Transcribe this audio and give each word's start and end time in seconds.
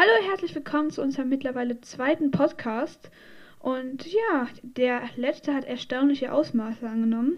Hallo, 0.00 0.28
herzlich 0.30 0.54
willkommen 0.54 0.92
zu 0.92 1.02
unserem 1.02 1.28
mittlerweile 1.28 1.80
zweiten 1.80 2.30
Podcast. 2.30 3.10
Und 3.58 4.06
ja, 4.06 4.46
der 4.62 5.00
letzte 5.16 5.52
hat 5.52 5.64
erstaunliche 5.64 6.32
Ausmaße 6.32 6.88
angenommen. 6.88 7.36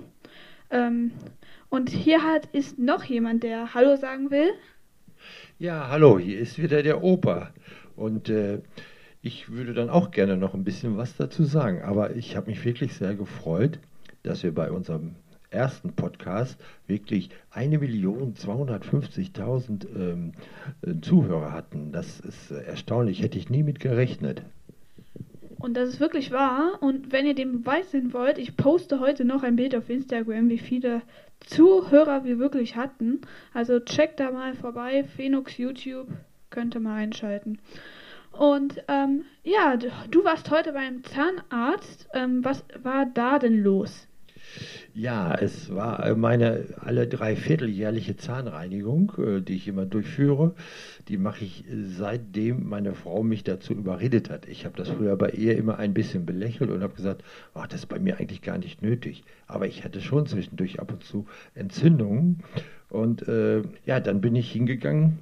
Ähm, 0.70 1.12
und 1.70 1.88
hier 1.88 2.22
hat 2.22 2.44
ist 2.52 2.78
noch 2.78 3.04
jemand, 3.04 3.44
der 3.44 3.72
Hallo 3.72 3.96
sagen 3.96 4.30
will. 4.30 4.50
Ja, 5.58 5.88
hallo, 5.88 6.18
hier 6.18 6.38
ist 6.38 6.58
wieder 6.62 6.82
der 6.82 7.02
Opa. 7.02 7.48
Und 7.96 8.28
äh, 8.28 8.60
ich 9.22 9.50
würde 9.50 9.72
dann 9.72 9.88
auch 9.88 10.10
gerne 10.10 10.36
noch 10.36 10.52
ein 10.52 10.62
bisschen 10.62 10.98
was 10.98 11.16
dazu 11.16 11.44
sagen. 11.44 11.80
Aber 11.80 12.14
ich 12.14 12.36
habe 12.36 12.50
mich 12.50 12.62
wirklich 12.62 12.92
sehr 12.92 13.14
gefreut, 13.14 13.78
dass 14.22 14.42
wir 14.42 14.54
bei 14.54 14.70
unserem 14.70 15.14
ersten 15.50 15.92
Podcast 15.92 16.58
wirklich 16.86 17.28
1.250.000 17.54 19.86
ähm, 19.94 20.32
äh, 20.82 20.94
Zuhörer 21.00 21.52
hatten. 21.52 21.92
Das 21.92 22.18
ist 22.20 22.50
erstaunlich, 22.50 23.22
hätte 23.22 23.38
ich 23.38 23.48
nie 23.50 23.62
mit 23.62 23.78
gerechnet. 23.80 24.42
Und 25.58 25.76
das 25.76 25.90
ist 25.90 26.00
wirklich 26.00 26.30
wahr. 26.30 26.78
Und 26.80 27.12
wenn 27.12 27.26
ihr 27.26 27.34
den 27.34 27.60
Beweis 27.60 27.90
sehen 27.90 28.14
wollt, 28.14 28.38
ich 28.38 28.56
poste 28.56 29.00
heute 29.00 29.26
noch 29.26 29.42
ein 29.42 29.56
Bild 29.56 29.74
auf 29.74 29.90
Instagram, 29.90 30.48
wie 30.48 30.58
viele 30.58 31.02
Zuhörer 31.40 32.24
wir 32.24 32.38
wirklich 32.38 32.76
hatten. 32.76 33.20
Also 33.52 33.78
checkt 33.80 34.20
da 34.20 34.30
mal 34.30 34.54
vorbei. 34.54 35.04
Phoenix 35.04 35.58
YouTube 35.58 36.08
könnt 36.48 36.74
ihr 36.74 36.80
mal 36.80 36.96
einschalten. 36.96 37.58
Und 38.32 38.82
ähm, 38.88 39.24
ja, 39.42 39.76
du 39.76 40.24
warst 40.24 40.50
heute 40.50 40.72
beim 40.72 41.04
Zahnarzt. 41.04 42.08
Ähm, 42.14 42.42
was 42.44 42.64
war 42.82 43.04
da 43.04 43.38
denn 43.38 43.62
los? 43.62 44.08
Ja, 44.94 45.34
es 45.34 45.72
war 45.74 46.14
meine 46.16 46.64
alle 46.78 47.06
drei 47.06 47.36
Vierteljährliche 47.36 48.16
Zahnreinigung, 48.16 49.12
äh, 49.18 49.40
die 49.40 49.54
ich 49.54 49.68
immer 49.68 49.86
durchführe. 49.86 50.54
Die 51.08 51.16
mache 51.16 51.44
ich 51.44 51.64
seitdem 51.96 52.68
meine 52.68 52.94
Frau 52.94 53.22
mich 53.22 53.44
dazu 53.44 53.72
überredet 53.72 54.30
hat. 54.30 54.48
Ich 54.48 54.64
habe 54.64 54.76
das 54.76 54.88
früher 54.88 55.16
bei 55.16 55.30
ihr 55.30 55.56
immer 55.56 55.78
ein 55.78 55.94
bisschen 55.94 56.26
belächelt 56.26 56.70
und 56.70 56.82
habe 56.82 56.94
gesagt, 56.94 57.22
ach, 57.54 57.68
das 57.68 57.80
ist 57.80 57.86
bei 57.86 57.98
mir 57.98 58.18
eigentlich 58.18 58.42
gar 58.42 58.58
nicht 58.58 58.82
nötig. 58.82 59.22
Aber 59.46 59.66
ich 59.66 59.84
hatte 59.84 60.00
schon 60.00 60.26
zwischendurch 60.26 60.80
ab 60.80 60.92
und 60.92 61.04
zu 61.04 61.26
Entzündungen. 61.54 62.42
Und 62.88 63.26
äh, 63.28 63.62
ja, 63.86 64.00
dann 64.00 64.20
bin 64.20 64.34
ich 64.34 64.50
hingegangen. 64.50 65.18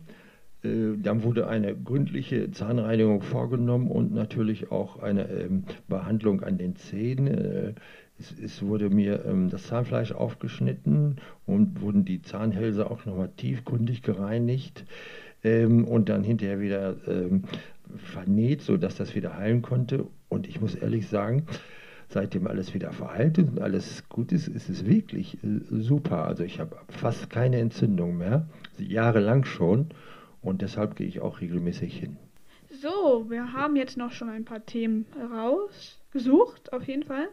Äh, 0.64 0.96
dann 1.02 1.22
wurde 1.22 1.46
eine 1.46 1.76
gründliche 1.76 2.50
Zahnreinigung 2.50 3.22
vorgenommen 3.22 3.90
und 3.90 4.12
natürlich 4.14 4.72
auch 4.72 5.02
eine 5.02 5.28
ähm, 5.28 5.64
Behandlung 5.88 6.42
an 6.42 6.56
den 6.58 6.76
Zähnen. 6.76 7.76
Es, 8.18 8.34
es 8.38 8.62
wurde 8.62 8.90
mir 8.90 9.24
ähm, 9.24 9.50
das 9.50 9.66
Zahnfleisch 9.66 10.12
aufgeschnitten 10.12 11.16
und 11.46 11.80
wurden 11.80 12.04
die 12.04 12.22
Zahnhälse 12.22 12.90
auch 12.90 13.04
nochmal 13.04 13.30
tiefgründig 13.36 14.02
gereinigt 14.02 14.84
ähm, 15.44 15.84
und 15.84 16.08
dann 16.08 16.24
hinterher 16.24 16.60
wieder 16.60 16.96
ähm, 17.06 17.44
vernäht, 17.96 18.62
sodass 18.62 18.96
das 18.96 19.14
wieder 19.14 19.36
heilen 19.36 19.62
konnte. 19.62 20.06
Und 20.28 20.48
ich 20.48 20.60
muss 20.60 20.74
ehrlich 20.74 21.08
sagen, 21.08 21.46
seitdem 22.08 22.46
alles 22.46 22.74
wieder 22.74 22.92
verheilt 22.92 23.38
ist 23.38 23.50
und 23.50 23.60
alles 23.60 24.08
gut 24.08 24.32
ist, 24.32 24.48
ist 24.48 24.68
es 24.68 24.86
wirklich 24.86 25.42
äh, 25.44 25.60
super. 25.70 26.24
Also 26.24 26.44
ich 26.44 26.58
habe 26.60 26.76
fast 26.88 27.30
keine 27.30 27.58
Entzündung 27.58 28.18
mehr, 28.18 28.48
jahrelang 28.78 29.44
schon. 29.44 29.88
Und 30.40 30.62
deshalb 30.62 30.96
gehe 30.96 31.06
ich 31.06 31.20
auch 31.20 31.40
regelmäßig 31.40 31.98
hin. 31.98 32.16
So, 32.70 33.26
wir 33.28 33.52
haben 33.52 33.76
jetzt 33.76 33.96
noch 33.96 34.12
schon 34.12 34.28
ein 34.28 34.44
paar 34.44 34.64
Themen 34.64 35.06
rausgesucht, 35.32 36.72
auf 36.72 36.86
jeden 36.86 37.02
Fall. 37.02 37.28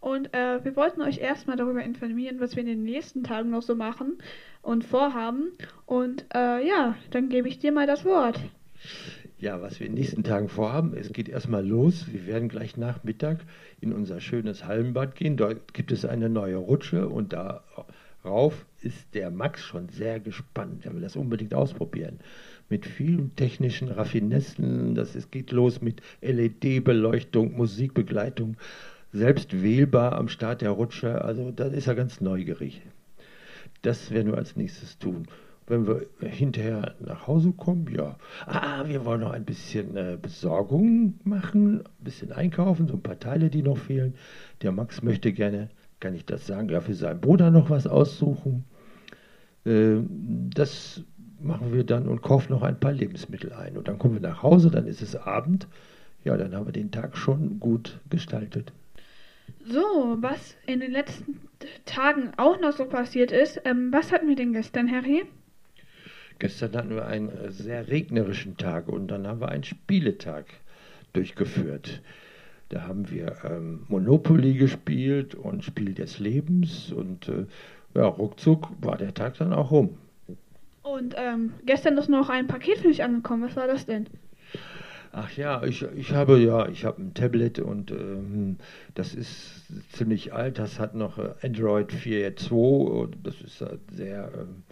Und 0.00 0.32
äh, 0.32 0.64
wir 0.64 0.76
wollten 0.76 1.02
euch 1.02 1.18
erstmal 1.18 1.56
darüber 1.56 1.82
informieren, 1.82 2.40
was 2.40 2.56
wir 2.56 2.62
in 2.62 2.68
den 2.68 2.82
nächsten 2.82 3.22
Tagen 3.22 3.50
noch 3.50 3.62
so 3.62 3.74
machen 3.74 4.16
und 4.62 4.84
vorhaben. 4.84 5.52
Und 5.84 6.24
äh, 6.34 6.66
ja, 6.66 6.96
dann 7.10 7.28
gebe 7.28 7.48
ich 7.48 7.58
dir 7.58 7.70
mal 7.70 7.86
das 7.86 8.04
Wort. 8.04 8.40
Ja, 9.38 9.60
was 9.60 9.78
wir 9.78 9.86
in 9.86 9.94
den 9.94 10.00
nächsten 10.00 10.22
Tagen 10.22 10.48
vorhaben, 10.48 10.94
es 10.96 11.12
geht 11.12 11.28
erstmal 11.28 11.66
los. 11.66 12.06
Wir 12.10 12.26
werden 12.26 12.48
gleich 12.48 12.78
Nachmittag 12.78 13.40
in 13.80 13.92
unser 13.92 14.20
schönes 14.20 14.64
Hallenbad 14.64 15.14
gehen. 15.14 15.36
Dort 15.36 15.74
gibt 15.74 15.92
es 15.92 16.06
eine 16.06 16.30
neue 16.30 16.56
Rutsche 16.56 17.08
und 17.08 17.34
darauf 17.34 18.66
ist 18.80 19.14
der 19.14 19.30
Max 19.30 19.62
schon 19.62 19.90
sehr 19.90 20.18
gespannt. 20.18 20.86
Er 20.86 20.94
will 20.94 21.02
das 21.02 21.16
unbedingt 21.16 21.52
ausprobieren. 21.52 22.20
Mit 22.70 22.86
vielen 22.86 23.34
technischen 23.36 23.88
Raffinessen. 23.88 24.94
Das 24.94 25.14
ist, 25.14 25.30
geht 25.30 25.52
los 25.52 25.82
mit 25.82 26.00
LED-Beleuchtung, 26.22 27.56
Musikbegleitung 27.56 28.56
selbst 29.12 29.62
wählbar 29.62 30.12
am 30.12 30.28
Start 30.28 30.60
der 30.62 30.70
Rutsche. 30.70 31.22
Also 31.24 31.50
da 31.50 31.64
ist 31.64 31.86
er 31.86 31.94
ganz 31.94 32.20
neugierig. 32.20 32.82
Das 33.82 34.10
werden 34.10 34.32
wir 34.32 34.38
als 34.38 34.56
nächstes 34.56 34.98
tun. 34.98 35.26
Wenn 35.66 35.86
wir 35.86 36.06
hinterher 36.20 36.94
nach 36.98 37.26
Hause 37.28 37.52
kommen, 37.52 37.86
ja. 37.94 38.16
Ah, 38.46 38.84
wir 38.86 39.04
wollen 39.04 39.20
noch 39.20 39.30
ein 39.30 39.44
bisschen 39.44 39.96
äh, 39.96 40.18
Besorgung 40.20 41.20
machen, 41.22 41.80
ein 41.80 42.04
bisschen 42.04 42.32
einkaufen, 42.32 42.88
so 42.88 42.94
ein 42.94 43.02
paar 43.02 43.20
Teile, 43.20 43.50
die 43.50 43.62
noch 43.62 43.78
fehlen. 43.78 44.14
Der 44.62 44.72
Max 44.72 45.02
möchte 45.02 45.32
gerne, 45.32 45.68
kann 46.00 46.14
ich 46.14 46.26
das 46.26 46.46
sagen, 46.46 46.68
ja, 46.70 46.80
für 46.80 46.94
seinen 46.94 47.20
Bruder 47.20 47.52
noch 47.52 47.70
was 47.70 47.86
aussuchen. 47.86 48.64
Äh, 49.64 49.98
das 50.08 51.04
machen 51.40 51.72
wir 51.72 51.84
dann 51.84 52.08
und 52.08 52.20
kaufen 52.20 52.52
noch 52.52 52.62
ein 52.62 52.80
paar 52.80 52.92
Lebensmittel 52.92 53.52
ein. 53.52 53.76
Und 53.76 53.86
dann 53.86 53.98
kommen 53.98 54.14
wir 54.14 54.28
nach 54.28 54.42
Hause, 54.42 54.70
dann 54.70 54.86
ist 54.86 55.02
es 55.02 55.14
Abend. 55.14 55.68
Ja, 56.24 56.36
dann 56.36 56.54
haben 56.54 56.66
wir 56.66 56.72
den 56.72 56.90
Tag 56.90 57.16
schon 57.16 57.60
gut 57.60 58.00
gestaltet. 58.10 58.72
So, 59.64 60.16
was 60.20 60.56
in 60.66 60.80
den 60.80 60.92
letzten 60.92 61.40
Tagen 61.84 62.32
auch 62.36 62.58
noch 62.60 62.72
so 62.72 62.86
passiert 62.86 63.30
ist, 63.30 63.60
ähm, 63.64 63.92
was 63.92 64.10
hatten 64.10 64.28
wir 64.28 64.36
denn 64.36 64.52
gestern, 64.52 64.90
Harry? 64.90 65.24
Gestern 66.38 66.74
hatten 66.74 66.94
wir 66.94 67.06
einen 67.06 67.28
äh, 67.28 67.50
sehr 67.50 67.88
regnerischen 67.88 68.56
Tag 68.56 68.88
und 68.88 69.08
dann 69.08 69.26
haben 69.26 69.40
wir 69.40 69.50
einen 69.50 69.64
Spieletag 69.64 70.46
durchgeführt. 71.12 72.00
Da 72.70 72.82
haben 72.82 73.10
wir 73.10 73.36
ähm, 73.44 73.84
Monopoly 73.88 74.54
gespielt 74.54 75.34
und 75.34 75.64
Spiel 75.64 75.92
des 75.92 76.18
Lebens 76.18 76.92
und 76.92 77.28
äh, 77.28 77.46
ja, 77.94 78.06
ruckzuck 78.06 78.68
war 78.80 78.96
der 78.96 79.12
Tag 79.12 79.36
dann 79.38 79.52
auch 79.52 79.70
rum. 79.70 79.98
Und 80.82 81.14
ähm, 81.18 81.52
gestern 81.66 81.98
ist 81.98 82.08
noch 82.08 82.30
ein 82.30 82.46
Paket 82.46 82.78
für 82.78 82.88
dich 82.88 83.02
angekommen. 83.02 83.42
Was 83.42 83.56
war 83.56 83.66
das 83.66 83.86
denn? 83.86 84.06
Ach 85.12 85.30
ja, 85.36 85.64
ich, 85.64 85.82
ich 85.96 86.12
habe 86.12 86.38
ja, 86.38 86.68
ich 86.68 86.84
habe 86.84 87.02
ein 87.02 87.14
Tablet 87.14 87.58
und 87.58 87.90
ähm, 87.90 88.58
das 88.94 89.14
ist 89.14 89.64
ziemlich 89.92 90.32
alt. 90.32 90.58
Das 90.58 90.78
hat 90.78 90.94
noch 90.94 91.18
äh, 91.18 91.34
Android 91.42 91.92
4.2 91.92 92.52
und 92.52 93.16
das 93.24 93.40
ist 93.40 93.60
halt 93.60 93.80
sehr 93.90 94.30
ähm, 94.34 94.62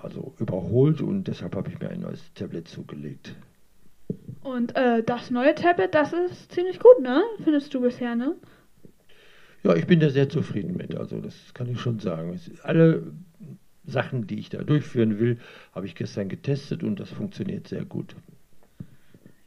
also 0.00 0.34
überholt 0.38 1.00
und 1.00 1.24
deshalb 1.24 1.56
habe 1.56 1.70
ich 1.70 1.80
mir 1.80 1.90
ein 1.90 2.00
neues 2.00 2.32
Tablet 2.34 2.68
zugelegt. 2.68 3.34
Und 4.42 4.76
äh, 4.76 5.02
das 5.02 5.30
neue 5.30 5.54
Tablet, 5.56 5.94
das 5.94 6.12
ist 6.12 6.52
ziemlich 6.52 6.78
gut, 6.78 7.00
ne? 7.02 7.22
Findest 7.42 7.74
du 7.74 7.80
bisher, 7.80 8.14
ne? 8.14 8.36
Ja, 9.64 9.74
ich 9.74 9.86
bin 9.86 9.98
da 9.98 10.10
sehr 10.10 10.28
zufrieden 10.28 10.76
mit. 10.76 10.94
Also 10.94 11.20
das 11.20 11.52
kann 11.52 11.68
ich 11.68 11.80
schon 11.80 11.98
sagen. 11.98 12.38
alle 12.62 13.02
Sachen, 13.86 14.26
die 14.26 14.38
ich 14.38 14.50
da 14.50 14.62
durchführen 14.62 15.18
will, 15.18 15.38
habe 15.72 15.86
ich 15.86 15.94
gestern 15.94 16.28
getestet 16.28 16.84
und 16.84 17.00
das 17.00 17.10
funktioniert 17.10 17.66
sehr 17.66 17.84
gut. 17.84 18.14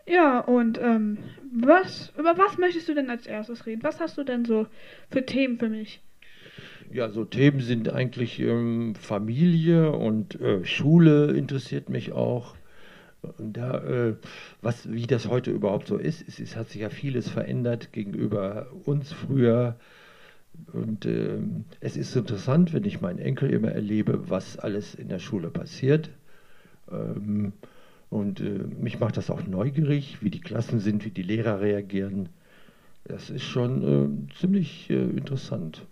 Ja, 0.07 0.39
und 0.39 0.79
ähm, 0.81 1.17
was, 1.51 2.13
über 2.17 2.37
was 2.37 2.57
möchtest 2.57 2.87
du 2.87 2.95
denn 2.95 3.09
als 3.09 3.27
erstes 3.27 3.65
reden? 3.65 3.83
Was 3.83 3.99
hast 3.99 4.17
du 4.17 4.23
denn 4.23 4.45
so 4.45 4.67
für 5.09 5.25
Themen 5.25 5.59
für 5.59 5.69
mich? 5.69 6.01
Ja, 6.91 7.09
so 7.09 7.25
Themen 7.25 7.59
sind 7.59 7.89
eigentlich 7.89 8.39
ähm, 8.39 8.95
Familie 8.95 9.91
und 9.91 10.39
äh, 10.39 10.63
Schule 10.63 11.33
interessiert 11.33 11.89
mich 11.89 12.13
auch. 12.13 12.55
Und 13.21 13.57
da, 13.57 13.83
äh, 13.83 14.15
was, 14.61 14.89
wie 14.89 15.07
das 15.07 15.27
heute 15.27 15.51
überhaupt 15.51 15.87
so 15.87 15.97
ist, 15.97 16.25
es, 16.25 16.39
es, 16.39 16.55
hat 16.55 16.69
sich 16.69 16.81
ja 16.81 16.89
vieles 16.89 17.27
verändert 17.29 17.91
gegenüber 17.91 18.67
uns 18.85 19.11
früher. 19.11 19.75
Und 20.71 21.05
äh, 21.05 21.39
es 21.81 21.97
ist 21.97 22.15
interessant, 22.15 22.73
wenn 22.73 22.85
ich 22.85 23.01
meinen 23.01 23.19
Enkel 23.19 23.51
immer 23.51 23.71
erlebe, 23.71 24.29
was 24.29 24.57
alles 24.57 24.95
in 24.95 25.09
der 25.09 25.19
Schule 25.19 25.49
passiert. 25.49 26.09
Ähm, 26.89 27.51
und 28.09 28.39
äh, 28.39 28.43
mich 28.79 28.99
macht 28.99 29.17
das 29.17 29.29
auch 29.29 29.45
neugierig, 29.45 30.17
wie 30.21 30.29
die 30.29 30.41
Klassen 30.41 30.79
sind, 30.79 31.03
wie 31.05 31.11
die 31.11 31.23
Lehrer 31.23 31.61
reagieren. 31.61 32.29
Das 33.03 33.29
ist 33.29 33.43
schon 33.43 34.27
äh, 34.29 34.33
ziemlich 34.39 34.89
äh, 34.89 34.95
interessant. 34.95 35.85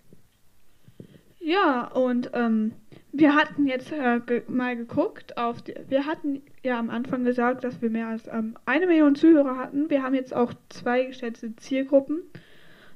Ja, 1.40 1.86
und 1.88 2.32
ähm, 2.34 2.72
wir 3.12 3.36
hatten 3.36 3.68
jetzt 3.68 3.92
äh, 3.92 4.20
ge 4.26 4.42
mal 4.48 4.76
geguckt 4.76 5.38
auf 5.38 5.62
die, 5.62 5.76
wir 5.88 6.06
hatten 6.06 6.42
ja 6.64 6.80
am 6.80 6.90
Anfang 6.90 7.24
gesagt, 7.24 7.64
dass 7.64 7.82
wir 7.82 7.90
mehr 7.90 8.08
als 8.08 8.28
ähm, 8.28 8.58
eine 8.66 8.88
Million 8.88 9.16
Zuhörer 9.16 9.58
hatten. 9.58 9.90
Wir 9.90 10.02
haben 10.02 10.16
jetzt 10.16 10.34
auch 10.34 10.54
zwei 10.70 11.04
geschätzte 11.04 11.56
Zielgruppen. 11.56 12.24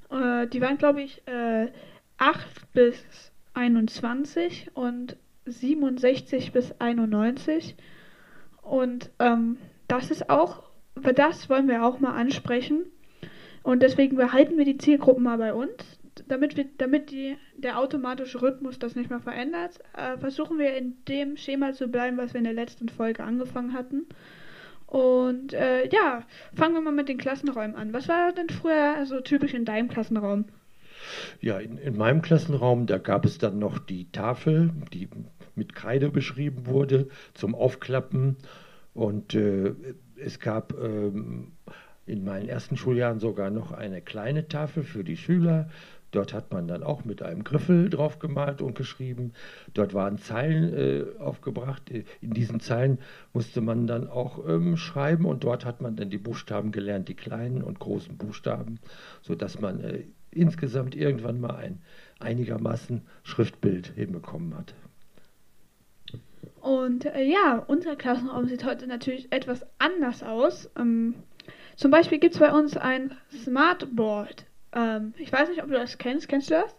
Äh, 0.09 0.47
die 0.47 0.61
waren, 0.61 0.77
glaube 0.77 1.01
ich, 1.01 1.21
äh, 1.27 1.67
8 2.17 2.73
bis 2.73 3.31
21 3.53 4.71
und 4.73 5.15
67 5.45 6.51
bis 6.51 6.73
91. 6.79 7.75
Und 8.69 9.10
ähm, 9.18 9.57
das 9.88 10.12
ist 10.12 10.30
auch, 10.30 10.62
das 11.16 11.50
wollen 11.50 11.68
wir 11.68 11.83
auch 11.83 12.00
mal 12.00 12.13
ansprechen. 12.13 12.86
Und 13.63 13.81
deswegen 13.81 14.16
behalten 14.16 14.57
wir 14.57 14.66
die 14.66 14.77
Zielgruppen 14.77 15.24
mal 15.24 15.39
bei 15.39 15.56
uns. 15.56 16.00
Damit, 16.27 16.56
wir, 16.56 16.66
damit 16.77 17.10
die, 17.10 17.36
der 17.57 17.80
automatische 17.80 18.42
Rhythmus 18.42 18.77
das 18.77 18.95
nicht 18.95 19.10
mehr 19.10 19.21
verändert, 19.21 19.80
äh, 19.98 20.18
versuchen 20.18 20.60
wir 20.60 20.75
in 20.75 20.98
dem 21.07 21.36
Schema 21.36 21.74
zu 21.74 21.88
bleiben, 21.88 22.18
was 22.18 22.33
wir 22.33 22.39
in 22.39 22.44
der 22.44 22.54
letzten 22.54 22.89
Folge 22.89 23.24
angefangen 23.24 23.74
hatten. 23.74 24.06
Und 24.86 25.54
äh, 25.54 25.88
ja, 25.89 26.24
fangen 26.54 26.75
wir 26.75 26.81
mal 26.81 26.94
mit 26.94 27.10
den 27.10 27.18
Klassenräumen 27.18 27.75
an. 27.75 27.92
Was 27.94 28.07
war 28.07 28.33
denn 28.33 28.50
früher 28.50 29.04
so 29.06 29.19
typisch 29.21 29.56
in 29.56 29.66
deinem 29.66 29.88
Klassenraum? 29.88 30.45
Ja, 31.42 31.57
in, 31.57 31.77
in 31.77 31.98
meinem 31.98 32.21
Klassenraum, 32.21 32.86
da 32.86 33.00
gab 33.00 33.25
es 33.25 33.39
dann 33.39 33.57
noch 33.57 33.80
die 33.80 34.12
Tafel, 34.12 34.71
die 34.94 35.07
mit 35.59 35.75
Kreide 35.75 36.09
beschrieben 36.09 36.65
wurde, 36.65 37.09
zum 37.35 37.53
Aufklappen. 37.53 38.38
Und 38.95 39.35
äh, 39.35 39.75
es 40.15 40.39
gab 40.39 40.73
ähm, 40.81 41.51
in 42.07 42.23
meinen 42.23 42.50
ersten 42.50 42.75
Schuljahren 42.75 43.19
sogar 43.19 43.51
noch 43.51 43.71
eine 43.71 44.01
kleine 44.01 44.47
Tafel 44.47 44.83
für 44.83 45.03
die 45.03 45.17
Schüler. 45.17 45.69
Dort 46.11 46.33
hat 46.33 46.51
man 46.51 46.67
dann 46.67 46.81
auch 46.81 47.06
mit 47.06 47.21
einem 47.21 47.44
Griffel 47.44 47.89
drauf 47.89 48.17
gemalt 48.17 48.61
und 48.61 48.75
geschrieben. 48.75 49.33
Dort 49.75 49.94
waren 49.94 50.17
Zeilen 50.17 50.73
äh, 50.73 51.19
aufgebracht. 51.19 51.83
In 52.21 52.31
diesen 52.31 52.59
Zeilen 52.59 52.97
musste 53.31 53.61
man 53.61 53.85
dann 53.85 54.07
auch 54.09 54.47
ähm, 54.47 54.75
schreiben 54.75 55.25
und 55.25 55.44
dort 55.44 55.65
hat 55.65 55.81
man 55.81 55.95
dann 55.95 56.09
die 56.09 56.17
Buchstaben 56.17 56.71
gelernt, 56.71 57.09
die 57.09 57.15
kleinen 57.15 57.61
und 57.61 57.79
großen 57.79 58.17
Buchstaben, 58.17 58.79
sodass 59.21 59.61
man 59.61 59.81
äh, 59.81 60.03
insgesamt 60.31 60.95
irgendwann 60.95 61.39
mal 61.39 61.56
ein 61.56 61.81
einigermaßen 62.19 63.03
Schriftbild 63.23 63.94
hinbekommen 63.95 64.57
hat. 64.57 64.73
Und 66.61 67.06
äh, 67.06 67.23
ja, 67.23 67.63
unser 67.67 67.95
Klassenraum 67.95 68.47
sieht 68.47 68.65
heute 68.65 68.88
natürlich 68.88 69.31
etwas 69.31 69.65
anders 69.77 70.23
aus. 70.23 70.69
Ähm, 70.77 71.15
zum 71.75 71.91
Beispiel 71.91 72.19
gibt 72.19 72.33
es 72.33 72.39
bei 72.39 72.51
uns 72.51 72.75
ein 72.77 73.13
Smartboard. 73.44 74.45
Ähm, 74.73 75.13
ich 75.17 75.31
weiß 75.31 75.50
nicht, 75.50 75.63
ob 75.63 75.69
du 75.69 75.75
das 75.75 75.97
kennst. 75.97 76.27
Kennst 76.27 76.50
du 76.50 76.56
das? 76.56 76.75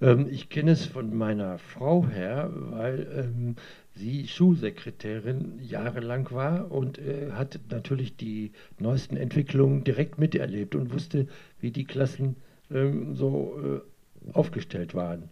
Ähm, 0.00 0.28
ich 0.30 0.48
kenne 0.48 0.72
es 0.72 0.86
von 0.86 1.16
meiner 1.16 1.58
Frau 1.58 2.06
her, 2.06 2.50
weil 2.52 3.06
ähm, 3.16 3.56
sie 3.94 4.26
Schulsekretärin 4.26 5.58
jahrelang 5.60 6.30
war 6.30 6.70
und 6.70 6.98
äh, 6.98 7.32
hat 7.32 7.58
natürlich 7.70 8.16
die 8.16 8.52
neuesten 8.78 9.16
Entwicklungen 9.16 9.84
direkt 9.84 10.18
miterlebt 10.18 10.74
und 10.74 10.92
wusste, 10.92 11.26
wie 11.60 11.70
die 11.70 11.84
Klassen 11.84 12.36
ähm, 12.70 13.14
so 13.14 13.82
äh, 14.26 14.32
aufgestellt 14.32 14.94
waren. 14.94 15.30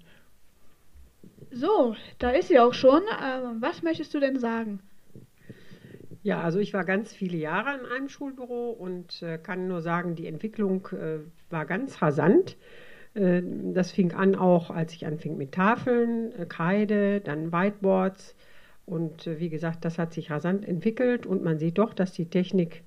So, 1.52 1.97
da 2.19 2.31
ist 2.31 2.49
sie 2.49 2.58
auch 2.58 2.75
schon. 2.75 3.02
Ähm, 3.02 3.61
was 3.61 3.82
möchtest 3.82 4.14
du 4.14 4.20
denn 4.20 4.38
sagen? 4.38 4.81
Ja, 6.23 6.43
also 6.43 6.58
ich 6.58 6.75
war 6.75 6.85
ganz 6.85 7.12
viele 7.12 7.38
Jahre 7.38 7.79
in 7.79 7.87
einem 7.87 8.08
Schulbüro 8.08 8.70
und 8.70 9.23
äh, 9.23 9.38
kann 9.38 9.69
nur 9.69 9.81
sagen, 9.81 10.14
die 10.14 10.26
Entwicklung 10.26 10.87
äh, 10.93 11.20
war 11.50 11.64
ganz 11.67 12.02
rasant. 12.02 12.56
Äh, 13.14 13.43
das 13.75 13.91
fing 13.91 14.12
an 14.12 14.35
auch, 14.37 14.70
als 14.70 14.93
ich 14.93 15.06
anfing 15.06 15.37
mit 15.38 15.52
Tafeln, 15.52 16.32
äh, 16.38 16.47
Kreide, 16.47 17.20
dann 17.20 17.53
Whiteboards. 17.53 18.37
Und 18.87 19.26
äh, 19.26 19.41
wie 19.41 19.49
gesagt, 19.49 19.85
das 19.85 19.99
hat 19.99 20.12
sich 20.12 20.31
rasant 20.31 20.67
entwickelt 20.69 21.26
und 21.26 21.43
man 21.43 21.58
sieht 21.58 21.79
doch, 21.79 21.94
dass 21.94 22.12
die 22.12 22.29
Technik 22.29 22.82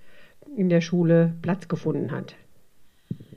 in 0.55 0.69
der 0.69 0.81
Schule 0.81 1.33
Platz 1.41 1.67
gefunden 1.67 2.11
hat. 2.11 2.35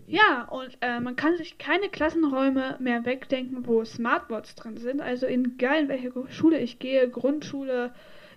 Ja, 0.08 0.46
und 0.50 0.78
äh, 0.82 1.00
man 1.00 1.16
kann 1.16 1.36
sich 1.36 1.58
keine 1.58 1.88
Klassenräume 1.88 2.76
mehr 2.78 3.04
wegdenken, 3.04 3.66
wo 3.66 3.84
Smartboards 3.84 4.54
drin 4.54 4.76
sind. 4.76 5.00
Also 5.00 5.26
egal 5.26 5.82
in 5.82 5.88
welche 5.88 6.12
Schule 6.28 6.60
ich 6.60 6.78
gehe, 6.78 7.08
Grundschule, 7.08 7.92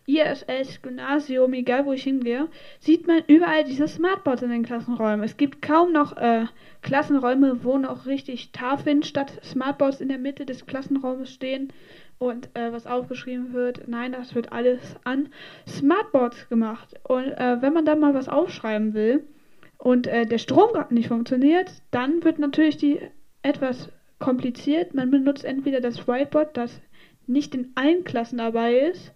ISS, 0.08 0.82
Gymnasium, 0.82 1.54
egal 1.54 1.86
wo 1.86 1.94
ich 1.94 2.04
hingehe, 2.04 2.48
sieht 2.80 3.06
man 3.06 3.22
überall 3.28 3.64
diese 3.64 3.88
Smartboards 3.88 4.42
in 4.42 4.50
den 4.50 4.64
Klassenräumen. 4.64 5.24
Es 5.24 5.38
gibt 5.38 5.62
kaum 5.62 5.92
noch 5.92 6.18
äh, 6.18 6.46
Klassenräume, 6.82 7.64
wo 7.64 7.78
noch 7.78 8.08
richtig 8.08 8.52
Tafeln 8.52 9.04
statt 9.04 9.40
Smartboards 9.44 10.02
in 10.02 10.08
der 10.08 10.18
Mitte 10.18 10.48
des 10.48 10.66
Klassenraumes 10.66 11.32
stehen 11.32 11.72
und 12.18 12.50
äh, 12.56 12.74
was 12.74 12.88
aufgeschrieben 12.88 13.54
wird. 13.54 13.88
Nein, 13.88 14.14
das 14.14 14.34
wird 14.34 14.52
alles 14.52 14.96
an 15.04 15.30
Smartboards 15.68 16.50
gemacht. 16.50 16.96
Und 17.04 17.28
äh, 17.28 17.62
wenn 17.62 17.74
man 17.74 17.86
dann 17.86 18.00
mal 18.00 18.16
was 18.16 18.28
aufschreiben 18.28 18.96
will, 18.96 19.24
und 19.80 20.08
äh, 20.08 20.26
der 20.26 20.38
Strom 20.38 20.74
gerade 20.74 20.94
nicht 20.94 21.08
funktioniert, 21.08 21.72
dann 21.90 22.24
wird 22.24 22.38
natürlich 22.38 22.78
die 22.78 23.00
etwas 23.42 23.90
kompliziert. 24.20 24.94
Man 24.94 25.10
benutzt 25.10 25.46
entweder 25.46 25.80
das 25.80 26.08
Whiteboard, 26.08 26.56
das 26.56 26.82
nicht 27.26 27.56
in 27.56 27.72
allen 27.76 28.04
Klassen 28.04 28.38
dabei 28.38 28.76
ist, 28.76 29.14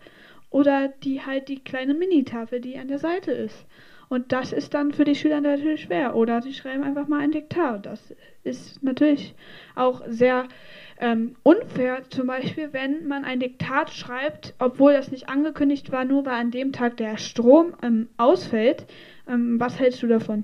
oder 0.49 0.87
die 0.87 1.21
halt 1.21 1.49
die 1.49 1.59
kleine 1.59 1.93
Minitafel, 1.93 2.61
die 2.61 2.77
an 2.77 2.87
der 2.87 2.99
Seite 2.99 3.31
ist. 3.31 3.65
Und 4.07 4.31
das 4.31 4.53
ist 4.53 4.73
dann 4.73 4.93
für 4.93 5.05
die 5.05 5.15
Schüler 5.15 5.41
natürlich 5.41 5.81
schwer. 5.81 6.15
Oder 6.15 6.41
sie 6.41 6.53
schreiben 6.53 6.83
einfach 6.83 7.07
mal 7.07 7.19
ein 7.19 7.31
Diktat. 7.31 7.85
Das 7.85 8.15
ist 8.43 8.83
natürlich 8.83 9.33
auch 9.75 10.03
sehr 10.07 10.47
ähm, 10.99 11.35
unfair, 11.41 12.03
zum 12.09 12.27
Beispiel, 12.27 12.71
wenn 12.71 13.07
man 13.07 13.25
ein 13.25 13.39
Diktat 13.39 13.89
schreibt, 13.89 14.53
obwohl 14.59 14.93
das 14.93 15.11
nicht 15.11 15.29
angekündigt 15.29 15.91
war, 15.91 16.05
nur 16.05 16.25
weil 16.25 16.35
an 16.35 16.51
dem 16.51 16.71
Tag 16.71 16.97
der 16.97 17.17
Strom 17.17 17.73
ähm, 17.81 18.07
ausfällt. 18.17 18.85
Ähm, 19.27 19.59
was 19.59 19.79
hältst 19.79 20.03
du 20.03 20.07
davon? 20.07 20.43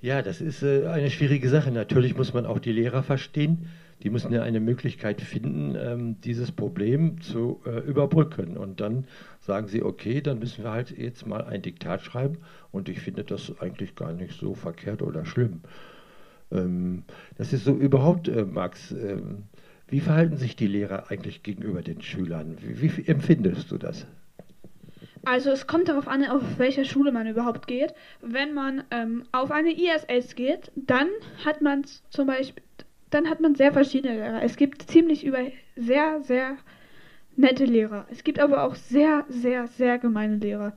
Ja, 0.00 0.22
das 0.22 0.40
ist 0.40 0.62
äh, 0.62 0.86
eine 0.86 1.10
schwierige 1.10 1.48
Sache. 1.48 1.70
Natürlich 1.70 2.16
muss 2.16 2.34
man 2.34 2.46
auch 2.46 2.58
die 2.58 2.72
Lehrer 2.72 3.02
verstehen. 3.02 3.68
Die 4.02 4.10
müssen 4.10 4.32
ja 4.32 4.42
eine 4.42 4.60
Möglichkeit 4.60 5.22
finden, 5.22 5.74
ähm, 5.74 6.20
dieses 6.20 6.52
Problem 6.52 7.20
zu 7.22 7.62
äh, 7.64 7.78
überbrücken. 7.80 8.56
Und 8.56 8.80
dann 8.80 9.06
sagen 9.40 9.68
sie, 9.68 9.82
okay, 9.82 10.20
dann 10.20 10.38
müssen 10.38 10.64
wir 10.64 10.70
halt 10.70 10.96
jetzt 10.96 11.26
mal 11.26 11.44
ein 11.44 11.62
Diktat 11.62 12.02
schreiben. 12.02 12.38
Und 12.70 12.88
ich 12.88 13.00
finde 13.00 13.24
das 13.24 13.58
eigentlich 13.58 13.94
gar 13.94 14.12
nicht 14.12 14.38
so 14.38 14.54
verkehrt 14.54 15.00
oder 15.02 15.24
schlimm. 15.24 15.62
Ähm, 16.52 17.04
das 17.36 17.52
ist 17.52 17.64
so 17.64 17.74
überhaupt, 17.74 18.28
äh, 18.28 18.44
Max. 18.44 18.92
Ähm, 18.92 19.44
wie 19.88 20.00
verhalten 20.00 20.36
sich 20.36 20.56
die 20.56 20.66
Lehrer 20.66 21.10
eigentlich 21.10 21.42
gegenüber 21.42 21.80
den 21.80 22.02
Schülern? 22.02 22.56
Wie, 22.60 22.96
wie 22.96 23.08
empfindest 23.08 23.70
du 23.70 23.78
das? 23.78 24.06
Also 25.26 25.50
es 25.50 25.66
kommt 25.66 25.88
darauf 25.88 26.06
an, 26.06 26.24
auf 26.24 26.40
welche 26.56 26.84
Schule 26.84 27.10
man 27.10 27.26
überhaupt 27.26 27.66
geht. 27.66 27.92
Wenn 28.22 28.54
man 28.54 28.84
ähm, 28.92 29.24
auf 29.32 29.50
eine 29.50 29.72
ISS 29.72 30.36
geht, 30.36 30.70
dann 30.76 31.08
hat 31.44 31.62
man 31.62 31.84
zum 32.10 32.28
Beispiel, 32.28 32.62
dann 33.10 33.28
hat 33.28 33.40
man 33.40 33.56
sehr 33.56 33.72
verschiedene 33.72 34.14
Lehrer. 34.14 34.42
Es 34.44 34.56
gibt 34.56 34.82
ziemlich 34.82 35.26
über 35.26 35.40
sehr, 35.74 36.22
sehr 36.22 36.56
nette 37.34 37.64
Lehrer. 37.64 38.06
Es 38.08 38.22
gibt 38.22 38.38
aber 38.38 38.62
auch 38.62 38.76
sehr, 38.76 39.24
sehr, 39.28 39.66
sehr 39.66 39.98
gemeine 39.98 40.36
Lehrer. 40.36 40.76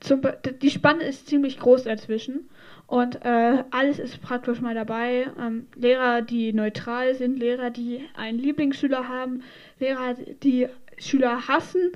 Zum, 0.00 0.22
die 0.62 0.70
Spanne 0.70 1.04
ist 1.04 1.28
ziemlich 1.28 1.58
groß 1.58 1.84
dazwischen. 1.84 2.48
Und 2.86 3.22
äh, 3.22 3.64
alles 3.70 3.98
ist 3.98 4.22
praktisch 4.22 4.62
mal 4.62 4.74
dabei. 4.74 5.26
Ähm, 5.38 5.66
Lehrer, 5.76 6.22
die 6.22 6.54
neutral 6.54 7.14
sind, 7.16 7.38
Lehrer, 7.38 7.68
die 7.68 8.00
einen 8.16 8.38
Lieblingsschüler 8.38 9.08
haben, 9.08 9.42
Lehrer, 9.78 10.14
die 10.42 10.68
Schüler 10.96 11.48
hassen 11.48 11.92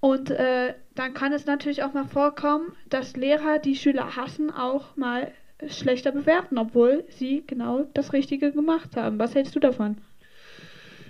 und 0.00 0.30
äh, 0.30 0.72
dann 0.94 1.14
kann 1.14 1.32
es 1.32 1.46
natürlich 1.46 1.82
auch 1.82 1.92
mal 1.92 2.06
vorkommen, 2.06 2.72
dass 2.88 3.16
Lehrer, 3.16 3.58
die 3.58 3.76
Schüler 3.76 4.16
hassen, 4.16 4.50
auch 4.50 4.96
mal 4.96 5.32
schlechter 5.68 6.12
bewerten, 6.12 6.58
obwohl 6.58 7.04
sie 7.08 7.44
genau 7.46 7.86
das 7.94 8.12
Richtige 8.12 8.52
gemacht 8.52 8.96
haben. 8.96 9.18
Was 9.18 9.34
hältst 9.34 9.54
du 9.54 9.60
davon? 9.60 9.96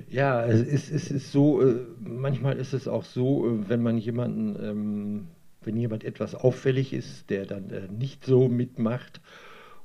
Ja, 0.08 0.44
es 0.44 0.60
ist, 0.60 0.90
es 0.90 1.10
ist 1.10 1.32
so, 1.32 1.62
äh, 1.62 1.86
manchmal 2.00 2.58
ist 2.58 2.74
es 2.74 2.86
auch 2.86 3.04
so, 3.04 3.48
äh, 3.48 3.68
wenn 3.68 3.82
man 3.82 3.96
jemanden, 3.96 4.56
ähm, 4.62 5.26
wenn 5.62 5.76
jemand 5.76 6.04
etwas 6.04 6.34
auffällig 6.34 6.92
ist, 6.92 7.30
der 7.30 7.46
dann 7.46 7.70
äh, 7.70 7.88
nicht 7.88 8.26
so 8.26 8.48
mitmacht 8.48 9.20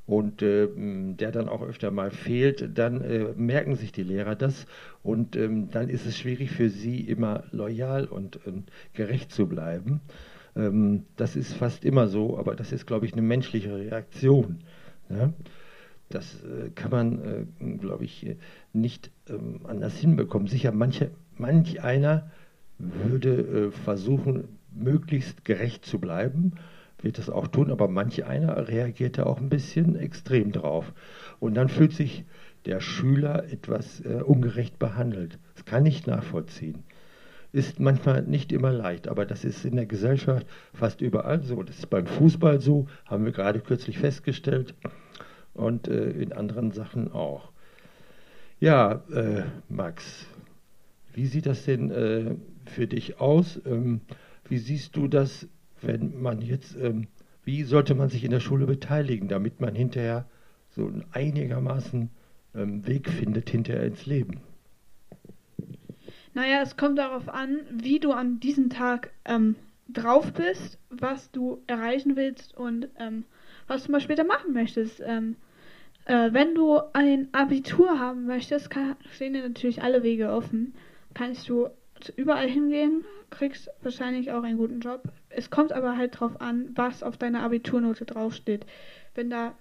und 0.07 0.41
äh, 0.41 0.67
der 0.75 1.31
dann 1.31 1.49
auch 1.49 1.61
öfter 1.61 1.91
mal 1.91 2.11
fehlt, 2.11 2.77
dann 2.77 3.01
äh, 3.01 3.33
merken 3.35 3.75
sich 3.75 3.91
die 3.91 4.03
Lehrer 4.03 4.35
das 4.35 4.65
und 5.03 5.35
ähm, 5.35 5.69
dann 5.69 5.89
ist 5.89 6.05
es 6.05 6.17
schwierig 6.17 6.49
für 6.49 6.69
sie 6.69 7.01
immer 7.01 7.43
loyal 7.51 8.05
und, 8.05 8.43
und 8.47 8.71
gerecht 8.93 9.31
zu 9.31 9.47
bleiben. 9.47 9.99
Ähm, 10.55 11.03
das 11.17 11.35
ist 11.35 11.53
fast 11.53 11.83
immer 11.83 12.07
so, 12.07 12.37
aber 12.37 12.55
das 12.55 12.71
ist, 12.71 12.87
glaube 12.87 13.05
ich, 13.05 13.13
eine 13.13 13.21
menschliche 13.21 13.75
Reaktion. 13.75 14.59
Ja? 15.09 15.33
Das 16.09 16.41
äh, 16.45 16.69
kann 16.73 16.91
man, 16.91 17.47
äh, 17.59 17.77
glaube 17.77 18.05
ich, 18.05 18.37
nicht 18.71 19.11
ähm, 19.29 19.59
anders 19.65 19.97
hinbekommen. 19.97 20.47
Sicher, 20.47 20.71
manche, 20.71 21.11
manch 21.37 21.83
einer 21.83 22.31
würde 22.79 23.39
äh, 23.39 23.71
versuchen, 23.71 24.45
möglichst 24.71 25.43
gerecht 25.43 25.83
zu 25.83 25.99
bleiben 25.99 26.53
wird 27.01 27.17
das 27.17 27.29
auch 27.29 27.47
tun, 27.47 27.71
aber 27.71 27.87
manch 27.87 28.25
einer 28.25 28.67
reagiert 28.67 29.17
da 29.17 29.23
auch 29.23 29.39
ein 29.39 29.49
bisschen 29.49 29.95
extrem 29.95 30.51
drauf. 30.51 30.93
Und 31.39 31.55
dann 31.55 31.69
fühlt 31.69 31.93
sich 31.93 32.25
der 32.65 32.81
Schüler 32.81 33.45
etwas 33.51 34.01
äh, 34.01 34.21
ungerecht 34.23 34.79
behandelt. 34.79 35.39
Das 35.55 35.65
kann 35.65 35.85
ich 35.85 36.05
nachvollziehen. 36.07 36.83
Ist 37.53 37.79
manchmal 37.79 38.23
nicht 38.23 38.51
immer 38.51 38.71
leicht, 38.71 39.07
aber 39.07 39.25
das 39.25 39.45
ist 39.45 39.63
in 39.63 39.77
der 39.77 39.85
Gesellschaft 39.85 40.45
fast 40.73 41.01
überall 41.01 41.41
so. 41.43 41.63
Das 41.63 41.77
ist 41.77 41.89
beim 41.89 42.05
Fußball 42.05 42.59
so, 42.59 42.87
haben 43.05 43.25
wir 43.25 43.31
gerade 43.31 43.61
kürzlich 43.61 43.99
festgestellt. 43.99 44.75
Und 45.53 45.87
äh, 45.87 46.09
in 46.11 46.33
anderen 46.33 46.71
Sachen 46.71 47.11
auch. 47.11 47.51
Ja, 48.59 49.03
äh, 49.11 49.43
Max, 49.69 50.25
wie 51.13 51.25
sieht 51.25 51.45
das 51.45 51.65
denn 51.65 51.89
äh, 51.89 52.35
für 52.65 52.87
dich 52.87 53.19
aus? 53.19 53.61
Ähm, 53.65 54.01
wie 54.49 54.57
siehst 54.57 54.95
du 54.95 55.07
das 55.07 55.47
wenn 55.81 56.21
man 56.21 56.41
jetzt, 56.41 56.75
ähm, 56.75 57.07
wie 57.43 57.63
sollte 57.63 57.95
man 57.95 58.09
sich 58.09 58.23
in 58.23 58.31
der 58.31 58.39
Schule 58.39 58.65
beteiligen, 58.65 59.27
damit 59.27 59.61
man 59.61 59.75
hinterher 59.75 60.25
so 60.69 60.91
einigermaßen 61.11 62.09
ähm, 62.55 62.85
Weg 62.87 63.09
findet 63.09 63.49
hinterher 63.49 63.83
ins 63.83 64.05
Leben? 64.05 64.41
Naja, 66.33 66.61
es 66.61 66.77
kommt 66.77 66.99
darauf 66.99 67.29
an, 67.29 67.61
wie 67.71 67.99
du 67.99 68.11
an 68.11 68.39
diesem 68.39 68.69
Tag 68.69 69.11
ähm, 69.25 69.55
drauf 69.87 70.33
bist, 70.33 70.79
was 70.89 71.31
du 71.31 71.63
erreichen 71.67 72.15
willst 72.15 72.55
und 72.55 72.89
ähm, 72.99 73.23
was 73.67 73.85
du 73.85 73.91
mal 73.91 74.01
später 74.01 74.23
machen 74.23 74.53
möchtest. 74.53 75.01
Ähm, 75.03 75.35
äh, 76.05 76.31
wenn 76.33 76.55
du 76.55 76.79
ein 76.93 77.27
Abitur 77.33 77.99
haben 77.99 78.25
möchtest, 78.25 78.69
kann, 78.69 78.95
stehen 79.11 79.33
dir 79.33 79.47
natürlich 79.47 79.81
alle 79.81 80.03
Wege 80.03 80.29
offen. 80.31 80.73
Kannst 81.13 81.49
du 81.49 81.69
überall 82.15 82.47
hingehen, 82.47 83.03
kriegst 83.29 83.69
wahrscheinlich 83.81 84.31
auch 84.31 84.43
einen 84.43 84.57
guten 84.57 84.79
Job. 84.79 85.03
Es 85.37 85.51
kommt 85.51 85.71
aber 85.71 85.95
halt 85.95 86.19
drauf 86.19 86.41
an, 86.41 86.69
was 86.73 87.03
auf 87.03 87.15
deiner 87.15 87.43
Abiturnote 87.43 88.05
draufsteht. 88.05 88.65
Wenn 89.13 89.29
da 89.29 89.53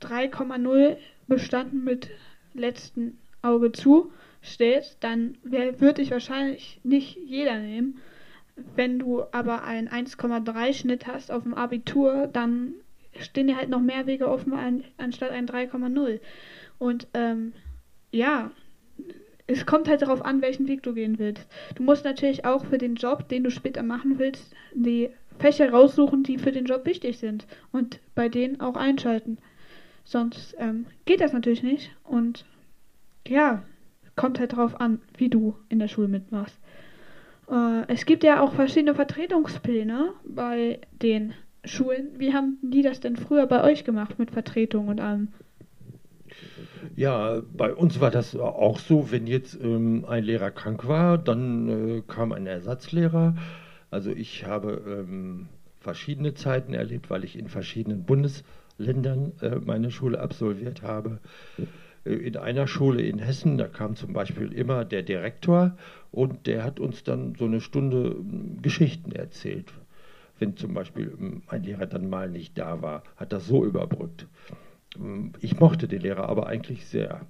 3,0 0.00 0.96
bestanden 1.26 1.82
mit 1.82 2.08
letzten 2.54 3.18
Auge 3.42 3.72
zu 3.72 4.12
steht, 4.42 4.96
dann 5.00 5.36
würde 5.42 6.02
ich 6.02 6.12
wahrscheinlich 6.12 6.80
nicht 6.84 7.16
jeder 7.16 7.58
nehmen. 7.58 7.98
Wenn 8.76 9.00
du 9.00 9.24
aber 9.32 9.64
einen 9.64 9.88
1,3 9.88 10.72
Schnitt 10.72 11.08
hast 11.08 11.32
auf 11.32 11.42
dem 11.42 11.54
Abitur, 11.54 12.28
dann 12.32 12.74
stehen 13.18 13.48
dir 13.48 13.56
halt 13.56 13.70
noch 13.70 13.80
mehr 13.80 14.06
Wege 14.06 14.28
offen 14.28 14.52
an, 14.52 14.84
anstatt 14.98 15.32
ein 15.32 15.48
3,0. 15.48 16.20
Und 16.78 17.08
ähm, 17.14 17.54
ja, 18.12 18.52
es 19.48 19.64
kommt 19.66 19.88
halt 19.88 20.02
darauf 20.02 20.24
an, 20.24 20.42
welchen 20.42 20.68
Weg 20.68 20.82
du 20.82 20.92
gehen 20.94 21.18
willst. 21.18 21.48
Du 21.74 21.82
musst 21.82 22.04
natürlich 22.04 22.44
auch 22.44 22.66
für 22.66 22.78
den 22.78 22.94
Job, 22.94 23.28
den 23.28 23.44
du 23.44 23.50
später 23.50 23.82
machen 23.82 24.18
willst, 24.18 24.54
die 24.74 25.10
Fächer 25.38 25.70
raussuchen, 25.70 26.22
die 26.22 26.38
für 26.38 26.52
den 26.52 26.66
Job 26.66 26.84
wichtig 26.84 27.18
sind 27.18 27.46
und 27.72 27.98
bei 28.14 28.28
denen 28.28 28.60
auch 28.60 28.76
einschalten. 28.76 29.38
Sonst 30.04 30.54
ähm, 30.58 30.86
geht 31.06 31.20
das 31.20 31.32
natürlich 31.32 31.62
nicht 31.62 31.90
und 32.04 32.44
ja, 33.26 33.62
kommt 34.16 34.38
halt 34.38 34.52
darauf 34.52 34.80
an, 34.80 35.00
wie 35.16 35.28
du 35.30 35.56
in 35.68 35.78
der 35.78 35.88
Schule 35.88 36.08
mitmachst. 36.08 36.58
Äh, 37.50 37.84
es 37.88 38.04
gibt 38.04 38.24
ja 38.24 38.40
auch 38.40 38.52
verschiedene 38.52 38.94
Vertretungspläne 38.94 40.12
bei 40.24 40.80
den 41.02 41.32
Schulen. 41.64 42.10
Wie 42.18 42.34
haben 42.34 42.58
die 42.62 42.82
das 42.82 43.00
denn 43.00 43.16
früher 43.16 43.46
bei 43.46 43.64
euch 43.64 43.84
gemacht 43.84 44.18
mit 44.18 44.30
Vertretung 44.30 44.88
und 44.88 45.00
allem? 45.00 45.28
Ja, 46.96 47.42
bei 47.56 47.74
uns 47.74 48.00
war 48.00 48.10
das 48.10 48.36
auch 48.36 48.78
so, 48.78 49.10
wenn 49.10 49.26
jetzt 49.26 49.58
ähm, 49.62 50.04
ein 50.06 50.24
Lehrer 50.24 50.50
krank 50.50 50.86
war, 50.88 51.18
dann 51.18 51.68
äh, 51.98 52.02
kam 52.06 52.32
ein 52.32 52.46
Ersatzlehrer. 52.46 53.36
Also 53.90 54.10
ich 54.10 54.44
habe 54.44 54.82
ähm, 54.86 55.48
verschiedene 55.80 56.34
Zeiten 56.34 56.74
erlebt, 56.74 57.10
weil 57.10 57.24
ich 57.24 57.38
in 57.38 57.48
verschiedenen 57.48 58.04
Bundesländern 58.04 59.32
äh, 59.40 59.56
meine 59.56 59.90
Schule 59.90 60.20
absolviert 60.20 60.82
habe. 60.82 61.20
Äh, 62.04 62.14
in 62.14 62.36
einer 62.36 62.66
Schule 62.66 63.02
in 63.02 63.18
Hessen, 63.18 63.58
da 63.58 63.68
kam 63.68 63.96
zum 63.96 64.12
Beispiel 64.12 64.52
immer 64.52 64.84
der 64.84 65.02
Direktor 65.02 65.76
und 66.10 66.46
der 66.46 66.64
hat 66.64 66.80
uns 66.80 67.04
dann 67.04 67.34
so 67.36 67.44
eine 67.44 67.60
Stunde 67.60 68.16
ähm, 68.18 68.60
Geschichten 68.62 69.12
erzählt. 69.12 69.72
Wenn 70.38 70.56
zum 70.56 70.74
Beispiel 70.74 71.12
ähm, 71.18 71.42
ein 71.48 71.62
Lehrer 71.62 71.86
dann 71.86 72.08
mal 72.08 72.28
nicht 72.28 72.56
da 72.58 72.82
war, 72.82 73.02
hat 73.16 73.32
das 73.32 73.46
so 73.46 73.64
überbrückt. 73.64 74.26
Ähm, 74.96 75.32
ich 75.40 75.58
mochte 75.58 75.88
den 75.88 76.00
Lehrer 76.00 76.28
aber 76.28 76.46
eigentlich 76.46 76.86
sehr. 76.86 77.26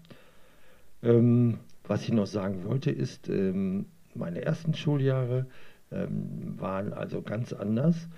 was 1.00 2.02
ich 2.02 2.12
noch 2.12 2.26
sagen 2.26 2.64
wollte, 2.64 2.90
ist, 2.90 3.28
meine 3.28 4.42
ersten 4.42 4.74
Schuljahre 4.74 5.46
waren 5.90 6.92
also 6.92 7.22
ganz 7.22 7.52
anders. 7.52 8.08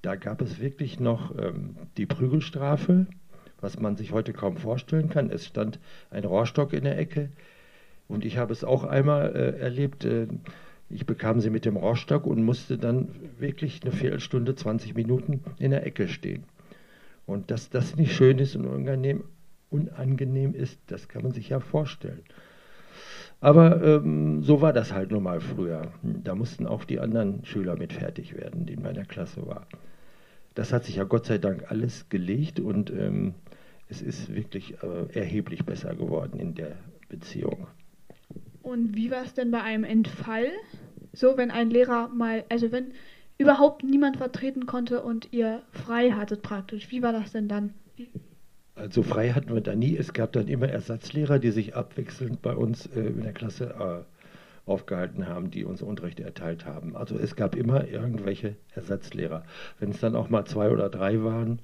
Da 0.00 0.16
gab 0.16 0.40
es 0.40 0.58
wirklich 0.58 0.98
noch 0.98 1.34
die 1.98 2.06
Prügelstrafe 2.06 3.06
was 3.62 3.78
man 3.78 3.96
sich 3.96 4.12
heute 4.12 4.34
kaum 4.34 4.58
vorstellen 4.58 5.08
kann. 5.08 5.30
Es 5.30 5.46
stand 5.46 5.78
ein 6.10 6.24
Rohrstock 6.24 6.74
in 6.74 6.84
der 6.84 6.98
Ecke 6.98 7.30
und 8.08 8.26
ich 8.26 8.36
habe 8.36 8.52
es 8.52 8.64
auch 8.64 8.84
einmal 8.84 9.34
äh, 9.34 9.58
erlebt. 9.58 10.04
Äh, 10.04 10.26
ich 10.90 11.06
bekam 11.06 11.40
sie 11.40 11.48
mit 11.48 11.64
dem 11.64 11.76
Rohrstock 11.76 12.26
und 12.26 12.42
musste 12.42 12.76
dann 12.76 13.08
wirklich 13.38 13.80
eine 13.82 13.92
Viertelstunde, 13.92 14.54
20 14.54 14.94
Minuten 14.94 15.42
in 15.58 15.70
der 15.70 15.86
Ecke 15.86 16.08
stehen. 16.08 16.44
Und 17.32 17.50
dass 17.50 17.70
das 17.70 17.96
nicht 17.96 18.14
schön 18.14 18.38
ist 18.38 18.54
und 18.56 18.66
unangenehm, 18.66 19.24
unangenehm 19.70 20.54
ist, 20.54 20.78
das 20.86 21.08
kann 21.08 21.22
man 21.22 21.32
sich 21.32 21.48
ja 21.48 21.60
vorstellen. 21.60 22.22
Aber 23.40 23.82
ähm, 23.82 24.42
so 24.42 24.60
war 24.60 24.72
das 24.72 24.92
halt 24.92 25.10
nun 25.10 25.24
mal 25.24 25.40
früher. 25.40 25.92
Da 26.02 26.34
mussten 26.34 26.66
auch 26.66 26.84
die 26.84 27.00
anderen 27.00 27.44
Schüler 27.44 27.76
mit 27.76 27.92
fertig 27.92 28.36
werden, 28.36 28.66
die 28.66 28.74
in 28.74 28.82
meiner 28.82 29.04
Klasse 29.04 29.46
waren. 29.46 29.66
Das 30.54 30.72
hat 30.72 30.84
sich 30.84 30.96
ja 30.96 31.04
Gott 31.04 31.26
sei 31.26 31.38
Dank 31.38 31.70
alles 31.70 32.08
gelegt 32.08 32.60
und 32.60 32.90
ähm, 32.90 33.34
es 33.88 34.02
ist 34.02 34.32
wirklich 34.34 34.76
äh, 34.82 35.18
erheblich 35.18 35.64
besser 35.64 35.94
geworden 35.94 36.38
in 36.38 36.54
der 36.54 36.76
Beziehung. 37.08 37.66
Und 38.62 38.94
wie 38.94 39.10
war 39.10 39.24
es 39.24 39.34
denn 39.34 39.50
bei 39.50 39.62
einem 39.62 39.84
Entfall? 39.84 40.46
So, 41.12 41.36
wenn 41.36 41.50
ein 41.50 41.70
Lehrer 41.70 42.08
mal, 42.08 42.44
also 42.48 42.70
wenn 42.70 42.92
überhaupt 43.42 43.84
niemand 43.84 44.16
vertreten 44.16 44.66
konnte 44.66 45.02
und 45.02 45.32
ihr 45.32 45.62
frei 45.72 46.12
hattet 46.12 46.42
praktisch, 46.42 46.90
wie 46.90 47.02
war 47.02 47.12
das 47.12 47.32
denn 47.32 47.48
dann? 47.48 47.74
Wie? 47.96 48.08
Also 48.74 49.02
frei 49.02 49.30
hatten 49.30 49.52
wir 49.52 49.60
da 49.60 49.74
nie. 49.74 49.96
Es 49.96 50.14
gab 50.14 50.32
dann 50.32 50.48
immer 50.48 50.68
Ersatzlehrer, 50.68 51.38
die 51.38 51.50
sich 51.50 51.76
abwechselnd 51.76 52.40
bei 52.40 52.54
uns 52.54 52.86
äh, 52.86 53.00
in 53.00 53.22
der 53.22 53.34
Klasse 53.34 54.06
äh, 54.06 54.70
aufgehalten 54.70 55.28
haben, 55.28 55.50
die 55.50 55.64
uns 55.64 55.82
Unterricht 55.82 56.20
erteilt 56.20 56.64
haben. 56.64 56.96
Also 56.96 57.18
es 57.18 57.36
gab 57.36 57.54
immer 57.54 57.86
irgendwelche 57.86 58.56
Ersatzlehrer. 58.74 59.44
Wenn 59.78 59.90
es 59.90 60.00
dann 60.00 60.16
auch 60.16 60.30
mal 60.30 60.46
zwei 60.46 60.70
oder 60.70 60.88
drei 60.88 61.22
waren, 61.22 61.60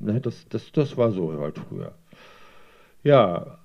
Ne, 0.00 0.18
das, 0.20 0.48
das, 0.48 0.72
das 0.72 0.96
war 0.96 1.12
so 1.12 1.38
halt 1.38 1.58
früher. 1.58 1.92
Ja, 3.02 3.58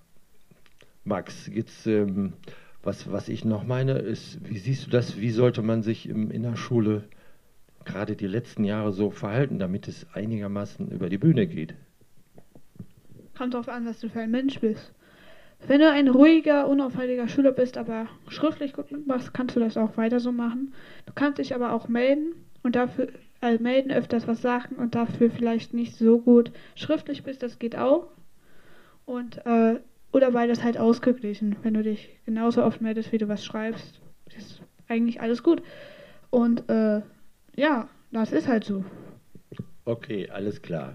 Max, 1.06 1.48
jetzt, 1.48 1.88
ähm, 1.88 2.34
was, 2.86 3.12
was 3.12 3.30
ich 3.30 3.44
noch 3.46 3.64
meine, 3.64 3.94
ist, 3.94 4.40
wie 4.48 4.58
siehst 4.58 4.86
du 4.86 4.92
das, 4.92 5.18
wie 5.20 5.32
sollte 5.32 5.62
man 5.62 5.82
sich 5.82 6.08
im, 6.08 6.32
in 6.32 6.44
der 6.44 6.56
Schule 6.56 7.04
gerade 7.84 8.16
die 8.16 8.28
letzten 8.28 8.64
Jahre 8.64 8.92
so 8.92 9.12
verhalten, 9.12 9.60
damit 9.60 9.88
es 9.88 10.08
einigermaßen 10.14 10.92
über 10.92 11.10
die 11.10 11.18
Bühne 11.18 11.48
geht? 11.48 11.74
Kommt 13.38 13.54
darauf 13.54 13.70
an, 13.70 13.86
was 13.86 14.00
du 14.00 14.10
für 14.10 14.22
ein 14.22 14.32
Mensch 14.32 14.60
bist. 14.60 14.94
Wenn 15.68 15.80
du 15.80 15.90
ein 15.90 16.08
ruhiger, 16.08 16.68
unauffälliger 16.68 17.28
Schüler 17.28 17.52
bist, 17.52 17.78
aber 17.78 18.08
schriftlich 18.28 18.74
gut 18.74 19.08
machst, 19.08 19.34
kannst 19.34 19.56
du 19.56 19.60
das 19.60 19.78
auch 19.78 19.98
weiter 19.98 20.20
so 20.20 20.32
machen. 20.32 20.74
Du 21.06 21.14
kannst 21.14 21.40
dich 21.40 21.56
aber 21.56 21.74
auch 21.74 21.88
melden 21.88 22.34
und 22.62 22.76
dafür 22.76 23.08
äh, 23.42 23.58
melden, 23.58 23.92
öfters 23.92 24.28
was 24.28 24.42
sagen 24.42 24.76
und 24.76 24.96
dafür 24.96 25.32
vielleicht 25.32 25.74
nicht 25.74 25.96
so 25.96 26.20
gut 26.20 26.52
schriftlich 26.76 27.24
bist, 27.24 27.42
das 27.42 27.58
geht 27.58 27.78
auch. 27.78 28.08
Und 29.06 29.46
äh, 29.46 29.80
oder 30.16 30.32
beides 30.32 30.64
halt 30.64 30.78
ausgeglichen. 30.78 31.58
Wenn 31.62 31.74
du 31.74 31.84
dich 31.84 32.10
genauso 32.26 32.64
oft 32.64 32.80
meldest, 32.80 33.12
wie 33.12 33.18
du 33.18 33.28
was 33.28 33.44
schreibst, 33.44 34.00
ist 34.38 34.62
eigentlich 34.88 35.20
alles 35.20 35.44
gut. 35.44 35.62
Und 36.30 36.70
äh, 36.70 37.02
ja, 37.58 37.90
das 38.14 38.32
ist 38.32 38.48
halt 38.48 38.64
so. 38.64 38.86
Okay, 39.84 40.30
alles 40.30 40.62
klar. 40.62 40.94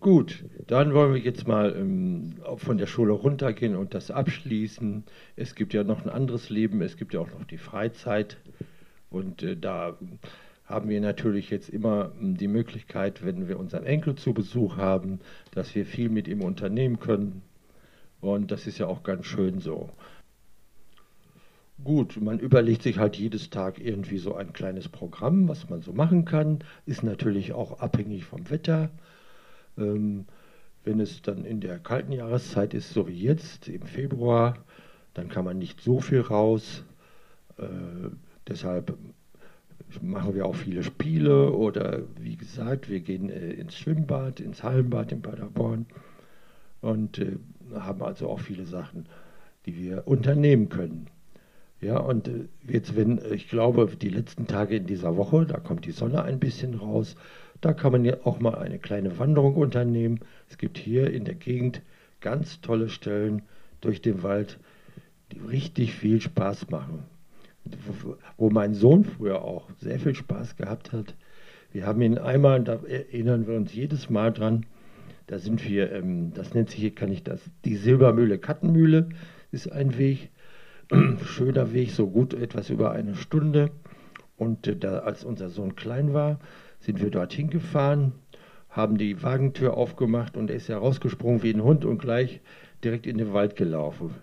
Gut, 0.00 0.46
dann 0.66 0.94
wollen 0.94 1.12
wir 1.12 1.20
jetzt 1.20 1.46
mal 1.46 1.76
ähm, 1.76 2.36
von 2.56 2.78
der 2.78 2.86
Schule 2.86 3.12
runtergehen 3.12 3.76
und 3.76 3.92
das 3.92 4.10
abschließen. 4.10 5.04
Es 5.36 5.54
gibt 5.54 5.74
ja 5.74 5.84
noch 5.84 6.06
ein 6.06 6.10
anderes 6.10 6.48
Leben, 6.48 6.80
es 6.80 6.96
gibt 6.96 7.12
ja 7.12 7.20
auch 7.20 7.30
noch 7.30 7.44
die 7.44 7.58
Freizeit. 7.58 8.38
Und 9.10 9.42
äh, 9.42 9.58
da 9.58 9.98
haben 10.64 10.88
wir 10.88 11.02
natürlich 11.02 11.50
jetzt 11.50 11.68
immer 11.68 12.12
hm, 12.18 12.38
die 12.38 12.48
Möglichkeit, 12.48 13.26
wenn 13.26 13.46
wir 13.46 13.58
unseren 13.58 13.84
Enkel 13.84 14.14
zu 14.14 14.32
Besuch 14.32 14.78
haben, 14.78 15.20
dass 15.50 15.74
wir 15.74 15.84
viel 15.84 16.08
mit 16.08 16.28
ihm 16.28 16.42
unternehmen 16.42 16.98
können. 16.98 17.42
Und 18.20 18.50
das 18.50 18.66
ist 18.66 18.78
ja 18.78 18.86
auch 18.86 19.02
ganz 19.02 19.26
schön 19.26 19.60
so. 19.60 19.90
Gut, 21.84 22.20
man 22.20 22.40
überlegt 22.40 22.82
sich 22.82 22.98
halt 22.98 23.16
jedes 23.16 23.50
Tag 23.50 23.78
irgendwie 23.78 24.18
so 24.18 24.34
ein 24.34 24.52
kleines 24.52 24.88
Programm, 24.88 25.48
was 25.48 25.70
man 25.70 25.80
so 25.80 25.92
machen 25.92 26.24
kann. 26.24 26.58
Ist 26.86 27.04
natürlich 27.04 27.52
auch 27.52 27.78
abhängig 27.78 28.24
vom 28.24 28.50
Wetter. 28.50 28.90
Ähm, 29.76 30.26
wenn 30.84 30.98
es 30.98 31.22
dann 31.22 31.44
in 31.44 31.60
der 31.60 31.78
kalten 31.78 32.12
Jahreszeit 32.12 32.74
ist, 32.74 32.92
so 32.92 33.06
wie 33.06 33.20
jetzt 33.20 33.68
im 33.68 33.82
Februar, 33.82 34.56
dann 35.14 35.28
kann 35.28 35.44
man 35.44 35.58
nicht 35.58 35.80
so 35.80 36.00
viel 36.00 36.20
raus. 36.20 36.82
Äh, 37.58 37.64
deshalb 38.48 38.96
machen 40.02 40.34
wir 40.34 40.46
auch 40.46 40.54
viele 40.54 40.82
Spiele 40.82 41.52
oder 41.52 42.02
wie 42.20 42.36
gesagt, 42.36 42.88
wir 42.88 43.00
gehen 43.00 43.30
äh, 43.30 43.52
ins 43.52 43.76
Schwimmbad, 43.76 44.40
ins 44.40 44.62
Hallenbad 44.62 45.12
in 45.12 45.22
Paderborn 45.22 45.86
und 46.80 47.18
äh, 47.18 47.36
haben 47.74 48.02
also 48.02 48.28
auch 48.28 48.40
viele 48.40 48.64
Sachen, 48.64 49.06
die 49.66 49.76
wir 49.76 50.06
unternehmen 50.06 50.68
können. 50.68 51.06
Ja, 51.80 51.98
und 51.98 52.28
äh, 52.28 52.48
jetzt, 52.66 52.96
wenn, 52.96 53.20
ich 53.32 53.48
glaube, 53.48 53.88
die 54.00 54.08
letzten 54.08 54.46
Tage 54.46 54.76
in 54.76 54.86
dieser 54.86 55.16
Woche, 55.16 55.46
da 55.46 55.58
kommt 55.58 55.86
die 55.86 55.92
Sonne 55.92 56.22
ein 56.22 56.40
bisschen 56.40 56.74
raus, 56.74 57.16
da 57.60 57.72
kann 57.72 57.92
man 57.92 58.04
ja 58.04 58.16
auch 58.24 58.40
mal 58.40 58.56
eine 58.56 58.78
kleine 58.78 59.18
Wanderung 59.18 59.54
unternehmen. 59.56 60.20
Es 60.48 60.58
gibt 60.58 60.78
hier 60.78 61.10
in 61.12 61.24
der 61.24 61.34
Gegend 61.34 61.82
ganz 62.20 62.60
tolle 62.60 62.88
Stellen 62.88 63.42
durch 63.80 64.02
den 64.02 64.22
Wald, 64.22 64.58
die 65.32 65.38
richtig 65.40 65.94
viel 65.94 66.20
Spaß 66.20 66.70
machen 66.70 67.04
wo 68.36 68.50
mein 68.50 68.74
Sohn 68.74 69.04
früher 69.04 69.42
auch 69.42 69.68
sehr 69.78 69.98
viel 69.98 70.14
Spaß 70.14 70.56
gehabt 70.56 70.92
hat. 70.92 71.14
Wir 71.72 71.86
haben 71.86 72.00
ihn 72.02 72.18
einmal, 72.18 72.62
da 72.62 72.80
erinnern 72.86 73.46
wir 73.46 73.56
uns 73.56 73.74
jedes 73.74 74.08
Mal 74.08 74.32
dran, 74.32 74.66
da 75.28 75.38
sind 75.38 75.68
wir, 75.68 75.92
ähm, 75.92 76.32
das 76.34 76.54
nennt 76.54 76.70
sich 76.70 76.80
hier, 76.80 76.94
kann 76.94 77.12
ich 77.12 77.22
das, 77.22 77.40
die 77.64 77.76
Silbermühle 77.76 78.38
Kattenmühle 78.38 79.10
ist 79.52 79.70
ein 79.70 79.96
Weg, 79.98 80.30
schöner 81.24 81.72
Weg, 81.72 81.90
so 81.92 82.08
gut 82.08 82.34
etwas 82.34 82.70
über 82.70 82.92
eine 82.92 83.14
Stunde. 83.14 83.70
Und 84.36 84.66
äh, 84.66 84.76
da, 84.76 85.00
als 85.00 85.24
unser 85.24 85.50
Sohn 85.50 85.76
klein 85.76 86.14
war, 86.14 86.40
sind 86.80 87.00
wir 87.00 87.10
dorthin 87.10 87.50
gefahren, 87.50 88.12
haben 88.70 88.96
die 88.96 89.22
Wagentür 89.22 89.76
aufgemacht 89.76 90.36
und 90.36 90.50
er 90.50 90.56
ist 90.56 90.68
ja 90.68 90.78
rausgesprungen 90.78 91.42
wie 91.42 91.52
ein 91.52 91.62
Hund 91.62 91.84
und 91.84 91.98
gleich 91.98 92.40
direkt 92.82 93.06
in 93.06 93.18
den 93.18 93.32
Wald 93.32 93.54
gelaufen. 93.54 94.14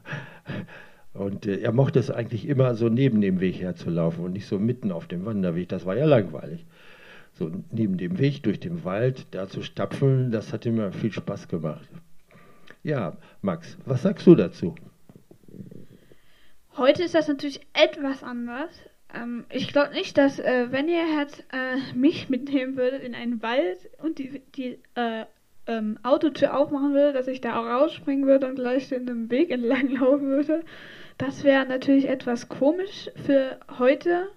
Und 1.13 1.45
äh, 1.45 1.59
er 1.59 1.71
mochte 1.71 2.00
es 2.00 2.09
eigentlich 2.09 2.47
immer 2.47 2.74
so 2.74 2.89
neben 2.89 3.21
dem 3.21 3.39
Weg 3.39 3.62
herzulaufen 3.62 4.25
und 4.25 4.33
nicht 4.33 4.47
so 4.47 4.57
mitten 4.57 4.91
auf 4.91 5.07
dem 5.07 5.24
Wanderweg. 5.25 5.69
Das 5.69 5.85
war 5.85 5.95
ja 5.95 6.05
langweilig. 6.05 6.65
So 7.36 7.51
neben 7.72 7.98
dem 7.98 8.18
Weg 8.18 8.44
durch 8.44 8.60
den 8.60 8.84
Wald 8.86 9.27
da 9.32 9.48
zu 9.48 9.62
stapfeln, 9.62 10.32
das 10.32 10.54
hat 10.54 10.65
ihm 10.65 10.92
viel 10.94 11.12
Spaß 11.12 11.48
gemacht. 11.48 11.88
Ja, 12.82 13.18
Max, 13.42 13.77
was 13.86 14.04
sagst 14.04 14.25
du 14.25 14.36
dazu? 14.36 14.75
Heute 16.77 17.04
ist 17.04 17.15
das 17.15 17.27
natürlich 17.27 17.62
etwas 17.74 18.24
anders. 18.24 18.70
Ähm, 19.13 19.46
ich 19.50 19.72
glaube 19.72 19.94
nicht, 19.94 20.18
dass, 20.18 20.39
äh, 20.39 20.72
wenn 20.72 20.88
ihr 20.88 21.06
jetzt 21.20 21.44
äh, 21.51 21.77
mich 21.96 22.30
mitnehmen 22.30 22.77
würdet 22.77 23.01
in 23.04 23.15
einen 23.15 23.42
Wald 23.42 23.77
und 24.01 24.18
die, 24.18 24.42
die 24.56 24.80
äh, 24.96 25.25
ähm, 25.68 25.98
Autotür 26.04 26.56
aufmachen 26.56 26.94
würde, 26.94 27.13
dass 27.13 27.27
ich 27.27 27.42
da 27.42 27.60
auch 27.60 27.65
rausspringen 27.65 28.27
würde 28.27 28.48
und 28.48 28.56
gleich 28.56 28.92
in 28.92 29.10
einem 29.10 29.32
Weg 29.32 29.51
entlang 29.51 29.89
laufen 29.89 30.27
würde. 30.27 30.63
Das 31.18 31.44
wäre 31.44 31.65
natürlich 31.65 32.08
etwas 32.08 32.50
komisch 32.50 33.10
für 33.25 33.60
heute. 33.77 34.30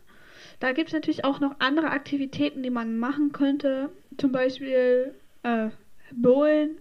Da 0.60 0.72
gibt 0.72 0.88
es 0.88 0.94
natürlich 0.94 1.24
auch 1.24 1.40
noch 1.40 1.56
andere 1.60 1.90
Aktivitäten, 1.90 2.62
die 2.62 2.70
man 2.70 2.98
machen 2.98 3.32
könnte. 3.32 3.90
Zum 4.16 4.32
Beispiel 4.32 5.14
äh, 5.44 5.68
Bowlen 6.12 6.78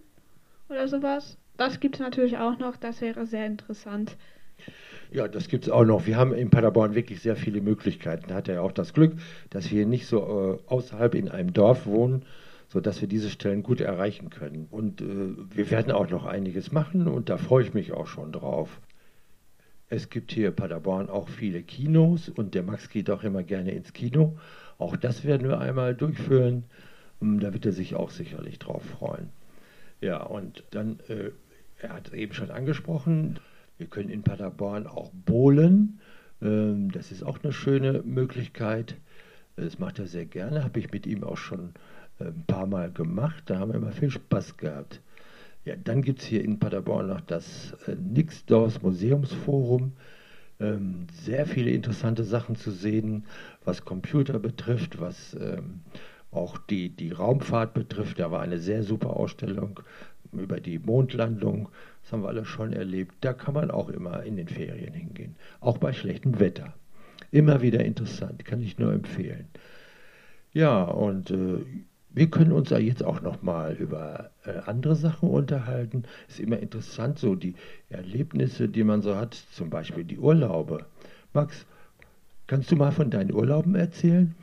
oder 0.70 0.88
sowas. 0.88 1.38
Das 1.58 1.80
gibt 1.80 1.96
es 1.96 2.02
natürlich 2.02 2.38
auch 2.38 2.58
noch. 2.58 2.76
Das 2.78 3.02
wäre 3.02 3.26
sehr 3.26 3.46
interessant. 3.46 4.18
Ja, 5.12 5.28
das 5.28 5.48
gibt 5.48 5.66
es 5.66 5.70
auch 5.70 5.86
noch. 5.86 6.06
Wir 6.06 6.18
haben 6.18 6.34
in 6.34 6.50
Paderborn 6.50 6.96
wirklich 6.96 7.22
sehr 7.22 7.36
viele 7.36 7.62
Möglichkeiten. 7.62 8.26
Da 8.28 8.36
hat 8.36 8.48
er 8.48 8.56
ja 8.56 8.62
auch 8.62 8.72
das 8.72 8.94
Glück, 8.94 9.14
dass 9.50 9.72
wir 9.72 9.86
nicht 9.86 10.08
so 10.08 10.60
äh, 10.68 10.70
außerhalb 10.70 11.16
in 11.16 11.30
einem 11.30 11.54
Dorf 11.54 11.86
wohnen, 11.86 12.26
sodass 12.68 13.00
wir 13.00 13.08
diese 13.08 13.30
Stellen 13.30 13.64
gut 13.64 13.80
erreichen 13.80 14.30
können. 14.30 14.68
Und 14.70 15.02
äh, 15.02 15.06
wir 15.56 15.72
werden 15.72 15.92
auch 15.92 16.10
noch 16.10 16.26
einiges 16.26 16.72
machen 16.72 17.08
und 17.08 17.30
da 17.30 17.38
freue 17.38 17.64
ich 17.64 17.74
mich 17.74 17.94
auch 17.94 18.08
schon 18.08 18.32
drauf. 18.32 18.82
Es 19.90 20.10
gibt 20.10 20.32
hier 20.34 20.50
in 20.50 20.56
Paderborn 20.56 21.10
auch 21.10 21.30
viele 21.30 21.64
Kinos 21.64 22.28
und 22.28 22.56
der 22.56 22.64
Max 22.64 22.90
geht 22.90 23.10
auch 23.10 23.24
immer 23.24 23.44
gerne 23.44 23.72
ins 23.72 23.94
Kino. 23.94 24.38
Auch 24.78 24.98
das 24.98 25.24
werden 25.24 25.48
wir 25.48 25.60
einmal 25.60 25.96
durchführen. 25.96 26.66
Hm, 27.22 27.40
da 27.40 27.54
wird 27.54 27.66
er 27.66 27.72
sich 27.72 27.96
auch 27.96 28.10
sicherlich 28.10 28.60
drauf 28.60 28.84
freuen. 28.84 29.30
Ja, 30.02 30.24
und 30.24 30.64
dann, 30.72 31.00
äh, 31.08 31.32
er 31.80 31.94
hat 31.94 32.10
es 32.10 32.14
eben 32.14 32.34
schon 32.34 32.52
angesprochen, 32.52 33.40
wir 33.78 33.88
können 33.88 34.10
in 34.10 34.24
Paderborn 34.24 34.88
auch 34.88 35.12
bowlen. 35.26 36.00
Ähm, 36.42 36.92
das 36.92 37.12
ist 37.12 37.24
auch 37.24 37.44
eine 37.44 37.54
schöne 37.54 38.04
Möglichkeit. 38.04 38.96
Das 39.56 39.80
macht 39.80 40.00
er 40.00 40.08
sehr 40.08 40.26
gerne, 40.26 40.64
habe 40.64 40.80
ich 40.80 40.92
mit 40.92 41.08
ihm 41.08 41.24
auch 41.24 41.38
schon 41.38 41.74
äh, 42.20 42.26
ein 42.26 42.44
paar 42.46 42.68
Mal 42.68 42.92
gemacht. 42.92 43.44
Da 43.46 43.60
haben 43.60 43.72
wir 43.72 43.78
immer 43.78 43.92
viel 43.92 44.12
Spaß 44.12 44.58
gehabt. 44.58 45.02
Ja, 45.68 45.76
dann 45.76 46.02
gibt 46.02 46.22
es 46.22 46.26
hier 46.26 46.46
in 46.46 46.60
Paderborn 46.60 47.08
noch 47.08 47.20
das 47.20 47.76
äh, 47.88 47.96
Nixdorfs 47.96 48.82
Museumsforum. 48.82 49.92
Ähm, 50.62 51.08
sehr 51.12 51.46
viele 51.46 51.72
interessante 51.72 52.24
Sachen 52.24 52.56
zu 52.56 52.72
sehen, 52.72 53.26
was 53.66 53.84
Computer 53.84 54.40
betrifft, 54.40 55.02
was 55.02 55.34
ähm, 55.34 55.82
auch 56.32 56.58
die, 56.58 56.88
die 56.88 57.12
Raumfahrt 57.12 57.74
betrifft. 57.74 58.18
Da 58.18 58.32
war 58.32 58.44
eine 58.44 58.60
sehr 58.60 58.82
super 58.82 59.18
Ausstellung 59.18 59.82
über 60.32 60.62
die 60.62 60.80
Mondlandung. 60.80 61.68
Das 62.02 62.14
haben 62.14 62.24
wir 62.24 62.30
alle 62.30 62.46
schon 62.46 62.72
erlebt. 62.72 63.16
Da 63.20 63.34
kann 63.34 63.54
man 63.54 63.70
auch 63.70 63.90
immer 63.90 64.24
in 64.24 64.38
den 64.38 64.48
Ferien 64.48 64.94
hingehen, 64.94 65.36
auch 65.60 65.80
bei 65.80 65.92
schlechtem 65.92 66.40
Wetter. 66.40 66.76
Immer 67.30 67.62
wieder 67.62 67.84
interessant, 67.84 68.46
kann 68.46 68.62
ich 68.62 68.80
nur 68.80 68.94
empfehlen. 68.94 69.50
Ja, 70.54 70.84
und 70.84 71.30
äh, 71.30 71.66
wir 72.18 72.30
können 72.30 72.52
uns 72.52 72.70
ja 72.72 72.80
jetzt 72.80 73.04
auch 73.04 73.22
noch 73.22 73.44
mal 73.44 73.76
über 73.76 74.32
äh, 74.44 74.58
andere 74.66 74.96
Sachen 74.96 75.30
unterhalten. 75.30 76.04
Ist 76.28 76.40
immer 76.40 76.60
interessant, 76.60 77.20
so 77.20 77.36
die 77.36 77.54
Erlebnisse, 77.90 78.68
die 78.68 78.84
man 78.84 79.02
so 79.02 79.16
hat, 79.16 79.36
zum 79.54 79.70
Beispiel 79.70 80.04
die 80.04 80.18
Urlaube. 80.18 80.86
Max, 81.34 81.66
kannst 82.48 82.72
du 82.72 82.76
mal 82.76 82.92
von 82.92 83.12
deinen 83.12 83.34
Urlauben 83.34 83.76
erzählen? 83.76 84.36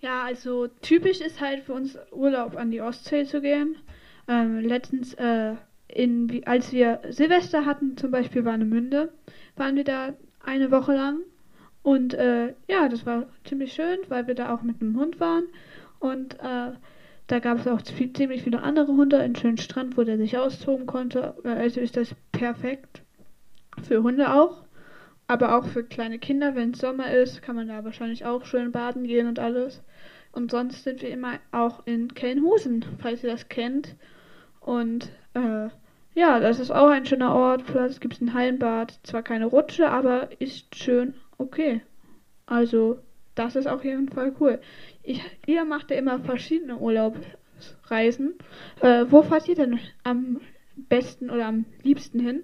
Ja, 0.00 0.22
also 0.22 0.68
typisch 0.80 1.20
ist 1.20 1.40
halt 1.40 1.64
für 1.64 1.72
uns 1.72 1.98
Urlaub 2.12 2.56
an 2.56 2.70
die 2.70 2.80
Ostsee 2.80 3.24
zu 3.24 3.40
gehen. 3.40 3.74
Ähm, 4.28 4.60
letztens, 4.60 5.14
äh, 5.14 5.54
in, 5.88 6.42
als 6.46 6.72
wir 6.72 7.00
Silvester 7.08 7.66
hatten, 7.66 7.96
zum 7.96 8.12
Beispiel 8.12 8.44
Warnemünde, 8.44 9.10
waren 9.56 9.74
wir 9.74 9.84
da 9.84 10.12
eine 10.44 10.70
Woche 10.70 10.94
lang. 10.94 11.18
Und 11.82 12.14
äh, 12.14 12.54
ja, 12.68 12.88
das 12.88 13.06
war 13.06 13.26
ziemlich 13.44 13.72
schön, 13.72 13.98
weil 14.08 14.26
wir 14.26 14.34
da 14.34 14.54
auch 14.54 14.62
mit 14.62 14.80
einem 14.80 14.96
Hund 14.98 15.18
waren. 15.18 15.44
Und 15.98 16.34
äh, 16.40 16.72
da 17.26 17.38
gab 17.40 17.58
es 17.58 17.66
auch 17.66 17.82
ziemlich 17.82 18.42
viele 18.42 18.62
andere 18.62 18.88
Hunde, 18.88 19.18
einen 19.18 19.36
schönen 19.36 19.58
Strand, 19.58 19.96
wo 19.96 20.04
der 20.04 20.16
sich 20.16 20.38
austoben 20.38 20.86
konnte. 20.86 21.34
Also 21.44 21.80
ist 21.80 21.96
das 21.96 22.14
perfekt 22.32 23.02
für 23.82 24.02
Hunde 24.02 24.32
auch. 24.32 24.64
Aber 25.26 25.56
auch 25.56 25.66
für 25.66 25.84
kleine 25.84 26.18
Kinder, 26.18 26.54
wenn 26.54 26.70
es 26.70 26.80
Sommer 26.80 27.10
ist, 27.12 27.42
kann 27.42 27.54
man 27.54 27.68
da 27.68 27.84
wahrscheinlich 27.84 28.24
auch 28.24 28.46
schön 28.46 28.72
baden 28.72 29.04
gehen 29.04 29.26
und 29.26 29.38
alles. 29.38 29.82
Und 30.32 30.50
sonst 30.50 30.84
sind 30.84 31.02
wir 31.02 31.10
immer 31.10 31.34
auch 31.52 31.86
in 31.86 32.14
Kelnhusen, 32.14 32.84
falls 32.98 33.22
ihr 33.22 33.30
das 33.30 33.50
kennt. 33.50 33.94
Und 34.60 35.10
äh, 35.34 35.68
ja, 36.14 36.40
das 36.40 36.60
ist 36.60 36.70
auch 36.70 36.88
ein 36.88 37.04
schöner 37.04 37.34
Ort. 37.34 37.66
Platz 37.66 38.00
gibt 38.00 38.14
es 38.14 38.20
ein 38.22 38.32
Hallenbad. 38.32 38.98
Zwar 39.02 39.22
keine 39.22 39.46
Rutsche, 39.46 39.90
aber 39.90 40.30
ist 40.40 40.74
schön 40.74 41.14
okay. 41.36 41.82
Also, 42.46 42.98
das 43.34 43.54
ist 43.54 43.68
auf 43.68 43.84
jeden 43.84 44.08
Fall 44.08 44.34
cool. 44.40 44.60
Ich, 45.08 45.22
ihr 45.46 45.64
macht 45.64 45.90
ja 45.90 45.96
immer 45.96 46.20
verschiedene 46.20 46.76
Urlaubsreisen. 46.76 48.34
Äh, 48.82 49.06
wo 49.08 49.22
fahrt 49.22 49.48
ihr 49.48 49.54
denn 49.54 49.80
am 50.04 50.38
besten 50.76 51.30
oder 51.30 51.46
am 51.46 51.64
liebsten 51.82 52.20
hin? 52.20 52.42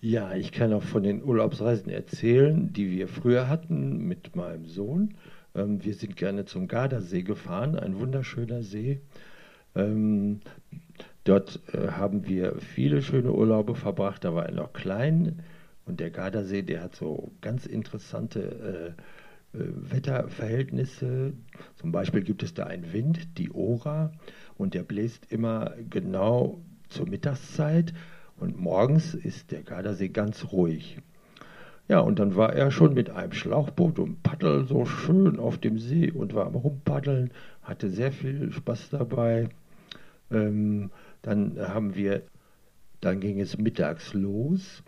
Ja, 0.00 0.36
ich 0.36 0.52
kann 0.52 0.72
auch 0.72 0.84
von 0.84 1.02
den 1.02 1.24
Urlaubsreisen 1.24 1.90
erzählen, 1.90 2.72
die 2.72 2.92
wir 2.92 3.08
früher 3.08 3.48
hatten 3.48 4.06
mit 4.06 4.36
meinem 4.36 4.66
Sohn. 4.66 5.16
Ähm, 5.56 5.84
wir 5.84 5.94
sind 5.94 6.14
gerne 6.14 6.44
zum 6.44 6.68
Gardasee 6.68 7.22
gefahren, 7.22 7.76
ein 7.76 7.98
wunderschöner 7.98 8.62
See. 8.62 9.00
Ähm, 9.74 10.38
dort 11.24 11.60
äh, 11.72 11.88
haben 11.88 12.28
wir 12.28 12.54
viele 12.60 13.02
schöne 13.02 13.32
Urlaube 13.32 13.74
verbracht. 13.74 14.22
Da 14.22 14.32
war 14.32 14.46
er 14.46 14.54
noch 14.54 14.72
klein 14.72 15.42
und 15.86 15.98
der 15.98 16.10
Gardasee, 16.10 16.62
der 16.62 16.84
hat 16.84 16.94
so 16.94 17.32
ganz 17.40 17.66
interessante 17.66 18.94
äh, 18.96 19.02
Wetterverhältnisse. 19.52 21.32
Zum 21.76 21.92
Beispiel 21.92 22.22
gibt 22.22 22.42
es 22.42 22.54
da 22.54 22.64
einen 22.64 22.92
Wind, 22.92 23.38
die 23.38 23.50
Ora, 23.50 24.12
und 24.56 24.74
der 24.74 24.82
bläst 24.82 25.30
immer 25.32 25.74
genau 25.88 26.60
zur 26.88 27.08
Mittagszeit 27.08 27.92
und 28.36 28.60
morgens 28.60 29.14
ist 29.14 29.50
der 29.50 29.62
Gardasee 29.62 30.08
ganz 30.08 30.52
ruhig. 30.52 30.98
Ja, 31.88 32.00
und 32.00 32.18
dann 32.18 32.36
war 32.36 32.52
er 32.52 32.70
schon 32.70 32.92
mit 32.92 33.08
einem 33.08 33.32
Schlauchboot 33.32 33.98
und 33.98 34.22
Paddel 34.22 34.66
so 34.66 34.84
schön 34.84 35.38
auf 35.38 35.56
dem 35.56 35.78
See 35.78 36.10
und 36.10 36.34
war 36.34 36.46
am 36.46 36.54
Rumpaddeln, 36.54 37.30
hatte 37.62 37.88
sehr 37.88 38.12
viel 38.12 38.52
Spaß 38.52 38.90
dabei. 38.90 39.48
Ähm, 40.30 40.90
dann 41.22 41.58
haben 41.58 41.94
wir, 41.94 42.22
dann 43.00 43.20
ging 43.20 43.40
es 43.40 43.56
mittags 43.56 44.12
los 44.12 44.82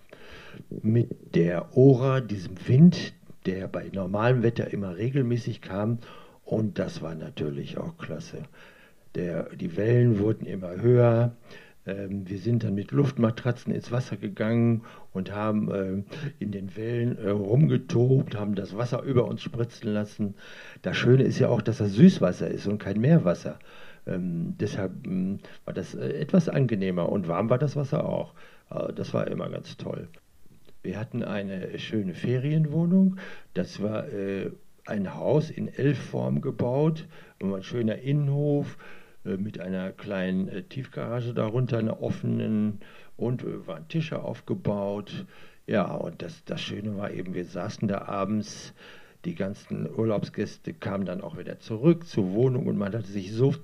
mit 0.83 1.35
der 1.35 1.75
Ora, 1.75 2.20
diesem 2.20 2.57
Wind, 2.68 3.14
der 3.46 3.68
bei 3.68 3.90
normalem 3.92 4.42
Wetter 4.42 4.72
immer 4.72 4.96
regelmäßig 4.96 5.61
kam. 5.61 5.98
Und 6.44 6.79
das 6.79 7.03
war 7.03 7.14
natürlich 7.14 7.79
auch 7.79 7.96
klasse. 7.98 8.42
Der, 9.14 9.48
die 9.55 9.76
Wellen 9.76 10.18
wurden 10.18 10.46
immer 10.46 10.81
höher. 10.81 11.37
Ähm, 11.87 12.29
wir 12.29 12.38
sind 12.38 12.64
dann 12.64 12.74
mit 12.74 12.90
Luftmatratzen 12.92 13.72
ins 13.72 13.90
Wasser 13.90 14.16
gegangen 14.16 14.83
und 15.12 15.33
haben 15.33 15.70
äh, 15.70 16.03
in 16.38 16.53
den 16.53 16.76
Wellen 16.76 17.16
äh, 17.18 17.31
rumgetobt, 17.31 18.37
haben 18.37 18.55
das 18.55 18.76
Wasser 18.76 19.03
über 19.03 19.26
uns 19.26 19.42
spritzen 19.42 19.92
lassen. 19.92 20.35
Das 20.83 20.96
Schöne 20.96 21.24
ist 21.24 21.38
ja 21.38 21.48
auch, 21.48 21.62
dass 21.62 21.79
das 21.79 21.92
Süßwasser 21.92 22.48
ist 22.48 22.66
und 22.66 22.79
kein 22.79 23.00
Meerwasser. 23.00 23.59
Ähm, 24.07 24.55
deshalb 24.59 25.07
ähm, 25.07 25.38
war 25.64 25.74
das 25.74 25.94
äh, 25.94 26.12
etwas 26.12 26.48
angenehmer 26.48 27.09
und 27.11 27.29
warm 27.29 27.50
war 27.50 27.59
das 27.59 27.76
Wasser 27.76 28.05
auch. 28.09 28.35
Äh, 28.70 28.92
das 28.92 29.14
war 29.14 29.26
immer 29.29 29.48
ganz 29.48 29.76
toll. 29.76 30.09
Wir 30.83 30.99
hatten 30.99 31.23
eine 31.23 31.79
schöne 31.79 32.14
Ferienwohnung. 32.14 33.16
Das 33.53 33.83
war 33.83 34.09
äh, 34.09 34.51
ein 34.87 35.14
Haus 35.14 35.51
in 35.51 35.69
L-Form 35.69 36.40
gebaut, 36.40 37.07
ein 37.40 37.62
schöner 37.62 37.99
Innenhof 37.99 38.79
äh, 39.25 39.37
mit 39.37 39.61
einer 39.61 39.93
kleinen 39.93 40.49
äh, 40.49 40.62
Tiefgarage 40.62 41.35
darunter, 41.35 41.79
einer 41.79 42.03
offenen 42.03 42.81
und 43.16 43.43
äh, 43.43 43.66
waren 43.66 43.88
Tische 43.88 44.23
aufgebaut. 44.23 45.27
Ja, 45.66 45.93
und 45.93 46.23
das, 46.23 46.45
das 46.45 46.62
Schöne 46.62 46.97
war 46.97 47.11
eben, 47.11 47.35
wir 47.35 47.45
saßen 47.45 47.87
da 47.87 48.03
abends, 48.03 48.75
die 49.27 49.35
ganzen 49.35 49.87
Urlaubsgäste 49.87 50.73
kamen 50.73 51.05
dann 51.05 51.21
auch 51.21 51.37
wieder 51.37 51.61
zurück 51.61 52.07
zur 52.07 52.33
Wohnung 52.33 52.66
und 52.66 52.79
man 52.79 52.95
hatte 52.95 53.07
sich 53.07 53.33
so, 53.33 53.55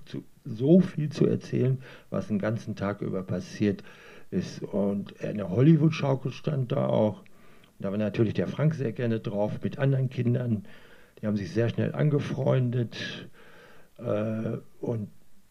so 0.45 0.81
viel 0.81 1.09
zu 1.09 1.27
erzählen, 1.27 1.79
was 2.11 2.29
den 2.29 2.39
ganzen 2.39 2.77
Tag 2.77 3.01
über 3.01 3.23
passiert 3.23 3.83
ist. 4.31 4.63
Und 4.63 5.21
eine 5.21 5.51
Hollywood-Schaukel 5.51 6.33
stand 6.33 6.73
da 6.73 6.87
auch. 6.87 7.23
Da 7.79 7.91
war 7.91 7.99
natürlich 7.99 8.35
der 8.35 8.49
Frank 8.49 8.75
sehr 8.75 8.93
gerne 8.93 9.21
drauf 9.21 9.63
mit 9.63 9.79
anderen 9.79 10.09
Kindern. 10.09 10.65
Die 11.21 11.27
haben 11.27 11.37
sich 11.37 11.53
sehr 11.53 11.69
schnell 11.69 11.95
angefreundet 11.95 12.97
äh, 13.99 14.59
und 14.81 15.09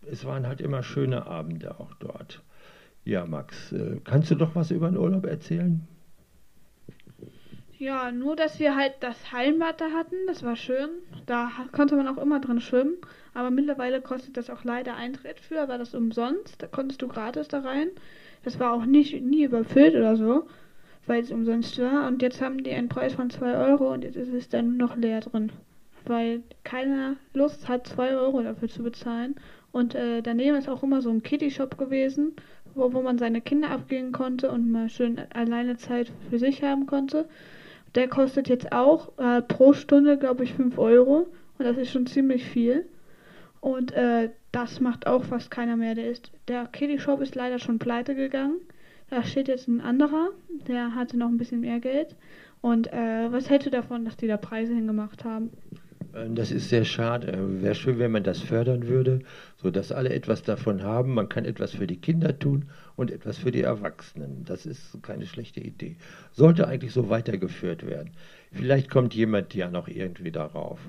es 0.09 0.25
waren 0.25 0.47
halt 0.47 0.61
immer 0.61 0.83
schöne 0.83 1.25
Abende 1.25 1.79
auch 1.79 1.93
dort. 1.95 2.43
Ja, 3.03 3.25
Max, 3.25 3.71
äh, 3.71 3.99
kannst 4.03 4.31
du 4.31 4.35
doch 4.35 4.55
was 4.55 4.71
über 4.71 4.89
den 4.89 4.97
Urlaub 4.97 5.25
erzählen? 5.25 5.87
Ja, 7.77 8.09
nur 8.11 8.37
dass 8.37 8.59
wir 8.59 8.75
halt 8.75 8.93
das 9.01 9.33
Hallenbad 9.33 9.81
hatten, 9.81 10.15
das 10.27 10.43
war 10.43 10.55
schön. 10.55 10.89
Da 11.25 11.51
konnte 11.73 11.97
man 11.97 12.07
auch 12.07 12.17
immer 12.17 12.39
drin 12.39 12.61
schwimmen. 12.61 12.95
Aber 13.33 13.51
mittlerweile 13.51 14.01
kostet 14.01 14.37
das 14.37 14.49
auch 14.49 14.63
leider 14.63 14.95
Eintritt 14.95 15.41
für, 15.41 15.67
war 15.67 15.77
das 15.77 15.93
umsonst. 15.93 16.61
Da 16.61 16.67
konntest 16.67 17.01
du 17.01 17.09
gratis 17.09 17.49
da 17.49 17.59
rein. 17.59 17.89
Das 18.45 18.59
war 18.61 18.71
auch 18.73 18.85
nicht, 18.85 19.21
nie 19.21 19.43
überfüllt 19.43 19.93
oder 19.93 20.15
so, 20.15 20.47
weil 21.05 21.21
es 21.21 21.31
umsonst 21.31 21.77
war. 21.79 22.07
Und 22.07 22.21
jetzt 22.21 22.41
haben 22.41 22.63
die 22.63 22.71
einen 22.71 22.87
Preis 22.87 23.13
von 23.13 23.29
2 23.29 23.57
Euro 23.57 23.91
und 23.91 24.05
jetzt 24.05 24.15
ist 24.15 24.33
es 24.33 24.47
dann 24.47 24.77
noch 24.77 24.95
leer 24.95 25.19
drin. 25.19 25.51
Weil 26.05 26.43
keiner 26.63 27.17
Lust 27.33 27.67
hat, 27.67 27.87
2 27.87 28.15
Euro 28.15 28.41
dafür 28.41 28.69
zu 28.69 28.83
bezahlen. 28.83 29.35
Und 29.73 29.95
äh, 29.95 30.21
daneben 30.21 30.55
ist 30.55 30.69
auch 30.69 30.83
immer 30.83 31.01
so 31.01 31.09
ein 31.09 31.23
Kitty-Shop 31.23 31.77
gewesen, 31.77 32.37
wo, 32.73 32.93
wo 32.93 33.01
man 33.01 33.17
seine 33.17 33.41
Kinder 33.41 33.71
abgeben 33.71 34.13
konnte 34.13 34.49
und 34.49 34.71
mal 34.71 34.87
schön 34.87 35.19
alleine 35.33 35.75
Zeit 35.75 36.09
für 36.29 36.39
sich 36.39 36.63
haben 36.63 36.85
konnte. 36.85 37.27
Der 37.95 38.07
kostet 38.07 38.49
jetzt 38.49 38.71
auch 38.71 39.17
äh, 39.17 39.41
pro 39.41 39.73
Stunde, 39.73 40.17
glaube 40.17 40.43
ich, 40.43 40.53
5 40.53 40.77
Euro. 40.77 41.27
Und 41.57 41.65
das 41.65 41.77
ist 41.77 41.91
schon 41.91 42.05
ziemlich 42.05 42.43
viel. 42.45 42.85
Und 43.61 43.93
äh, 43.93 44.29
das 44.51 44.79
macht 44.79 45.07
auch 45.07 45.23
fast 45.23 45.49
keiner 45.49 45.77
mehr. 45.77 45.95
Der, 45.95 46.09
ist, 46.09 46.31
der 46.47 46.67
Kitty 46.67 46.99
Shop 46.99 47.21
ist 47.21 47.35
leider 47.35 47.59
schon 47.59 47.79
pleite 47.79 48.15
gegangen. 48.15 48.59
Da 49.09 49.23
steht 49.23 49.47
jetzt 49.47 49.67
ein 49.67 49.81
anderer, 49.81 50.29
der 50.67 50.95
hatte 50.95 51.17
noch 51.17 51.27
ein 51.27 51.37
bisschen 51.37 51.61
mehr 51.61 51.79
Geld. 51.79 52.15
Und 52.61 52.91
äh, 52.91 53.31
was 53.31 53.49
hältst 53.49 53.67
du 53.67 53.71
davon, 53.71 54.05
dass 54.05 54.17
die 54.17 54.27
da 54.27 54.37
Preise 54.37 54.73
hingemacht 54.73 55.23
haben? 55.23 55.51
Äh, 56.15 56.29
das 56.29 56.51
ist 56.51 56.69
sehr 56.69 56.85
schade. 56.85 57.61
Wäre 57.61 57.75
schön, 57.75 57.99
wenn 57.99 58.11
man 58.11 58.23
das 58.23 58.39
fördern 58.39 58.87
würde, 58.87 59.19
sodass 59.57 59.91
alle 59.91 60.09
etwas 60.13 60.43
davon 60.43 60.83
haben. 60.83 61.13
Man 61.13 61.29
kann 61.29 61.45
etwas 61.45 61.71
für 61.71 61.87
die 61.87 61.99
Kinder 61.99 62.37
tun 62.37 62.65
und 62.95 63.11
etwas 63.11 63.37
für 63.37 63.51
die 63.51 63.61
Erwachsenen. 63.61 64.45
Das 64.45 64.65
ist 64.65 65.01
keine 65.03 65.25
schlechte 65.25 65.59
Idee. 65.59 65.97
Sollte 66.31 66.67
eigentlich 66.67 66.93
so 66.93 67.09
weitergeführt 67.09 67.85
werden. 67.85 68.11
Vielleicht 68.51 68.89
kommt 68.89 69.13
jemand 69.13 69.53
ja 69.53 69.69
noch 69.69 69.87
irgendwie 69.87 70.31
darauf. 70.31 70.79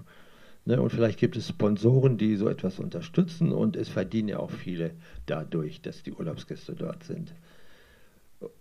Ne? 0.64 0.80
Und 0.80 0.90
vielleicht 0.90 1.18
gibt 1.18 1.36
es 1.36 1.48
Sponsoren, 1.48 2.16
die 2.16 2.36
so 2.36 2.48
etwas 2.48 2.78
unterstützen 2.78 3.52
und 3.52 3.76
es 3.76 3.88
verdienen 3.88 4.28
ja 4.28 4.38
auch 4.38 4.50
viele 4.50 4.92
dadurch, 5.26 5.80
dass 5.80 6.02
die 6.02 6.12
Urlaubsgäste 6.12 6.74
dort 6.74 7.04
sind. 7.04 7.34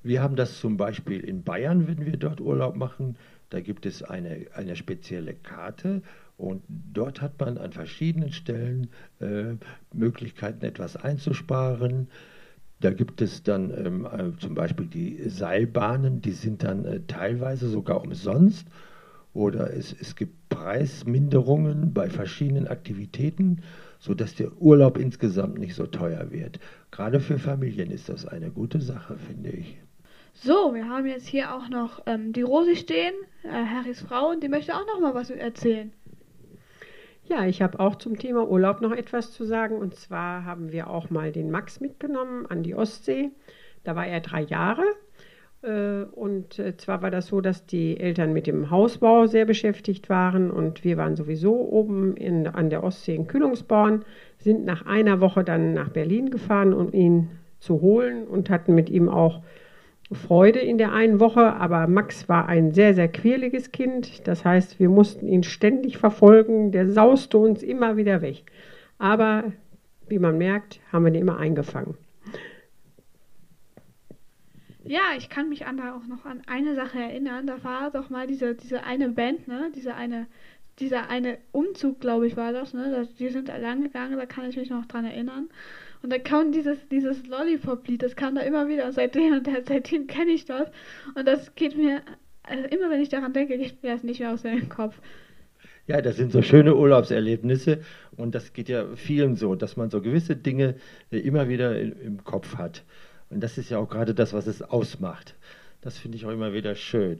Wir 0.04 0.22
haben 0.22 0.36
das 0.36 0.60
zum 0.60 0.78
Beispiel 0.78 1.20
in 1.20 1.44
Bayern, 1.44 1.88
wenn 1.88 2.06
wir 2.06 2.16
dort 2.16 2.40
Urlaub 2.40 2.76
machen. 2.76 3.18
Da 3.50 3.60
gibt 3.60 3.86
es 3.86 4.04
eine, 4.04 4.48
eine 4.54 4.76
spezielle 4.76 5.34
Karte 5.34 6.02
und 6.38 6.64
dort 6.68 7.22
hat 7.22 7.40
man 7.40 7.58
an 7.58 7.72
verschiedenen 7.72 8.32
Stellen 8.32 8.90
äh, 9.20 9.54
Möglichkeiten, 9.94 10.66
etwas 10.66 10.98
einzusparen. 10.98 12.08
Da 12.82 12.92
gibt 12.92 13.22
es 13.22 13.44
dann 13.44 13.72
ähm, 13.72 14.06
äh, 14.06 14.38
zum 14.40 14.54
Beispiel 14.54 14.88
die 14.88 15.30
Seilbahnen, 15.30 16.22
die 16.22 16.32
sind 16.32 16.64
dann 16.64 16.86
äh, 16.86 17.00
teilweise 17.08 17.70
sogar 17.70 18.02
umsonst 18.02 18.68
oder 19.34 19.74
es, 19.74 19.96
es 20.00 20.16
gibt 20.16 20.50
Preisminderungen 20.50 21.94
bei 21.94 22.10
verschiedenen 22.10 22.68
Aktivitäten, 22.68 23.62
sodass 24.00 24.36
der 24.36 24.62
Urlaub 24.62 24.98
insgesamt 24.98 25.58
nicht 25.58 25.76
so 25.76 25.86
teuer 25.86 26.32
wird. 26.32 26.60
Gerade 26.92 27.20
für 27.20 27.38
Familien 27.38 27.92
ist 27.92 28.10
das 28.10 28.26
eine 28.26 28.50
gute 28.50 28.80
Sache, 28.80 29.18
finde 29.18 29.52
ich. 29.52 29.78
So, 30.34 30.74
wir 30.74 30.90
haben 30.90 31.06
jetzt 31.06 31.28
hier 31.28 31.54
auch 31.54 31.70
noch 31.70 32.04
ähm, 32.06 32.34
die 32.34 32.42
Rosi 32.42 32.76
stehen, 32.76 33.14
äh, 33.44 33.50
Harrys 33.50 34.02
Frau, 34.02 34.32
und 34.32 34.44
die 34.44 34.50
möchte 34.50 34.76
auch 34.76 34.86
noch 34.86 35.00
mal 35.00 35.14
was 35.14 35.30
erzählen. 35.30 35.92
Ja, 37.28 37.46
ich 37.46 37.62
habe 37.62 37.80
auch 37.80 37.96
zum 37.96 38.18
Thema 38.18 38.48
Urlaub 38.48 38.82
noch 38.82 38.92
etwas 38.92 39.32
zu 39.32 39.46
sagen. 39.46 39.78
Und 39.78 39.96
zwar 39.96 40.46
haben 40.46 40.72
wir 40.72 40.90
auch 40.90 41.10
mal 41.10 41.32
den 41.32 41.50
Max 41.50 41.80
mitgenommen 41.80 42.46
an 42.46 42.64
die 42.64 42.76
Ostsee. 42.76 43.32
Da 43.84 43.96
war 43.96 44.06
er 44.06 44.20
drei 44.20 44.42
Jahre 44.42 44.84
äh, 45.66 46.04
und 46.12 46.60
äh, 46.60 46.78
zwar 46.78 47.02
war 47.02 47.12
das 47.12 47.28
so, 47.28 47.42
dass 47.42 47.66
die 47.66 48.00
Eltern 48.00 48.34
mit 48.34 48.48
dem 48.48 48.70
Hausbau 48.70 49.26
sehr 49.26 49.46
beschäftigt 49.46 50.10
waren 50.10 50.52
und 50.52 50.84
wir 50.84 50.98
waren 50.98 51.16
sowieso 51.16 51.54
oben 51.56 52.16
in, 52.16 52.48
an 52.48 52.70
der 52.70 52.84
Ostsee 52.84 53.16
in 53.16 53.28
Kühlungsborn, 53.28 54.06
sind 54.38 54.66
nach 54.66 54.86
einer 54.86 55.20
Woche 55.22 55.44
dann 55.44 55.74
nach 55.74 55.90
Berlin 55.90 56.30
gefahren, 56.30 56.74
um 56.74 56.94
ihn 56.94 57.30
zu 57.60 57.82
holen 57.82 58.28
und 58.28 58.50
hatten 58.50 58.76
mit 58.76 58.90
ihm 58.90 59.10
auch 59.10 59.42
Freude 60.12 60.60
in 60.60 60.78
der 60.78 60.94
einen 60.94 61.20
Woche. 61.20 61.54
Aber 61.54 61.88
Max 61.88 62.30
war 62.30 62.48
ein 62.48 62.72
sehr, 62.72 62.94
sehr 62.94 63.08
quirliges 63.08 63.72
Kind. 63.72 64.28
Das 64.28 64.46
heißt, 64.46 64.80
wir 64.80 64.90
mussten 64.90 65.28
ihn 65.28 65.44
ständig 65.44 65.98
verfolgen. 65.98 66.72
Der 66.72 66.90
sauste 66.90 67.38
uns 67.38 67.64
immer 67.64 67.98
wieder 67.98 68.22
weg. 68.22 68.44
Aber 68.98 69.52
wie 70.08 70.20
man 70.20 70.38
merkt, 70.38 70.80
haben 70.92 71.06
wir 71.06 71.12
ihn 71.14 71.22
immer 71.22 71.38
eingefangen. 71.38 71.96
Ja, 74.88 75.02
ich 75.18 75.30
kann 75.30 75.50
mich 75.50 75.66
an 75.66 75.78
da 75.78 75.96
auch 75.96 76.06
noch 76.06 76.26
an 76.26 76.44
eine 76.46 76.76
Sache 76.76 77.00
erinnern. 77.00 77.48
Da 77.48 77.64
war 77.64 77.90
doch 77.90 78.12
mal 78.12 78.28
diese, 78.28 78.54
diese 78.54 78.84
eine 78.84 79.10
Band, 79.10 79.48
ne? 79.48 79.72
Diese 79.74 79.96
eine, 79.96 80.28
dieser 80.80 81.10
eine 81.10 81.40
Umzug, 81.52 82.00
glaube 82.00 82.28
ich, 82.28 82.38
war 82.38 82.54
das, 82.54 82.76
ne? 82.76 83.08
Die 83.18 83.30
sind 83.30 83.50
da 83.50 83.58
lang 83.58 83.82
gegangen, 83.82 84.18
da 84.18 84.28
kann 84.28 84.48
ich 84.48 84.58
mich 84.58 84.70
noch 84.70 84.86
dran 84.86 85.06
erinnern. 85.06 85.50
Und 86.06 86.12
da 86.12 86.20
kam 86.20 86.52
dieses, 86.52 86.78
dieses 86.90 87.26
Lollipop-Lied, 87.26 88.04
das 88.04 88.16
kam 88.16 88.36
da 88.36 88.42
immer 88.42 88.68
wieder 88.68 88.92
seitdem, 88.92 89.42
seitdem 89.68 90.06
kenne 90.06 90.30
ich 90.30 90.46
das. 90.46 90.70
Und 91.16 91.28
das 91.28 91.56
geht 91.56 91.76
mir, 91.76 92.04
also 92.44 92.64
immer 92.66 92.92
wenn 92.92 93.02
ich 93.02 93.10
daran 93.10 93.34
denke, 93.34 93.58
geht 93.58 93.82
mir 93.82 93.94
das 93.94 94.04
nicht 94.04 94.20
mehr 94.20 94.32
aus 94.32 94.44
dem 94.44 94.70
Kopf. 94.70 95.02
Ja, 95.88 96.04
das 96.04 96.18
sind 96.18 96.32
so 96.32 96.44
schöne 96.44 96.76
Urlaubserlebnisse 96.76 97.82
und 98.18 98.36
das 98.36 98.54
geht 98.54 98.70
ja 98.70 98.86
vielen 98.96 99.36
so, 99.36 99.56
dass 99.56 99.78
man 99.78 99.90
so 99.90 100.00
gewisse 100.00 100.36
Dinge 100.36 100.76
immer 101.10 101.50
wieder 101.50 101.76
im 101.80 102.24
Kopf 102.24 102.56
hat. 102.56 102.84
Und 103.32 103.42
das 103.42 103.58
ist 103.58 103.72
ja 103.72 103.80
auch 103.80 103.90
gerade 103.90 104.14
das, 104.14 104.32
was 104.32 104.46
es 104.46 104.62
ausmacht. 104.62 105.34
Das 105.82 105.98
finde 105.98 106.18
ich 106.18 106.26
auch 106.28 106.32
immer 106.32 106.54
wieder 106.54 106.76
schön. 106.76 107.20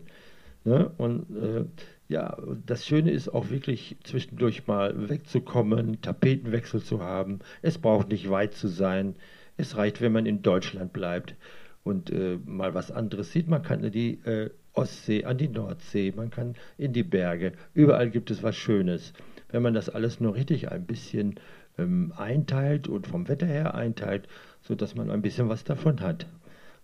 Ne? 0.64 0.92
Und 1.00 1.26
äh, 1.36 1.66
ja, 2.08 2.38
das 2.66 2.86
Schöne 2.86 3.12
ist 3.12 3.30
auch 3.30 3.50
wirklich 3.50 3.98
zwischendurch 4.04 4.68
mal 4.68 5.10
wegzukommen, 5.10 6.02
Tapetenwechsel 6.02 6.82
zu 6.82 7.02
haben. 7.02 7.40
Es 7.62 7.78
braucht 7.80 8.10
nicht 8.10 8.30
weit 8.30 8.54
zu 8.54 8.68
sein. 8.68 9.16
Es 9.58 9.76
reicht, 9.78 10.02
wenn 10.02 10.12
man 10.12 10.26
in 10.26 10.42
Deutschland 10.42 10.94
bleibt 10.94 11.36
und 11.84 12.12
äh, 12.12 12.38
mal 12.46 12.74
was 12.74 12.92
anderes 12.92 13.32
sieht. 13.32 13.48
Man 13.48 13.64
kann 13.64 13.84
in 13.84 13.92
die 13.92 14.20
äh, 14.26 14.52
Ostsee, 14.74 15.26
an 15.26 15.38
die 15.38 15.48
Nordsee, 15.48 16.14
man 16.16 16.30
kann 16.30 16.56
in 16.78 16.94
die 16.94 17.04
Berge. 17.04 17.54
Überall 17.74 18.10
gibt 18.10 18.30
es 18.30 18.44
was 18.44 18.56
Schönes. 18.56 19.14
Wenn 19.50 19.64
man 19.64 19.74
das 19.74 19.90
alles 19.90 20.20
nur 20.20 20.36
richtig 20.36 20.72
ein 20.72 20.86
bisschen 20.86 21.36
ähm, 21.78 22.14
einteilt 22.18 22.88
und 22.88 23.08
vom 23.08 23.28
Wetter 23.28 23.48
her 23.48 23.74
einteilt, 23.74 24.28
sodass 24.62 24.96
man 24.96 25.10
ein 25.10 25.22
bisschen 25.22 25.50
was 25.50 25.64
davon 25.64 26.02
hat. 26.02 26.28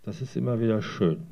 Das 0.03 0.21
ist 0.21 0.35
immer 0.35 0.59
wieder 0.59 0.81
schön. 0.81 1.27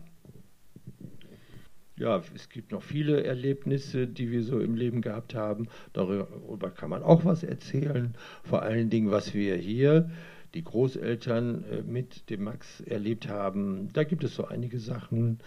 Ja, 2.00 2.24
es 2.34 2.48
gibt 2.48 2.72
noch 2.72 2.82
viele 2.82 3.26
Erlebnisse, 3.26 4.08
die 4.08 4.32
wir 4.32 4.42
so 4.44 4.62
im 4.62 4.76
Leben 4.76 5.02
gehabt 5.02 5.36
haben. 5.36 5.68
Darüber 5.92 6.70
kann 6.70 6.90
man 6.90 7.04
auch 7.04 7.26
was 7.26 7.44
erzählen. 7.44 8.16
Vor 8.42 8.62
allen 8.62 8.90
Dingen, 8.90 9.12
was 9.12 9.34
wir 9.34 9.58
hier, 9.58 10.10
die 10.54 10.64
Großeltern 10.64 11.66
äh, 11.66 11.82
mit 11.82 12.30
dem 12.30 12.46
Max 12.46 12.80
erlebt 12.82 13.28
haben. 13.28 13.90
Da 13.92 14.06
gibt 14.06 14.24
es 14.24 14.34
so 14.34 14.46
einige 14.46 14.80
Sachen. 14.80 15.40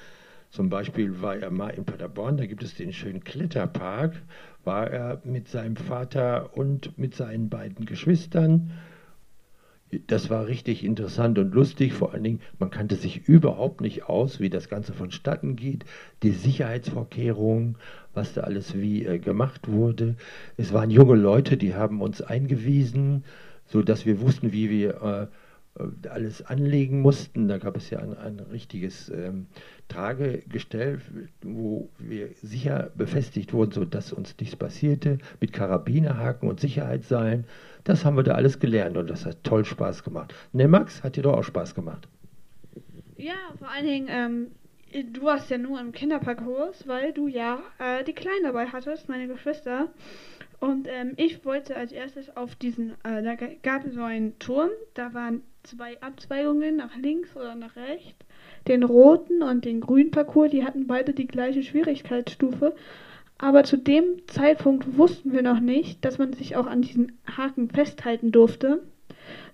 Zum 0.51 0.69
Beispiel 0.69 1.23
war 1.23 1.37
er 1.37 1.51
mal 1.51 1.71
in 1.71 1.87
Paderborn, 1.87 2.37
da 2.37 2.45
gibt 2.45 2.63
es 2.63 2.75
den 2.75 2.93
schönen 2.93 3.25
Kletterpark, 3.25 4.21
war 4.63 4.91
er 4.91 5.23
mit 5.25 5.49
seinem 5.49 5.77
Vater 5.77 6.55
und 6.55 6.99
mit 6.99 7.15
seinen 7.15 7.49
beiden 7.49 7.87
Geschwistern 7.87 8.71
das 10.07 10.31
war 10.31 10.47
richtig 10.47 10.85
interessant 10.85 11.39
und 11.39 11.55
lustig. 11.55 11.93
Vor 11.93 12.13
allen 12.13 12.25
Dingen, 12.25 12.41
man 12.59 12.71
kannte 12.71 12.97
sich 12.97 13.29
überhaupt 13.29 13.81
nicht 13.81 14.05
aus, 14.05 14.41
wie 14.41 14.51
das 14.51 14.69
Ganze 14.69 14.93
vonstatten 14.93 15.57
geht. 15.57 15.85
Die 16.23 16.31
Sicherheitsvorkehrungen, 16.31 17.77
was 18.15 18.35
da 18.35 18.43
alles 18.43 18.75
wie 18.77 19.05
äh, 19.05 19.19
gemacht 19.19 19.69
wurde. 19.69 20.17
Es 20.57 20.73
waren 20.73 20.91
junge 20.91 21.17
Leute, 21.17 21.57
die 21.57 21.75
haben 21.75 22.01
uns 22.01 22.23
eingewiesen, 22.23 23.25
sodass 23.67 24.07
wir 24.07 24.21
wussten, 24.21 24.53
wie 24.53 24.71
wir 24.71 25.03
äh, 25.03 25.27
äh, 25.79 26.09
alles 26.09 26.43
anlegen 26.43 27.01
mussten. 27.01 27.49
Da 27.49 27.59
gab 27.59 27.77
es 27.77 27.91
ja 27.91 27.99
ein, 27.99 28.17
ein 28.17 28.41
richtiges 28.41 29.09
ähm, 29.09 29.47
Tragegestell, 29.89 31.01
wo 31.43 31.91
wir 31.99 32.31
sicher 32.43 32.91
befestigt 32.95 33.53
wurden, 33.53 33.73
sodass 33.73 34.13
uns 34.13 34.35
nichts 34.39 34.57
passierte, 34.57 35.19
mit 35.41 35.53
Karabinerhaken 35.53 36.49
und 36.49 36.61
Sicherheitsseilen. 36.61 37.45
Das 37.85 38.05
haben 38.05 38.17
wir 38.17 38.23
da 38.23 38.35
alles 38.35 38.61
gelernt 38.61 38.97
und 38.97 39.11
das 39.11 39.27
hat 39.27 39.43
toll 39.43 39.65
Spaß 39.65 40.05
gemacht. 40.05 40.35
Ne, 40.53 40.69
Max, 40.69 41.03
hat 41.03 41.17
dir 41.17 41.23
doch 41.23 41.37
auch 41.37 41.45
Spaß 41.45 41.75
gemacht. 41.75 42.09
Ja, 43.17 43.35
vor 43.59 43.69
allen 43.69 43.87
Dingen, 43.87 44.07
ähm, 44.11 44.47
du 45.13 45.23
warst 45.23 45.51
ja 45.51 45.59
nur 45.59 45.81
im 45.81 45.93
Kinderparcours, 45.93 46.87
weil 46.87 47.13
du 47.13 47.27
ja 47.29 47.61
äh, 47.79 48.05
die 48.05 48.13
Kleinen 48.13 48.45
dabei 48.45 48.67
hattest, 48.67 49.09
meine 49.09 49.27
Geschwister. 49.27 49.89
Und 50.61 50.87
ähm, 50.89 51.15
ich 51.17 51.45
wollte 51.45 51.77
als 51.77 51.91
erstes 51.91 52.37
auf 52.37 52.55
diesen, 52.55 52.93
äh, 53.03 53.23
da 53.23 53.35
gab 53.35 53.85
es 53.85 53.95
so 53.95 54.03
einen 54.03 54.39
Turm, 54.39 54.71
da 54.95 55.13
waren 55.13 55.43
zwei 55.65 56.01
Abzweigungen 56.01 56.77
nach 56.77 56.97
links 56.97 57.35
oder 57.35 57.57
nach 57.57 57.75
rechts. 57.75 58.25
Den 58.69 58.85
roten 58.85 59.43
und 59.43 59.65
den 59.65 59.81
grünen 59.81 60.13
Parcours, 60.13 60.53
die 60.53 60.65
hatten 60.65 60.87
beide 60.87 61.15
die 61.15 61.27
gleiche 61.27 61.65
Schwierigkeitsstufe. 61.65 62.75
Aber 63.43 63.65
zu 63.65 63.77
dem 63.77 64.25
Zeitpunkt 64.29 64.97
wussten 64.97 65.33
wir 65.33 65.43
noch 65.43 65.59
nicht, 65.59 66.05
dass 66.05 66.17
man 66.17 66.33
sich 66.33 66.55
auch 66.55 66.69
an 66.69 66.81
diesen 66.81 67.19
Haken 67.27 67.69
festhalten 67.69 68.31
durfte. 68.31 68.85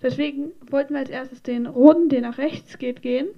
Deswegen 0.03 0.51
wollten 0.69 0.93
wir 0.93 0.99
als 0.99 1.09
erstes 1.09 1.41
den 1.41 1.65
roten, 1.65 2.07
der 2.07 2.21
nach 2.21 2.37
rechts 2.37 2.77
geht, 2.77 3.01
gehen. 3.01 3.29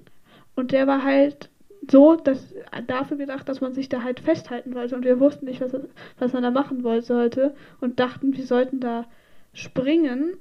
Und 0.53 0.73
der 0.73 0.87
war 0.87 1.05
halt 1.05 1.49
so, 1.89 2.17
dass 2.17 2.53
dafür 2.85 3.15
gedacht, 3.15 3.47
dass 3.47 3.61
man 3.61 3.73
sich 3.73 3.87
da 3.87 4.03
halt 4.03 4.19
festhalten 4.19 4.75
wollte. 4.75 4.93
Und 4.97 5.05
wir 5.05 5.21
wussten 5.21 5.45
nicht, 5.45 5.61
was, 5.61 5.71
was 6.19 6.33
man 6.33 6.43
da 6.43 6.51
machen 6.51 6.81
sollte. 6.81 7.55
Und 7.79 8.01
dachten, 8.01 8.35
wir 8.35 8.45
sollten 8.45 8.81
da 8.81 9.05
springen, 9.53 10.33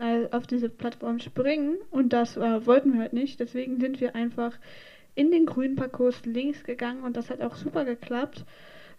äh, 0.00 0.26
auf 0.32 0.48
diese 0.48 0.68
Plattform 0.68 1.20
springen. 1.20 1.76
Und 1.92 2.12
das 2.12 2.36
äh, 2.36 2.66
wollten 2.66 2.94
wir 2.94 3.00
halt 3.02 3.12
nicht. 3.12 3.38
Deswegen 3.38 3.78
sind 3.78 4.00
wir 4.00 4.16
einfach 4.16 4.58
in 5.14 5.30
den 5.30 5.46
grünen 5.46 5.76
Parcours 5.76 6.26
links 6.26 6.64
gegangen. 6.64 7.04
Und 7.04 7.16
das 7.16 7.30
hat 7.30 7.40
auch 7.42 7.54
super 7.54 7.84
geklappt. 7.84 8.44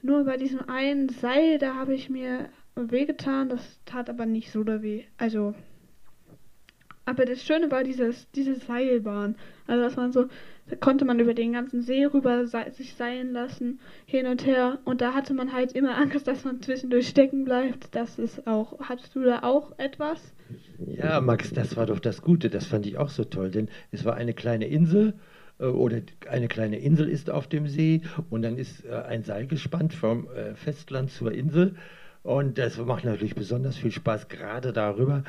Nur 0.01 0.25
bei 0.25 0.37
diesem 0.37 0.69
einen 0.69 1.09
Seil, 1.09 1.57
da 1.57 1.75
habe 1.75 1.93
ich 1.93 2.09
mir 2.09 2.49
wehgetan. 2.75 3.49
Das 3.49 3.79
tat 3.85 4.09
aber 4.09 4.25
nicht 4.25 4.51
so 4.51 4.63
da 4.63 4.81
weh. 4.81 5.03
Also 5.17 5.53
aber 7.07 7.23
das 7.23 7.41
Schöne 7.41 7.71
war 7.71 7.85
dieses, 7.85 8.29
diese 8.31 8.55
Seilbahn. 8.55 9.35
Also 9.65 9.81
dass 9.81 9.95
man 9.95 10.11
so, 10.11 10.25
da 10.67 10.75
konnte 10.75 11.05
man 11.05 11.21
über 11.21 11.33
den 11.33 11.53
ganzen 11.53 11.81
See 11.81 12.03
rüber 12.05 12.45
se 12.47 12.65
sich 12.73 12.95
seilen 12.95 13.31
lassen, 13.31 13.79
hin 14.05 14.27
und 14.27 14.45
her. 14.45 14.79
Und 14.83 14.99
da 14.99 15.13
hatte 15.13 15.33
man 15.33 15.53
halt 15.53 15.71
immer 15.71 15.97
Angst, 15.97 16.27
dass 16.27 16.43
man 16.43 16.61
zwischendurch 16.61 17.07
stecken 17.07 17.45
bleibt. 17.45 17.95
Das 17.95 18.19
ist 18.19 18.45
auch, 18.45 18.77
hattest 18.81 19.15
du 19.15 19.23
da 19.23 19.43
auch 19.43 19.71
etwas? 19.79 20.33
Ja, 20.85 21.21
Max, 21.21 21.53
das 21.53 21.77
war 21.77 21.85
doch 21.85 21.99
das 21.99 22.21
Gute. 22.21 22.49
Das 22.49 22.65
fand 22.67 22.85
ich 22.85 22.97
auch 22.97 23.09
so 23.09 23.23
toll, 23.23 23.51
denn 23.51 23.69
es 23.91 24.03
war 24.03 24.15
eine 24.15 24.33
kleine 24.33 24.67
Insel 24.67 25.13
oder 25.65 26.01
eine 26.29 26.47
kleine 26.47 26.77
Insel 26.79 27.09
ist 27.09 27.29
auf 27.29 27.47
dem 27.47 27.67
See 27.67 28.01
und 28.29 28.41
dann 28.41 28.57
ist 28.57 28.85
äh, 28.85 28.93
ein 28.93 29.23
Seil 29.23 29.47
gespannt 29.47 29.93
vom 29.93 30.27
äh, 30.29 30.55
Festland 30.55 31.11
zur 31.11 31.31
Insel 31.31 31.75
und 32.27 32.57
das 32.57 32.77
macht 32.77 33.05
natürlich 33.05 33.35
besonders 33.35 33.77
viel 33.77 33.91
Spaß, 33.91 34.27
gerade 34.27 34.73
darüber 34.73 35.23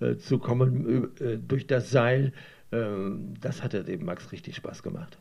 äh, 0.00 0.16
zu 0.16 0.38
kommen 0.38 1.10
äh, 1.18 1.38
durch 1.38 1.66
das 1.66 1.90
Seil. 1.90 2.34
Ähm, 2.70 3.32
das 3.40 3.62
hat 3.62 3.72
dem 3.72 4.04
Max 4.04 4.32
richtig 4.32 4.56
Spaß 4.56 4.82
gemacht. 4.82 5.16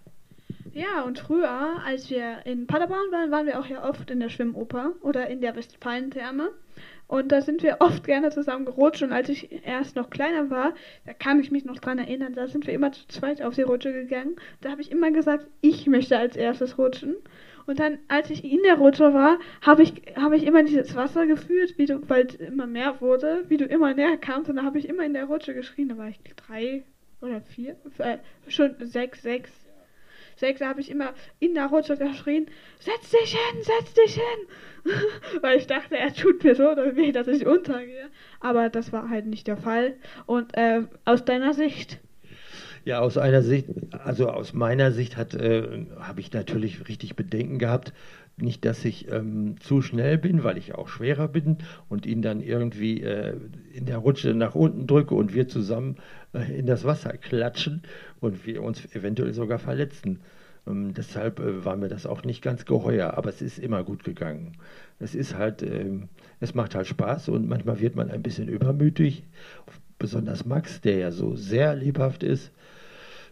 Ja, 0.73 1.03
und 1.03 1.19
früher, 1.19 1.81
als 1.85 2.09
wir 2.09 2.45
in 2.45 2.67
Paderborn 2.67 3.11
waren, 3.11 3.31
waren 3.31 3.45
wir 3.45 3.59
auch 3.59 3.65
ja 3.65 3.87
oft 3.87 4.11
in 4.11 4.19
der 4.19 4.27
Schwimmoper 4.27 4.91
oder 5.01 5.29
in 5.29 5.39
der 5.39 5.55
Westfalentherme. 5.55 6.49
Und 7.11 7.33
da 7.33 7.41
sind 7.41 7.61
wir 7.61 7.75
oft 7.79 8.05
gerne 8.05 8.29
zusammen 8.29 8.63
gerutscht. 8.63 9.03
Und 9.03 9.11
als 9.11 9.27
ich 9.27 9.65
erst 9.65 9.97
noch 9.97 10.09
kleiner 10.09 10.49
war, 10.49 10.73
da 11.05 11.11
kann 11.11 11.41
ich 11.41 11.51
mich 11.51 11.65
noch 11.65 11.77
dran 11.77 11.99
erinnern, 11.99 12.35
da 12.35 12.47
sind 12.47 12.65
wir 12.65 12.73
immer 12.73 12.93
zu 12.93 13.05
zweit 13.09 13.41
auf 13.41 13.53
die 13.53 13.63
Rutsche 13.63 13.91
gegangen. 13.91 14.37
Da 14.61 14.71
habe 14.71 14.81
ich 14.81 14.91
immer 14.91 15.11
gesagt, 15.11 15.45
ich 15.59 15.87
möchte 15.87 16.17
als 16.17 16.37
erstes 16.37 16.77
rutschen. 16.77 17.17
Und 17.65 17.81
dann, 17.81 17.99
als 18.07 18.29
ich 18.29 18.45
in 18.45 18.63
der 18.63 18.75
Rutsche 18.75 19.13
war, 19.13 19.39
habe 19.61 19.83
ich, 19.83 19.91
hab 20.15 20.31
ich 20.31 20.45
immer 20.45 20.63
dieses 20.63 20.95
Wasser 20.95 21.27
gefühlt, 21.27 21.77
wie 21.77 21.85
du, 21.85 21.99
weil 22.07 22.27
es 22.27 22.35
immer 22.35 22.65
mehr 22.65 23.01
wurde, 23.01 23.43
wie 23.49 23.57
du 23.57 23.65
immer 23.65 23.93
näher 23.93 24.15
kamst. 24.15 24.49
Und 24.49 24.55
dann 24.55 24.65
habe 24.65 24.79
ich 24.79 24.87
immer 24.87 25.03
in 25.03 25.13
der 25.13 25.25
Rutsche 25.25 25.53
geschrien. 25.53 25.89
Da 25.89 25.97
war 25.97 26.07
ich 26.07 26.21
drei 26.37 26.85
oder 27.19 27.41
vier, 27.41 27.75
äh, 27.97 28.19
schon 28.47 28.73
sechs, 28.79 29.21
sechs. 29.21 29.51
Sechs, 30.41 30.59
da 30.59 30.69
habe 30.69 30.81
ich 30.81 30.89
immer 30.89 31.13
in 31.37 31.53
der 31.53 31.67
Rutsche 31.67 31.95
geschrien, 31.95 32.47
setz 32.79 33.11
dich 33.11 33.37
hin, 33.37 33.61
setz 33.61 33.93
dich 33.93 34.15
hin. 34.15 34.47
weil 35.41 35.59
ich 35.59 35.67
dachte, 35.67 35.95
er 35.95 36.11
tut 36.11 36.43
mir 36.43 36.55
so 36.55 36.71
oder 36.71 36.95
weh, 36.95 37.11
dass 37.11 37.27
ich 37.27 37.45
untergehe. 37.45 38.09
Aber 38.39 38.69
das 38.69 38.91
war 38.91 39.07
halt 39.07 39.27
nicht 39.27 39.45
der 39.45 39.57
Fall. 39.57 39.93
Und 40.25 40.57
äh, 40.57 40.81
aus 41.05 41.25
deiner 41.25 41.53
Sicht, 41.53 41.99
ja, 42.85 42.99
aus 43.01 43.19
einer 43.19 43.43
Sicht, 43.43 43.67
also 44.03 44.29
aus 44.29 44.53
meiner 44.53 44.91
Sicht 44.91 45.15
hat, 45.15 45.35
äh, 45.35 45.85
habe 45.99 46.19
ich 46.19 46.33
natürlich 46.33 46.87
richtig 46.87 47.15
Bedenken 47.15 47.59
gehabt. 47.59 47.93
Nicht, 48.37 48.65
dass 48.65 48.83
ich 48.83 49.11
ähm, 49.11 49.57
zu 49.59 49.83
schnell 49.83 50.17
bin, 50.17 50.43
weil 50.43 50.57
ich 50.57 50.73
auch 50.73 50.87
schwerer 50.87 51.27
bin 51.27 51.57
und 51.87 52.07
ihn 52.07 52.23
dann 52.23 52.41
irgendwie 52.41 53.01
äh, 53.01 53.35
in 53.73 53.85
der 53.85 53.99
Rutsche 53.99 54.33
nach 54.33 54.55
unten 54.55 54.87
drücke 54.87 55.13
und 55.13 55.35
wir 55.35 55.47
zusammen 55.47 55.97
in 56.33 56.65
das 56.65 56.85
Wasser 56.85 57.17
klatschen 57.17 57.83
und 58.19 58.45
wir 58.45 58.63
uns 58.63 58.85
eventuell 58.95 59.33
sogar 59.33 59.59
verletzen. 59.59 60.19
Ähm, 60.67 60.93
deshalb 60.93 61.39
äh, 61.39 61.65
war 61.65 61.75
mir 61.75 61.87
das 61.87 62.05
auch 62.05 62.23
nicht 62.23 62.41
ganz 62.41 62.65
geheuer, 62.65 63.15
aber 63.17 63.29
es 63.29 63.41
ist 63.41 63.59
immer 63.59 63.83
gut 63.83 64.03
gegangen. 64.03 64.53
Es 64.99 65.15
ist 65.15 65.35
halt, 65.35 65.63
ähm, 65.63 66.09
es 66.39 66.53
macht 66.53 66.75
halt 66.75 66.87
Spaß 66.87 67.29
und 67.29 67.49
manchmal 67.49 67.79
wird 67.79 67.95
man 67.95 68.11
ein 68.11 68.21
bisschen 68.21 68.47
übermütig. 68.47 69.23
Besonders 69.97 70.45
Max, 70.45 70.81
der 70.81 70.97
ja 70.97 71.11
so 71.11 71.35
sehr 71.35 71.75
lebhaft 71.75 72.23
ist, 72.23 72.51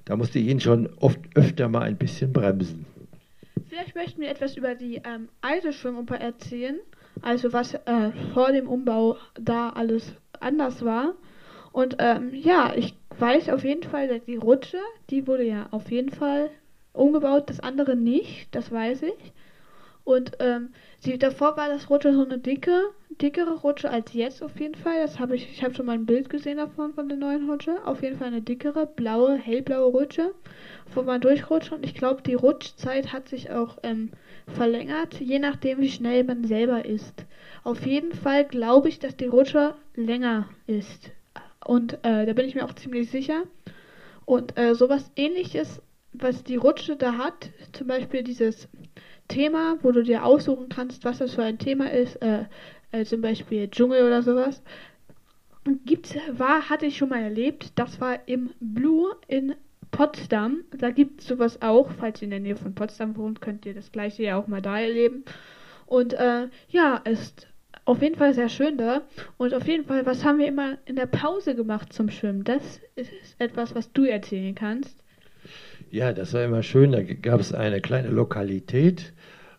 da 0.05 0.15
musste 0.15 0.39
ich 0.39 0.47
ihn 0.47 0.59
schon 0.59 0.89
oft 0.97 1.19
öfter 1.35 1.69
mal 1.69 1.83
ein 1.83 1.97
bisschen 1.97 2.33
bremsen. 2.33 2.85
Vielleicht 3.67 3.95
möchten 3.95 4.21
wir 4.21 4.29
etwas 4.29 4.57
über 4.57 4.73
die 4.73 4.95
ähm, 4.95 5.29
alte 5.41 5.73
Schwimmoper 5.73 6.15
erzählen, 6.15 6.79
also 7.21 7.53
was 7.53 7.75
äh, 7.75 8.11
vor 8.33 8.51
dem 8.51 8.67
Umbau 8.67 9.17
da 9.39 9.69
alles 9.69 10.13
anders 10.39 10.83
war. 10.83 11.13
Und 11.71 11.97
ähm, 11.99 12.33
ja, 12.33 12.73
ich 12.75 12.95
weiß 13.17 13.49
auf 13.49 13.63
jeden 13.63 13.83
Fall, 13.83 14.07
dass 14.07 14.23
die 14.25 14.37
Rutsche, 14.37 14.79
die 15.09 15.27
wurde 15.27 15.43
ja 15.43 15.67
auf 15.71 15.91
jeden 15.91 16.09
Fall 16.09 16.49
umgebaut, 16.93 17.49
das 17.49 17.59
andere 17.59 17.95
nicht, 17.95 18.53
das 18.55 18.71
weiß 18.71 19.03
ich. 19.03 19.33
Und 20.03 20.31
ähm, 20.39 20.69
sie, 20.97 21.19
davor 21.19 21.55
war 21.55 21.67
das 21.69 21.89
Rutsche 21.89 22.13
so 22.13 22.23
eine 22.23 22.39
dicke, 22.39 22.89
dickere 23.21 23.59
Rutsche 23.59 23.91
als 23.91 24.13
jetzt 24.13 24.41
auf 24.41 24.59
jeden 24.59 24.73
Fall. 24.73 25.01
Das 25.01 25.19
habe 25.19 25.35
ich, 25.35 25.51
ich 25.51 25.63
habe 25.63 25.75
schon 25.75 25.85
mal 25.85 25.93
ein 25.93 26.07
Bild 26.07 26.29
gesehen 26.29 26.57
davon 26.57 26.93
von 26.93 27.07
der 27.09 27.17
neuen 27.17 27.47
Rutsche. 27.47 27.75
Auf 27.85 28.01
jeden 28.01 28.17
Fall 28.17 28.27
eine 28.27 28.41
dickere, 28.41 28.87
blaue, 28.87 29.37
hellblaue 29.37 29.91
Rutsche, 29.91 30.33
wo 30.95 31.03
man 31.03 31.21
durchrutscht. 31.21 31.71
Und 31.71 31.85
ich 31.85 31.93
glaube, 31.93 32.23
die 32.23 32.33
Rutschzeit 32.33 33.13
hat 33.13 33.29
sich 33.29 33.51
auch 33.51 33.77
ähm, 33.83 34.09
verlängert, 34.47 35.19
je 35.19 35.37
nachdem, 35.37 35.79
wie 35.79 35.91
schnell 35.91 36.23
man 36.23 36.43
selber 36.43 36.85
ist. 36.85 37.25
Auf 37.63 37.85
jeden 37.85 38.13
Fall 38.13 38.45
glaube 38.45 38.89
ich, 38.89 38.97
dass 38.97 39.15
die 39.15 39.27
Rutsche 39.27 39.75
länger 39.93 40.49
ist. 40.65 41.11
Und 41.69 42.03
äh, 42.03 42.25
da 42.25 42.33
bin 42.33 42.47
ich 42.47 42.55
mir 42.55 42.65
auch 42.65 42.73
ziemlich 42.73 43.11
sicher. 43.11 43.43
Und 44.25 44.57
äh, 44.57 44.73
sowas 44.73 45.11
ähnliches, 45.15 45.83
was 46.13 46.43
die 46.43 46.55
Rutsche 46.55 46.95
da 46.95 47.19
hat, 47.19 47.51
zum 47.73 47.85
Beispiel 47.85 48.23
dieses 48.23 48.67
Thema, 49.27 49.77
wo 49.83 49.91
du 49.91 50.01
dir 50.01 50.25
aussuchen 50.25 50.69
kannst, 50.69 51.05
was 51.05 51.19
das 51.19 51.35
für 51.35 51.43
ein 51.43 51.59
Thema 51.59 51.91
ist, 51.91 52.15
äh, 52.23 52.45
äh, 52.91 53.05
zum 53.05 53.21
Beispiel 53.21 53.69
Dschungel 53.69 54.01
oder 54.03 54.23
sowas. 54.23 54.63
Gibt's, 55.85 56.15
war, 56.31 56.71
hatte 56.71 56.87
ich 56.87 56.97
schon 56.97 57.09
mal 57.09 57.21
erlebt, 57.21 57.73
das 57.75 58.01
war 58.01 58.27
im 58.27 58.49
Blue 58.59 59.15
in 59.27 59.53
Potsdam. 59.91 60.63
Da 60.75 60.89
gibt 60.89 61.21
es 61.21 61.27
sowas 61.27 61.61
auch. 61.61 61.91
Falls 61.91 62.19
ihr 62.19 62.25
in 62.25 62.31
der 62.31 62.39
Nähe 62.39 62.55
von 62.55 62.73
Potsdam 62.73 63.15
wohnt, 63.15 63.41
könnt 63.41 63.67
ihr 63.67 63.75
das 63.75 63.91
gleiche 63.91 64.23
ja 64.23 64.37
auch 64.37 64.47
mal 64.47 64.63
da 64.63 64.79
erleben. 64.79 65.23
Und 65.85 66.13
äh, 66.13 66.47
ja, 66.69 66.97
ist 66.97 67.47
auf 67.89 68.03
jeden 68.03 68.15
Fall 68.15 68.35
sehr 68.35 68.49
schön 68.49 68.77
da. 68.77 69.01
Und 69.37 69.55
auf 69.55 69.67
jeden 69.67 69.83
Fall, 69.83 70.05
was 70.05 70.23
haben 70.23 70.37
wir 70.37 70.47
immer 70.47 70.77
in 70.85 70.95
der 70.95 71.07
Pause 71.07 71.55
gemacht 71.55 71.91
zum 71.91 72.09
Schwimmen? 72.09 72.43
Das 72.43 72.79
ist 72.95 73.11
etwas, 73.39 73.73
was 73.73 73.91
du 73.91 74.05
erzählen 74.05 74.53
kannst. 74.53 74.95
Ja, 75.89 76.13
das 76.13 76.33
war 76.33 76.43
immer 76.43 76.61
schön. 76.61 76.91
Da 76.91 77.01
gab 77.01 77.39
es 77.39 77.51
eine 77.51 77.81
kleine 77.81 78.09
Lokalität, 78.09 79.13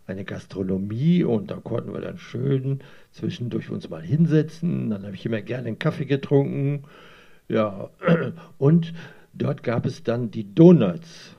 eine 0.07 0.25
Gastronomie 0.25 1.25
und 1.25 1.51
da 1.51 1.57
konnten 1.57 1.93
wir 1.93 2.01
dann 2.01 2.19
schön 2.19 2.81
zwischendurch 3.11 3.69
uns 3.69 3.91
mal 3.91 4.03
hinsetzen. 4.03 4.91
Dann 4.91 5.03
habe 5.05 5.17
ich 5.17 5.27
immer 5.27 5.43
gerne 5.43 5.67
einen 5.67 5.81
Kaffee 5.81 6.07
getrunken. 6.07 6.85
Ja, 7.49 7.91
und 8.59 8.93
dort 9.33 9.65
gab 9.65 9.87
es 9.87 10.05
dann 10.05 10.31
die 10.31 10.55
Donuts. 10.55 11.37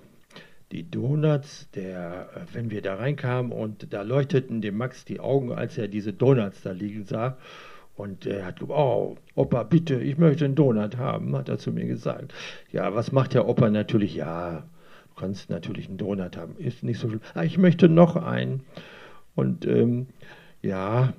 Die 0.72 0.90
Donuts, 0.90 1.70
der, 1.72 2.30
wenn 2.54 2.72
wir 2.72 2.82
da 2.82 2.96
reinkamen 2.96 3.52
und 3.52 3.94
da 3.94 4.04
leuchteten 4.04 4.62
dem 4.62 4.78
Max 4.78 5.06
die 5.06 5.20
Augen, 5.20 5.52
als 5.52 5.78
er 5.78 5.88
diese 5.88 6.14
Donuts 6.14 6.62
da 6.62 6.72
liegen 6.72 7.06
sah. 7.06 7.38
Und 7.96 8.26
er 8.26 8.46
hat 8.46 8.60
gesagt, 8.60 8.78
oh, 8.78 9.18
Opa, 9.36 9.64
bitte, 9.64 9.96
ich 10.02 10.18
möchte 10.18 10.46
einen 10.46 10.56
Donut 10.56 10.98
haben, 10.98 11.36
hat 11.36 11.50
er 11.50 11.58
zu 11.58 11.72
mir 11.72 11.86
gesagt. 11.86 12.34
Ja, 12.72 12.96
was 12.96 13.12
macht 13.12 13.34
der 13.34 13.48
Opa 13.48 13.70
natürlich? 13.70 14.16
Ja, 14.16 14.64
Du 15.14 15.22
kannst 15.22 15.50
natürlich 15.50 15.88
einen 15.88 15.98
Donut 15.98 16.38
haben, 16.38 16.56
ist 16.58 16.84
nicht 16.84 17.00
so 17.00 17.10
schlimm. 17.10 17.22
Ah, 17.34 17.44
ich 17.44 17.58
möchte 17.58 17.90
noch 17.90 18.16
einen. 18.16 18.62
Und 19.36 19.66
ähm, 19.66 20.08
ja, 20.62 21.14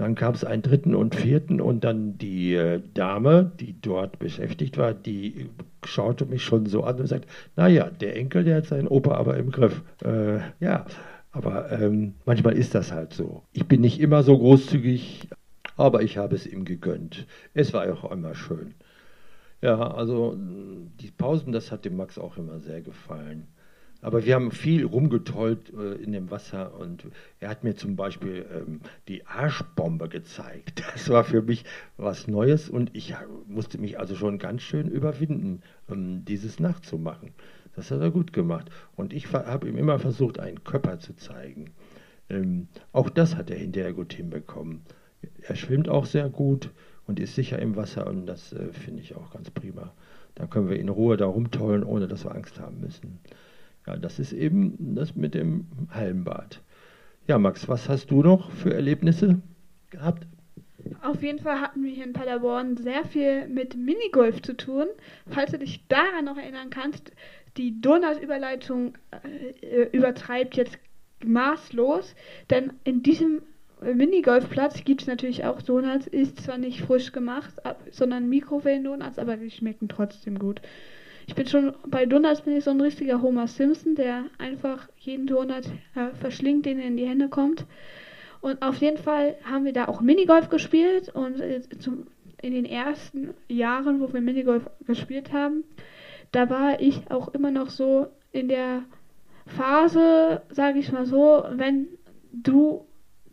dann 0.00 0.14
gab 0.14 0.34
es 0.34 0.44
einen 0.44 0.62
dritten 0.62 0.94
und 0.94 1.14
vierten 1.14 1.60
und 1.60 1.84
dann 1.84 2.16
die 2.16 2.54
äh, 2.54 2.80
Dame, 2.94 3.52
die 3.60 3.78
dort 3.78 4.18
beschäftigt 4.18 4.78
war, 4.78 4.94
die 4.94 5.50
schaute 5.84 6.24
mich 6.24 6.42
schon 6.42 6.64
so 6.64 6.84
an 6.84 6.98
und 7.00 7.06
sagt, 7.06 7.28
naja, 7.54 7.90
der 7.90 8.16
Enkel, 8.16 8.44
der 8.44 8.56
hat 8.56 8.66
seinen 8.66 8.88
Opa 8.88 9.14
aber 9.16 9.36
im 9.36 9.50
Griff. 9.50 9.82
Äh, 10.02 10.38
ja, 10.58 10.86
aber 11.32 11.70
ähm, 11.70 12.14
manchmal 12.24 12.54
ist 12.54 12.74
das 12.74 12.92
halt 12.92 13.12
so. 13.12 13.42
Ich 13.52 13.66
bin 13.66 13.82
nicht 13.82 14.00
immer 14.00 14.22
so 14.22 14.38
großzügig, 14.38 15.28
aber 15.76 16.00
ich 16.00 16.16
habe 16.16 16.34
es 16.34 16.46
ihm 16.46 16.64
gegönnt. 16.64 17.26
Es 17.52 17.74
war 17.74 17.84
auch 17.92 18.10
immer 18.10 18.34
schön. 18.34 18.72
Ja, 19.60 19.92
also 19.92 20.34
die 20.34 21.10
Pausen, 21.10 21.52
das 21.52 21.70
hat 21.70 21.84
dem 21.84 21.98
Max 21.98 22.16
auch 22.18 22.38
immer 22.38 22.58
sehr 22.60 22.80
gefallen. 22.80 23.48
Aber 24.02 24.24
wir 24.24 24.34
haben 24.34 24.50
viel 24.50 24.84
rumgetollt 24.84 25.72
äh, 25.74 25.94
in 25.94 26.12
dem 26.12 26.30
Wasser 26.30 26.78
und 26.78 27.04
er 27.38 27.50
hat 27.50 27.64
mir 27.64 27.74
zum 27.74 27.96
Beispiel 27.96 28.46
ähm, 28.54 28.80
die 29.08 29.26
Arschbombe 29.26 30.08
gezeigt. 30.08 30.82
Das 30.94 31.08
war 31.08 31.24
für 31.24 31.42
mich 31.42 31.64
was 31.96 32.26
Neues 32.26 32.68
und 32.68 32.94
ich 32.94 33.14
musste 33.46 33.78
mich 33.78 33.98
also 33.98 34.14
schon 34.14 34.38
ganz 34.38 34.62
schön 34.62 34.88
überwinden, 34.88 35.62
ähm, 35.90 36.24
dieses 36.24 36.60
nachzumachen. 36.60 37.30
Das 37.76 37.90
hat 37.90 38.00
er 38.00 38.10
gut 38.10 38.32
gemacht. 38.32 38.70
Und 38.96 39.12
ich 39.12 39.32
habe 39.32 39.68
ihm 39.68 39.78
immer 39.78 39.98
versucht, 39.98 40.40
einen 40.40 40.64
Körper 40.64 40.98
zu 40.98 41.14
zeigen. 41.14 41.70
Ähm, 42.28 42.68
auch 42.92 43.10
das 43.10 43.36
hat 43.36 43.50
er 43.50 43.58
hinterher 43.58 43.92
gut 43.92 44.12
hinbekommen. 44.12 44.82
Er 45.42 45.56
schwimmt 45.56 45.88
auch 45.88 46.06
sehr 46.06 46.28
gut 46.28 46.70
und 47.06 47.20
ist 47.20 47.34
sicher 47.34 47.58
im 47.58 47.76
Wasser 47.76 48.06
und 48.06 48.26
das 48.26 48.52
äh, 48.52 48.72
finde 48.72 49.02
ich 49.02 49.14
auch 49.16 49.30
ganz 49.32 49.50
prima. 49.50 49.92
Da 50.34 50.46
können 50.46 50.68
wir 50.68 50.78
in 50.78 50.88
Ruhe 50.88 51.16
da 51.16 51.26
rumtollen, 51.26 51.84
ohne 51.84 52.08
dass 52.08 52.24
wir 52.24 52.34
Angst 52.34 52.60
haben 52.60 52.80
müssen. 52.80 53.18
Ja, 53.86 53.96
das 53.96 54.18
ist 54.18 54.32
eben 54.32 54.94
das 54.94 55.16
mit 55.16 55.34
dem 55.34 55.66
Hallenbad. 55.90 56.60
Ja, 57.26 57.38
Max, 57.38 57.68
was 57.68 57.88
hast 57.88 58.10
du 58.10 58.22
noch 58.22 58.50
für 58.50 58.74
Erlebnisse 58.74 59.40
gehabt? 59.90 60.26
Auf 61.02 61.22
jeden 61.22 61.38
Fall 61.38 61.60
hatten 61.60 61.82
wir 61.82 61.90
hier 61.90 62.04
in 62.04 62.12
Paderborn 62.12 62.76
sehr 62.76 63.04
viel 63.04 63.48
mit 63.48 63.76
Minigolf 63.76 64.42
zu 64.42 64.56
tun. 64.56 64.86
Falls 65.28 65.50
du 65.50 65.58
dich 65.58 65.86
daran 65.88 66.24
noch 66.24 66.38
erinnern 66.38 66.70
kannst, 66.70 67.12
die 67.56 67.80
Donut-Überleitung 67.80 68.94
äh, 69.60 69.82
übertreibt 69.92 70.56
jetzt 70.56 70.78
maßlos, 71.24 72.14
denn 72.48 72.72
in 72.84 73.02
diesem 73.02 73.42
Minigolfplatz 73.82 74.84
gibt 74.84 75.02
es 75.02 75.06
natürlich 75.06 75.44
auch 75.44 75.62
Donuts, 75.62 76.06
ist 76.06 76.40
zwar 76.40 76.58
nicht 76.58 76.82
frisch 76.82 77.12
gemacht, 77.12 77.64
ab, 77.64 77.82
sondern 77.90 78.28
Mikrowellen-Donuts, 78.28 79.18
aber 79.18 79.36
die 79.36 79.50
schmecken 79.50 79.88
trotzdem 79.88 80.38
gut. 80.38 80.60
Ich 81.30 81.36
bin 81.36 81.46
schon, 81.46 81.74
bei 81.86 82.06
Donuts 82.06 82.40
bin 82.40 82.56
ich 82.56 82.64
so 82.64 82.72
ein 82.72 82.80
richtiger 82.80 83.22
Homer 83.22 83.46
Simpson, 83.46 83.94
der 83.94 84.24
einfach 84.38 84.88
jeden 84.98 85.28
Donut 85.28 85.64
äh, 85.94 86.10
verschlingt, 86.18 86.66
den 86.66 86.80
er 86.80 86.88
in 86.88 86.96
die 86.96 87.06
Hände 87.06 87.28
kommt. 87.28 87.66
Und 88.40 88.60
auf 88.62 88.78
jeden 88.78 88.98
Fall 88.98 89.36
haben 89.44 89.64
wir 89.64 89.72
da 89.72 89.86
auch 89.86 90.00
Minigolf 90.00 90.48
gespielt 90.48 91.08
und 91.08 91.38
äh, 91.38 91.60
zum, 91.78 92.08
in 92.42 92.52
den 92.52 92.64
ersten 92.64 93.32
Jahren, 93.46 94.00
wo 94.00 94.12
wir 94.12 94.20
Minigolf 94.20 94.68
gespielt 94.88 95.32
haben, 95.32 95.62
da 96.32 96.50
war 96.50 96.80
ich 96.80 97.08
auch 97.12 97.28
immer 97.28 97.52
noch 97.52 97.70
so 97.70 98.08
in 98.32 98.48
der 98.48 98.82
Phase, 99.46 100.42
sage 100.50 100.80
ich 100.80 100.90
mal 100.90 101.06
so, 101.06 101.44
wenn 101.52 101.86
du 102.32 102.88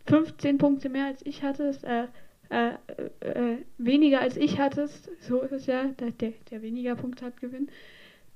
15 0.06 0.58
Punkte 0.58 0.88
mehr 0.88 1.06
als 1.06 1.26
ich 1.26 1.42
hattest, 1.42 1.82
äh, 1.82 2.06
äh, 2.50 2.74
äh, 3.20 3.58
weniger 3.76 4.20
als 4.20 4.36
ich 4.36 4.58
hattest, 4.58 5.10
so 5.20 5.42
ist 5.42 5.52
es 5.52 5.66
ja, 5.66 5.84
der, 5.84 6.12
der, 6.50 6.62
weniger 6.62 6.96
Punkte 6.96 7.26
hat 7.26 7.40
gewinnt, 7.40 7.70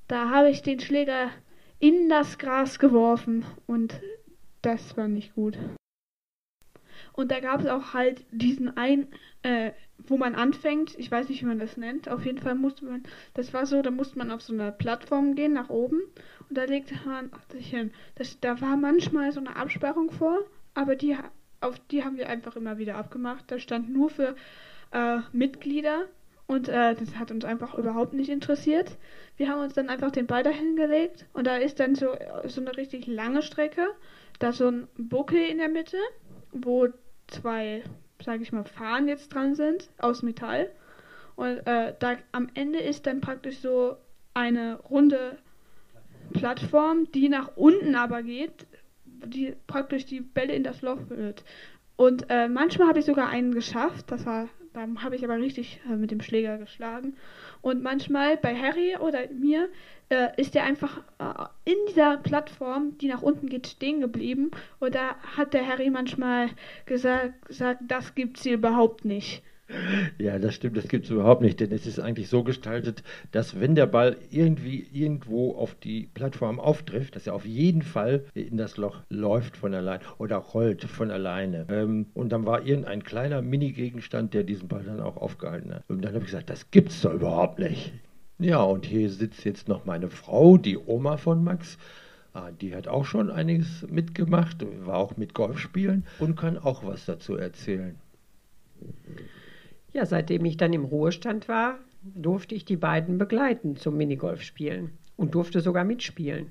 da 0.09 0.31
habe 0.31 0.51
ich 0.51 0.63
den 0.63 0.81
Schläger 0.81 1.31
in 1.79 2.09
das 2.09 2.39
Gras 2.39 2.79
geworfen 2.79 3.45
und 3.67 4.01
das 4.61 4.97
war 4.97 5.09
nicht 5.09 5.35
gut. 5.35 5.59
Und 7.15 7.31
da 7.31 7.41
gab 7.41 7.61
es 7.61 7.67
auch 7.67 7.95
halt 7.95 8.25
diesen 8.31 8.77
einen, 8.77 9.09
äh, 9.43 9.73
wo 9.99 10.17
man 10.17 10.35
anfängt, 10.35 10.99
ich 10.99 11.11
weiß 11.11 11.29
nicht, 11.29 11.43
wie 11.43 11.47
man 11.47 11.59
das 11.59 11.77
nennt, 11.77 12.09
auf 12.09 12.25
jeden 12.25 12.39
Fall 12.39 12.55
musste 12.55 12.85
man, 12.85 13.03
das 13.35 13.53
war 13.53 13.67
so, 13.67 13.83
da 13.83 13.91
musste 13.91 14.19
man 14.19 14.31
auf 14.31 14.43
so 14.43 14.53
eine 14.53 14.73
Plattform 14.73 15.35
gehen, 15.35 15.53
nach 15.53 15.71
oben, 15.71 16.01
und 16.49 16.59
da 16.59 16.65
legte 16.65 16.95
man 17.05 17.31
sich 17.51 17.71
hin. 17.71 17.93
Das, 18.15 18.39
da 18.41 18.61
war 18.61 18.77
manchmal 18.77 19.33
so 19.33 19.41
eine 19.41 19.57
Absperrung 19.57 20.11
vor, 20.11 20.39
aber 20.75 20.97
die, 20.97 21.17
auf 21.63 21.79
die 21.91 22.05
haben 22.05 22.17
wir 22.17 22.29
einfach 22.29 22.57
immer 22.57 22.79
wieder 22.79 22.97
abgemacht. 22.97 23.45
Da 23.49 23.59
stand 23.59 23.93
nur 23.93 24.11
für 24.11 24.35
äh, 24.93 25.19
Mitglieder 25.33 26.07
und 26.47 26.69
äh, 26.69 26.95
das 26.95 27.17
hat 27.17 27.31
uns 27.31 27.45
einfach 27.45 27.75
überhaupt 27.75 28.13
nicht 28.13 28.29
interessiert. 28.29 28.97
Wir 29.37 29.49
haben 29.49 29.63
uns 29.63 29.75
dann 29.75 29.89
einfach 29.89 30.11
den 30.11 30.27
Ball 30.27 30.43
dahin 30.43 30.77
gelegt 30.77 31.27
und 31.33 31.47
da 31.47 31.57
ist 31.57 31.81
dann 31.81 31.95
so, 31.95 32.15
so 32.47 32.61
eine 32.61 32.77
richtig 32.77 33.07
lange 33.07 33.43
Strecke, 33.43 33.87
da 34.39 34.53
so 34.53 34.69
ein 34.69 34.89
Buckel 34.97 35.39
in 35.39 35.59
der 35.59 35.69
Mitte, 35.69 35.97
wo 36.53 36.89
zwei, 37.29 37.83
sage 38.23 38.43
ich 38.43 38.53
mal, 38.53 38.65
Fahnen 38.65 39.09
jetzt 39.09 39.33
dran 39.33 39.55
sind 39.55 39.89
aus 39.99 40.23
Metall. 40.23 40.71
Und 41.37 41.67
äh, 41.67 41.95
da 41.99 42.17
am 42.33 42.49
Ende 42.55 42.79
ist 42.79 43.07
dann 43.07 43.21
praktisch 43.21 43.59
so 43.59 43.97
eine 44.35 44.79
runde 44.81 45.39
Plattform, 46.33 47.11
die 47.13 47.29
nach 47.29 47.57
unten 47.57 47.95
aber 47.95 48.23
geht, 48.23 48.67
die 49.25 49.55
praktisch 49.67 50.07
die 50.07 50.21
Bälle 50.21 50.55
in 50.55 50.65
das 50.65 50.83
Loch 50.83 51.09
wird. 51.09 51.45
Und 51.97 52.27
äh, 52.31 52.49
manchmal 52.49 52.89
habe 52.89 52.99
ich 52.99 53.05
sogar 53.05 53.29
einen 53.29 53.55
geschafft, 53.55 54.11
das 54.11 54.27
war, 54.27 54.49
da 54.73 54.87
habe 55.03 55.15
ich 55.15 55.25
aber 55.25 55.37
richtig 55.37 55.81
äh, 55.89 55.97
mit 55.97 56.11
dem 56.11 56.21
Schläger 56.21 56.59
geschlagen. 56.59 57.17
Und 57.61 57.83
manchmal 57.83 58.37
bei 58.37 58.57
Harry 58.57 58.97
oder 58.97 59.29
mir 59.31 59.69
äh, 60.09 60.29
ist 60.37 60.57
er 60.57 60.65
einfach 60.65 60.99
äh, 61.19 61.71
in 61.71 61.77
dieser 61.89 62.17
Plattform, 62.17 62.99
die 62.99 63.09
nach 63.09 63.23
unten 63.23 63.49
geht, 63.49 63.67
stehen 63.67 64.01
geblieben. 64.01 64.51
Und 64.81 64.95
da 64.95 65.17
hat 65.37 65.55
der 65.55 65.67
Harry 65.67 65.91
manchmal 65.91 66.49
gesagt, 66.87 67.47
gesagt 67.47 67.83
das 67.87 68.15
gibt's 68.15 68.43
hier 68.43 68.55
überhaupt 68.55 69.05
nicht. 69.05 69.43
Ja, 70.19 70.39
das 70.39 70.55
stimmt, 70.55 70.77
das 70.77 70.89
gibt 70.89 71.05
es 71.05 71.11
überhaupt 71.11 71.43
nicht, 71.43 71.61
denn 71.61 71.73
es 71.73 71.87
ist 71.87 71.99
eigentlich 71.99 72.29
so 72.29 72.43
gestaltet, 72.43 73.03
dass 73.31 73.61
wenn 73.61 73.75
der 73.75 73.87
Ball 73.87 74.17
irgendwie 74.31 74.87
irgendwo 74.93 75.55
auf 75.55 75.75
die 75.75 76.09
Plattform 76.15 76.61
auftrifft, 76.61 77.17
dass 77.17 77.27
er 77.27 77.35
auf 77.35 77.47
jeden 77.47 77.83
Fall 77.83 78.25
in 78.35 78.57
das 78.57 78.77
Loch 78.77 79.03
läuft 79.09 79.57
von 79.57 79.75
allein 79.75 80.01
oder 80.19 80.37
rollt 80.37 80.85
von 80.85 81.11
alleine. 81.11 81.67
Ähm, 81.69 82.07
und 82.15 82.31
dann 82.31 82.47
war 82.47 82.67
irgendein 82.67 83.03
kleiner 83.03 83.43
Mini-Gegenstand, 83.43 84.35
der 84.35 84.45
diesen 84.45 84.69
Ball 84.69 84.85
dann 84.85 85.01
auch 85.01 85.17
aufgehalten 85.17 85.75
hat. 85.75 85.85
Und 85.89 86.03
dann 86.03 86.15
habe 86.15 86.25
ich 86.25 86.31
gesagt, 86.31 86.51
das 86.51 86.71
gibt's 86.71 87.01
doch 87.03 87.15
überhaupt 87.15 87.59
nicht. 87.59 87.93
Ja, 88.39 88.63
und 88.63 88.87
hier 88.87 89.09
sitzt 89.11 89.45
jetzt 89.45 89.69
noch 89.69 89.85
meine 89.85 90.09
Frau, 90.09 90.57
die 90.57 90.77
Oma 90.77 91.17
von 91.17 91.45
Max. 91.45 91.79
Ah, 92.35 92.51
die 92.51 92.75
hat 92.75 92.89
auch 92.89 93.05
schon 93.05 93.31
einiges 93.31 93.87
mitgemacht, 93.91 94.65
war 94.87 94.97
auch 94.97 95.17
mit 95.17 95.35
Golf 95.35 95.59
spielen 95.59 96.05
und 96.19 96.35
kann 96.35 96.57
auch 96.57 96.85
was 96.85 97.05
dazu 97.05 97.37
erzählen. 97.37 97.95
Ja, 99.93 100.07
seitdem 100.07 100.45
ich 100.45 100.57
dann 100.57 100.73
im 100.73 100.85
Ruhestand 100.85 101.49
war, 101.49 101.79
durfte 102.03 102.55
ich 102.55 102.65
die 102.65 102.77
beiden 102.77 103.19
begleiten 103.19 103.77
zum 103.77 103.97
Minigolf 103.97 104.43
spielen 104.43 104.93
und 105.17 105.35
durfte 105.35 105.61
sogar 105.61 105.85
mitspielen. 105.85 106.51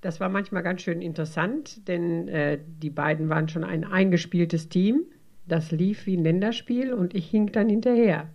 Das 0.00 0.18
war 0.18 0.28
manchmal 0.28 0.64
ganz 0.64 0.82
schön 0.82 1.00
interessant, 1.00 1.86
denn 1.86 2.26
äh, 2.28 2.58
die 2.66 2.90
beiden 2.90 3.28
waren 3.28 3.48
schon 3.48 3.62
ein 3.62 3.84
eingespieltes 3.84 4.68
Team. 4.68 5.02
Das 5.46 5.70
lief 5.70 6.06
wie 6.06 6.16
ein 6.16 6.24
Länderspiel 6.24 6.92
und 6.92 7.14
ich 7.14 7.30
hing 7.30 7.52
dann 7.52 7.68
hinterher. 7.68 8.28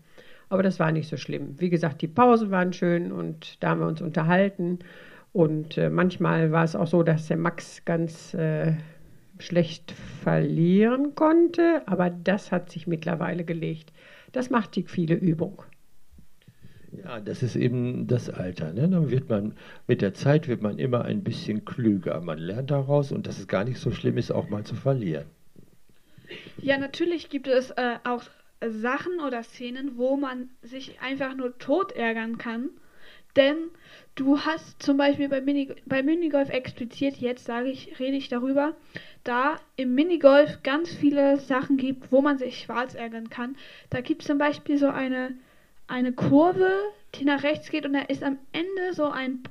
Aber 0.50 0.64
das 0.64 0.80
war 0.80 0.94
nicht 0.94 1.10
so 1.10 1.18
schlimm. 1.18 1.60
Wie 1.60 1.70
gesagt, 1.70 2.02
die 2.02 2.08
Pausen 2.08 2.52
waren 2.52 2.72
schön 2.72 3.12
und 3.12 3.62
da 3.62 3.72
haben 3.72 3.82
wir 3.82 3.88
uns 3.88 4.02
unterhalten. 4.02 4.80
Und 5.34 5.78
äh, 5.78 5.90
manchmal 5.90 6.52
war 6.54 6.64
es 6.64 6.76
auch 6.76 6.88
so, 6.88 7.04
dass 7.04 7.28
der 7.28 7.38
Max 7.38 7.84
ganz 7.84 8.34
äh, 8.34 8.74
schlecht 9.40 9.92
verlieren 10.24 11.16
konnte, 11.16 11.84
aber 11.88 12.10
das 12.10 12.52
hat 12.52 12.72
sich 12.72 12.88
mittlerweile 12.88 13.44
gelegt. 13.44 13.94
Das 14.32 14.50
macht 14.50 14.76
die 14.76 14.84
viele 14.84 15.16
Übung. 15.16 15.64
Ja, 17.04 17.20
das 17.20 17.44
ist 17.44 17.56
eben 17.56 18.08
das 18.08 18.30
Alter. 18.30 18.74
Ne? 18.74 18.90
Dann 18.90 19.12
wird 19.12 19.30
man 19.30 19.54
mit 19.88 20.02
der 20.02 20.14
Zeit 20.14 20.48
wird 20.48 20.62
man 20.62 20.80
immer 20.80 21.06
ein 21.06 21.24
bisschen 21.24 21.66
klüger. 21.66 22.20
Man 22.22 22.40
lernt 22.40 22.72
daraus 22.72 23.12
und 23.12 23.28
dass 23.28 23.40
es 23.40 23.48
gar 23.48 23.64
nicht 23.64 23.80
so 23.80 23.92
schlimm 23.92 24.18
ist, 24.18 24.32
auch 24.32 24.50
mal 24.50 24.64
zu 24.64 24.76
verlieren. 24.76 25.26
Ja, 26.58 26.78
natürlich 26.78 27.30
gibt 27.30 27.48
es 27.48 27.72
äh, 27.72 27.98
auch 28.04 28.24
Sachen 28.66 29.20
oder 29.26 29.44
Szenen, 29.44 29.98
wo 29.98 30.18
man 30.18 30.50
sich 30.62 31.00
einfach 31.02 31.36
nur 31.36 31.58
tot 31.58 31.92
ärgern 31.92 32.38
kann. 32.38 32.70
Denn 33.36 33.58
du 34.18 34.40
hast 34.40 34.82
zum 34.82 34.98
Beispiel 34.98 35.30
bei, 35.30 35.40
Mini, 35.40 35.74
bei 35.86 36.04
Minigolf 36.04 36.50
explizit, 36.50 37.18
jetzt 37.18 37.46
sage 37.46 37.70
ich, 37.70 38.00
rede 38.00 38.18
ich 38.18 38.28
darüber, 38.28 38.76
da 39.24 39.58
im 39.76 39.96
Minigolf 39.96 40.64
ganz 40.64 40.92
viele 40.92 41.38
Sachen 41.38 41.78
gibt, 41.78 42.12
wo 42.12 42.22
man 42.22 42.38
sich 42.38 42.60
schwarz 42.60 42.96
ärgern 42.96 43.30
kann. 43.30 43.56
Da 43.90 44.02
gibt 44.02 44.24
es 44.24 44.28
zum 44.28 44.38
Beispiel 44.38 44.78
so 44.78 44.88
eine, 44.88 45.36
eine 45.88 46.12
Kurve, 46.12 46.72
nach 47.26 47.44
rechts 47.44 47.70
geht 47.70 47.86
und 47.86 47.94
da 47.94 48.02
ist 48.02 48.24
am 48.24 48.38
Ende 48.52 48.94
so 48.94 49.06
ein, 49.06 49.44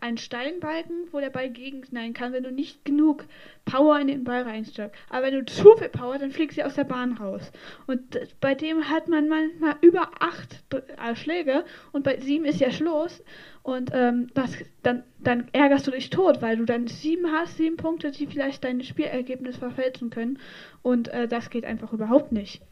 ein 0.00 0.18
Steinbalken, 0.18 1.08
wo 1.12 1.20
der 1.20 1.30
Ball 1.30 1.50
gegenknallen 1.50 2.14
kann, 2.14 2.32
wenn 2.32 2.42
du 2.42 2.52
nicht 2.52 2.84
genug 2.84 3.24
Power 3.64 3.98
in 3.98 4.08
den 4.08 4.24
Ball 4.24 4.42
reinsteckst. 4.42 4.98
Aber 5.10 5.26
wenn 5.26 5.34
du 5.34 5.44
zu 5.44 5.76
viel 5.76 5.88
Power, 5.88 6.18
dann 6.18 6.30
fliegst 6.30 6.58
du 6.58 6.64
aus 6.64 6.74
der 6.74 6.84
Bahn 6.84 7.12
raus. 7.12 7.52
Und 7.86 8.18
bei 8.40 8.54
dem 8.54 8.88
hat 8.88 9.08
man 9.08 9.28
manchmal 9.28 9.76
über 9.80 10.10
acht 10.20 10.64
äh, 10.72 11.14
Schläge 11.14 11.64
und 11.92 12.04
bei 12.04 12.18
sieben 12.20 12.44
ist 12.44 12.60
ja 12.60 12.70
Schluss. 12.70 13.22
Und 13.68 13.90
ähm, 13.92 14.28
das, 14.32 14.56
dann, 14.82 15.02
dann 15.18 15.48
ärgerst 15.52 15.86
du 15.86 15.90
dich 15.90 16.08
tot, 16.08 16.40
weil 16.40 16.56
du 16.56 16.64
dann 16.64 16.86
sieben 16.86 17.30
hast, 17.30 17.58
sieben 17.58 17.76
Punkte, 17.76 18.10
die 18.12 18.26
vielleicht 18.26 18.64
dein 18.64 18.82
Spielergebnis 18.82 19.58
verfälschen 19.58 20.08
können. 20.08 20.38
Und 20.80 21.08
äh, 21.08 21.28
das 21.28 21.50
geht 21.50 21.66
einfach 21.66 21.92
überhaupt 21.92 22.32
nicht. 22.32 22.62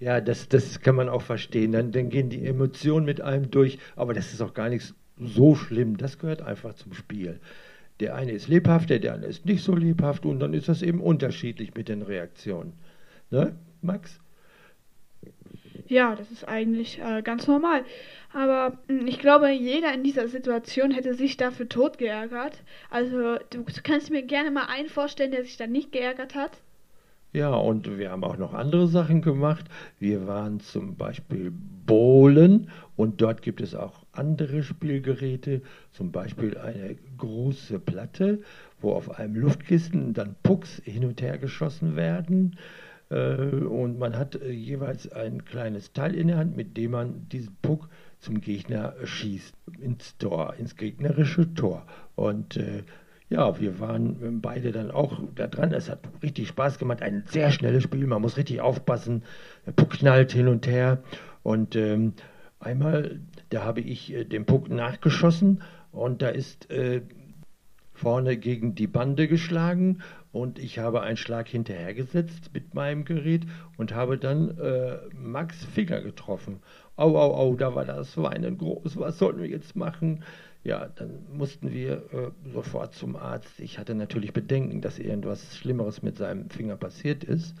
Ja, 0.00 0.20
das, 0.20 0.48
das 0.48 0.80
kann 0.80 0.96
man 0.96 1.08
auch 1.08 1.22
verstehen. 1.22 1.70
Dann, 1.70 1.92
dann 1.92 2.08
gehen 2.08 2.30
die 2.30 2.44
Emotionen 2.44 3.06
mit 3.06 3.20
einem 3.20 3.52
durch. 3.52 3.78
Aber 3.96 4.14
das 4.14 4.32
ist 4.32 4.40
auch 4.40 4.54
gar 4.54 4.68
nichts 4.68 4.94
so 5.18 5.54
schlimm. 5.54 5.96
Das 5.96 6.18
gehört 6.18 6.42
einfach 6.42 6.74
zum 6.74 6.94
Spiel. 6.94 7.40
Der 8.00 8.14
eine 8.14 8.32
ist 8.32 8.48
lebhafter, 8.48 8.98
der 8.98 9.14
andere 9.14 9.30
ist 9.30 9.44
nicht 9.44 9.62
so 9.62 9.74
lebhaft 9.74 10.24
und 10.24 10.40
dann 10.40 10.54
ist 10.54 10.68
das 10.68 10.80
eben 10.80 11.00
unterschiedlich 11.00 11.74
mit 11.74 11.88
den 11.88 12.02
Reaktionen. 12.02 12.72
Ne, 13.30 13.54
Max? 13.82 14.18
Ja, 15.86 16.14
das 16.14 16.30
ist 16.30 16.46
eigentlich 16.48 17.00
äh, 17.00 17.20
ganz 17.20 17.46
normal. 17.46 17.84
Aber 18.32 18.78
hm, 18.88 19.06
ich 19.06 19.18
glaube, 19.18 19.50
jeder 19.50 19.92
in 19.92 20.04
dieser 20.04 20.28
Situation 20.28 20.92
hätte 20.92 21.14
sich 21.14 21.36
dafür 21.36 21.68
tot 21.68 21.98
geärgert. 21.98 22.62
Also, 22.90 23.36
du 23.50 23.64
kannst 23.82 24.10
mir 24.10 24.22
gerne 24.22 24.50
mal 24.50 24.66
einen 24.66 24.88
vorstellen, 24.88 25.32
der 25.32 25.42
sich 25.42 25.56
dann 25.56 25.72
nicht 25.72 25.92
geärgert 25.92 26.34
hat. 26.34 26.52
Ja, 27.32 27.54
und 27.54 27.96
wir 27.96 28.10
haben 28.10 28.24
auch 28.24 28.38
noch 28.38 28.54
andere 28.54 28.88
Sachen 28.88 29.22
gemacht. 29.22 29.66
Wir 30.00 30.26
waren 30.26 30.58
zum 30.58 30.96
Beispiel 30.96 31.52
Bowlen 31.86 32.70
und 32.96 33.20
dort 33.20 33.42
gibt 33.42 33.60
es 33.60 33.76
auch 33.76 34.04
andere 34.10 34.64
Spielgeräte, 34.64 35.62
zum 35.92 36.10
Beispiel 36.10 36.58
eine 36.58 36.96
große 37.18 37.78
Platte, 37.78 38.40
wo 38.80 38.94
auf 38.94 39.16
einem 39.16 39.36
Luftkissen 39.36 40.12
dann 40.12 40.34
Pucks 40.42 40.82
hin 40.84 41.04
und 41.04 41.22
her 41.22 41.38
geschossen 41.38 41.94
werden. 41.94 42.56
Äh, 43.10 43.36
und 43.44 44.00
man 44.00 44.16
hat 44.16 44.34
äh, 44.34 44.50
jeweils 44.50 45.10
ein 45.12 45.44
kleines 45.44 45.92
Teil 45.92 46.16
in 46.16 46.28
der 46.28 46.38
Hand, 46.38 46.56
mit 46.56 46.76
dem 46.76 46.90
man 46.90 47.28
diesen 47.28 47.56
Puck 47.62 47.88
zum 48.18 48.40
Gegner 48.40 48.94
schießt, 49.04 49.54
ins 49.80 50.16
Tor, 50.18 50.54
ins 50.58 50.74
gegnerische 50.74 51.54
Tor. 51.54 51.86
Und 52.16 52.56
äh, 52.56 52.82
ja, 53.30 53.60
wir 53.60 53.78
waren 53.78 54.40
beide 54.42 54.72
dann 54.72 54.90
auch 54.90 55.20
da 55.36 55.46
dran. 55.46 55.72
Es 55.72 55.88
hat 55.88 56.00
richtig 56.22 56.48
Spaß 56.48 56.78
gemacht. 56.78 57.00
Ein 57.00 57.22
sehr 57.26 57.52
schnelles 57.52 57.84
Spiel. 57.84 58.06
Man 58.06 58.20
muss 58.20 58.36
richtig 58.36 58.60
aufpassen. 58.60 59.22
Der 59.66 59.72
Puck 59.72 59.90
knallt 59.90 60.32
hin 60.32 60.48
und 60.48 60.66
her. 60.66 61.02
Und 61.44 61.76
ähm, 61.76 62.14
einmal, 62.58 63.20
da 63.50 63.64
habe 63.64 63.80
ich 63.80 64.12
äh, 64.12 64.24
den 64.24 64.46
Puck 64.46 64.68
nachgeschossen 64.68 65.62
und 65.92 66.22
da 66.22 66.28
ist 66.28 66.70
äh, 66.70 67.02
vorne 67.94 68.36
gegen 68.36 68.74
die 68.74 68.86
Bande 68.86 69.28
geschlagen 69.28 69.98
und 70.32 70.58
ich 70.58 70.78
habe 70.78 71.02
einen 71.02 71.16
Schlag 71.16 71.48
hinterhergesetzt 71.48 72.50
mit 72.54 72.74
meinem 72.74 73.04
Gerät 73.04 73.46
und 73.76 73.94
habe 73.94 74.16
dann 74.16 74.58
äh, 74.58 74.98
Max 75.14 75.64
Finger 75.64 76.00
getroffen. 76.00 76.60
Au, 76.96 77.16
au, 77.16 77.34
au, 77.34 77.54
da 77.56 77.74
war 77.74 77.84
das 77.84 78.16
Weinen 78.16 78.58
groß. 78.58 78.96
Was 78.98 79.18
sollten 79.18 79.40
wir 79.40 79.48
jetzt 79.48 79.76
machen? 79.76 80.24
Ja, 80.62 80.88
dann 80.94 81.26
mussten 81.32 81.72
wir 81.72 82.02
äh, 82.12 82.50
sofort 82.52 82.94
zum 82.94 83.16
Arzt. 83.16 83.60
Ich 83.60 83.78
hatte 83.78 83.94
natürlich 83.94 84.32
Bedenken, 84.32 84.82
dass 84.82 84.98
irgendwas 84.98 85.56
Schlimmeres 85.56 86.02
mit 86.02 86.18
seinem 86.18 86.50
Finger 86.50 86.76
passiert 86.76 87.24
ist. 87.24 87.54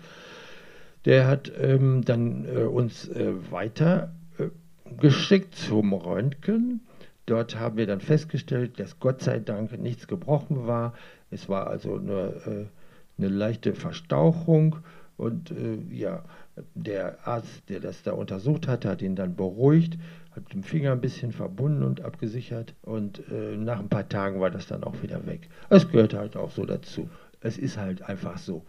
Der 1.06 1.26
hat 1.26 1.50
ähm, 1.58 2.02
dann 2.04 2.44
äh, 2.44 2.64
uns 2.64 3.08
äh, 3.08 3.32
weiter 3.50 4.14
äh, 4.38 4.48
geschickt 5.00 5.54
zum 5.54 5.94
Röntgen. 5.94 6.80
Dort 7.24 7.58
haben 7.58 7.78
wir 7.78 7.86
dann 7.86 8.00
festgestellt, 8.00 8.78
dass 8.78 9.00
Gott 9.00 9.22
sei 9.22 9.38
Dank 9.38 9.78
nichts 9.78 10.06
gebrochen 10.06 10.66
war. 10.66 10.92
Es 11.30 11.48
war 11.48 11.68
also 11.68 11.96
nur 11.96 12.46
äh, 12.46 12.66
eine 13.16 13.28
leichte 13.28 13.74
Verstauchung 13.74 14.76
und 15.16 15.50
äh, 15.52 15.78
ja, 15.90 16.24
der 16.74 17.26
Arzt, 17.26 17.68
der 17.68 17.80
das 17.80 18.02
da 18.02 18.12
untersucht 18.12 18.68
hat, 18.68 18.84
hat 18.84 19.00
ihn 19.00 19.16
dann 19.16 19.36
beruhigt 19.36 19.98
hat 20.34 20.52
den 20.52 20.62
Finger 20.62 20.92
ein 20.92 21.00
bisschen 21.00 21.32
verbunden 21.32 21.82
und 21.82 22.02
abgesichert 22.02 22.74
und 22.82 23.22
äh, 23.30 23.56
nach 23.56 23.80
ein 23.80 23.88
paar 23.88 24.08
Tagen 24.08 24.40
war 24.40 24.50
das 24.50 24.66
dann 24.66 24.84
auch 24.84 25.02
wieder 25.02 25.26
weg. 25.26 25.48
Es 25.68 25.90
gehört 25.90 26.14
halt 26.14 26.36
auch 26.36 26.50
so 26.50 26.64
dazu. 26.64 27.08
Es 27.40 27.58
ist 27.58 27.78
halt 27.78 28.02
einfach 28.02 28.38
so. 28.38 28.64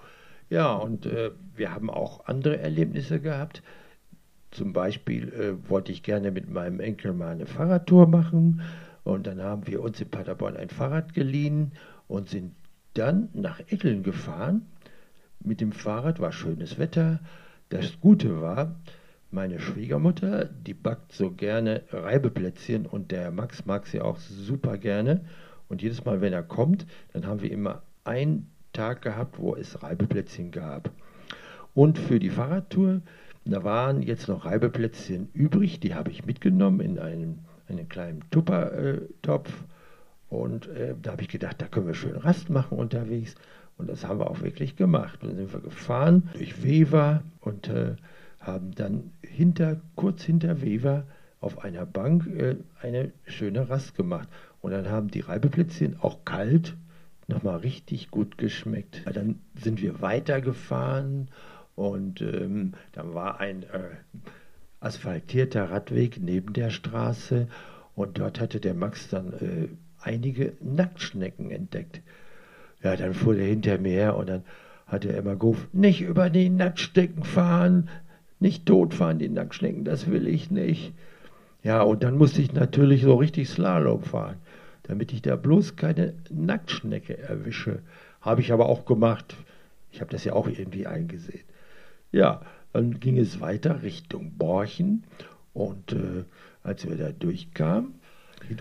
Ja, 0.49 0.73
und 0.73 1.05
äh, 1.05 1.31
wir 1.55 1.73
haben 1.73 1.89
auch 1.89 2.25
andere 2.25 2.59
Erlebnisse 2.59 3.19
gehabt. 3.19 3.61
Zum 4.51 4.73
Beispiel 4.73 5.29
äh, 5.33 5.69
wollte 5.69 5.91
ich 5.91 6.03
gerne 6.03 6.31
mit 6.31 6.49
meinem 6.49 6.79
Enkel 6.79 7.13
mal 7.13 7.31
eine 7.31 7.45
Fahrradtour 7.45 8.07
machen 8.07 8.61
und 9.03 9.27
dann 9.27 9.41
haben 9.41 9.67
wir 9.67 9.81
uns 9.81 10.01
in 10.01 10.09
Paderborn 10.09 10.57
ein 10.57 10.69
Fahrrad 10.69 11.13
geliehen 11.13 11.71
und 12.07 12.29
sind 12.29 12.53
dann 12.93 13.29
nach 13.33 13.59
Etteln 13.59 14.03
gefahren. 14.03 14.65
Mit 15.39 15.61
dem 15.61 15.71
Fahrrad 15.71 16.19
war 16.19 16.31
schönes 16.31 16.77
Wetter. 16.77 17.19
Das 17.69 17.99
Gute 18.01 18.41
war, 18.41 18.75
meine 19.31 19.59
Schwiegermutter, 19.59 20.45
die 20.45 20.73
backt 20.73 21.13
so 21.13 21.31
gerne 21.31 21.83
Reibeplätzchen 21.91 22.85
und 22.85 23.11
der 23.11 23.31
Max 23.31 23.65
mag 23.65 23.87
sie 23.87 24.01
auch 24.01 24.17
super 24.17 24.77
gerne. 24.77 25.21
Und 25.69 25.81
jedes 25.81 26.03
Mal, 26.03 26.19
wenn 26.19 26.33
er 26.33 26.43
kommt, 26.43 26.85
dann 27.13 27.25
haben 27.25 27.41
wir 27.41 27.51
immer 27.51 27.81
einen 28.03 28.51
Tag 28.73 29.01
gehabt, 29.01 29.39
wo 29.39 29.55
es 29.55 29.81
Reibeplätzchen 29.81 30.51
gab. 30.51 30.91
Und 31.73 31.97
für 31.97 32.19
die 32.19 32.29
Fahrradtour, 32.29 33.01
da 33.45 33.63
waren 33.63 34.01
jetzt 34.01 34.27
noch 34.27 34.45
Reibeplätzchen 34.45 35.29
übrig, 35.33 35.79
die 35.79 35.95
habe 35.95 36.11
ich 36.11 36.25
mitgenommen 36.25 36.81
in 36.81 36.99
einen, 36.99 37.39
einen 37.69 37.87
kleinen 37.87 38.23
Tuppertopf. 38.31 39.51
Und 40.29 40.67
äh, 40.67 40.95
da 41.01 41.11
habe 41.11 41.21
ich 41.21 41.29
gedacht, 41.29 41.61
da 41.61 41.67
können 41.67 41.87
wir 41.87 41.93
schön 41.93 42.15
Rast 42.15 42.49
machen 42.49 42.77
unterwegs. 42.77 43.35
Und 43.77 43.89
das 43.89 44.05
haben 44.05 44.19
wir 44.19 44.29
auch 44.29 44.41
wirklich 44.41 44.75
gemacht. 44.75 45.19
Dann 45.21 45.35
sind 45.35 45.53
wir 45.53 45.61
gefahren 45.61 46.29
durch 46.33 46.63
Weber 46.63 47.23
und 47.39 47.67
äh, 47.69 47.95
haben 48.41 48.71
dann 48.75 49.11
hinter, 49.21 49.81
kurz 49.95 50.23
hinter 50.23 50.61
Weber 50.61 51.05
auf 51.39 51.63
einer 51.63 51.85
Bank 51.85 52.27
äh, 52.27 52.57
eine 52.81 53.11
schöne 53.25 53.69
Rast 53.69 53.95
gemacht. 53.95 54.27
Und 54.61 54.71
dann 54.71 54.89
haben 54.89 55.09
die 55.09 55.21
Reibeplätzchen 55.21 55.97
auch 55.99 56.25
kalt 56.25 56.75
nochmal 57.27 57.57
richtig 57.57 58.11
gut 58.11 58.37
geschmeckt. 58.37 59.01
Dann 59.11 59.39
sind 59.55 59.81
wir 59.81 60.01
weitergefahren 60.01 61.29
und 61.75 62.21
ähm, 62.21 62.73
dann 62.91 63.13
war 63.13 63.39
ein 63.39 63.63
äh, 63.63 63.95
asphaltierter 64.79 65.69
Radweg 65.69 66.19
neben 66.21 66.53
der 66.53 66.69
Straße 66.69 67.47
und 67.95 68.19
dort 68.19 68.39
hatte 68.39 68.59
der 68.59 68.73
Max 68.73 69.09
dann 69.09 69.33
äh, 69.33 69.67
einige 70.01 70.53
Nacktschnecken 70.61 71.51
entdeckt. 71.51 72.01
Ja, 72.83 72.95
dann 72.95 73.13
fuhr 73.13 73.35
er 73.35 73.45
hinter 73.45 73.77
mir 73.77 73.91
her 73.91 74.17
und 74.17 74.29
dann 74.29 74.43
hat 74.87 75.05
er 75.05 75.17
immer 75.17 75.35
gerufen, 75.35 75.69
nicht 75.71 76.01
über 76.01 76.29
die 76.29 76.49
Nacktschnecken 76.49 77.23
fahren, 77.23 77.89
nicht 78.41 78.65
totfahren, 78.65 79.19
die 79.19 79.29
Nacktschnecken, 79.29 79.85
das 79.85 80.09
will 80.09 80.27
ich 80.27 80.51
nicht. 80.51 80.93
Ja, 81.63 81.81
und 81.83 82.03
dann 82.03 82.17
musste 82.17 82.41
ich 82.41 82.53
natürlich 82.53 83.03
so 83.03 83.15
richtig 83.15 83.49
Slalom 83.49 84.03
fahren, 84.03 84.37
damit 84.83 85.13
ich 85.13 85.21
da 85.21 85.35
bloß 85.35 85.75
keine 85.75 86.15
Nacktschnecke 86.29 87.17
erwische. 87.17 87.79
Habe 88.19 88.41
ich 88.41 88.51
aber 88.51 88.67
auch 88.67 88.85
gemacht. 88.85 89.35
Ich 89.91 90.01
habe 90.01 90.11
das 90.11 90.23
ja 90.23 90.33
auch 90.33 90.47
irgendwie 90.47 90.87
eingesehen. 90.87 91.43
Ja, 92.11 92.41
dann 92.73 92.99
ging 92.99 93.17
es 93.17 93.41
weiter 93.41 93.83
Richtung 93.83 94.31
Borchen 94.37 95.03
und 95.53 95.93
äh, 95.93 96.23
als 96.63 96.87
wir 96.87 96.97
da 96.97 97.11
durchkamen, 97.11 97.95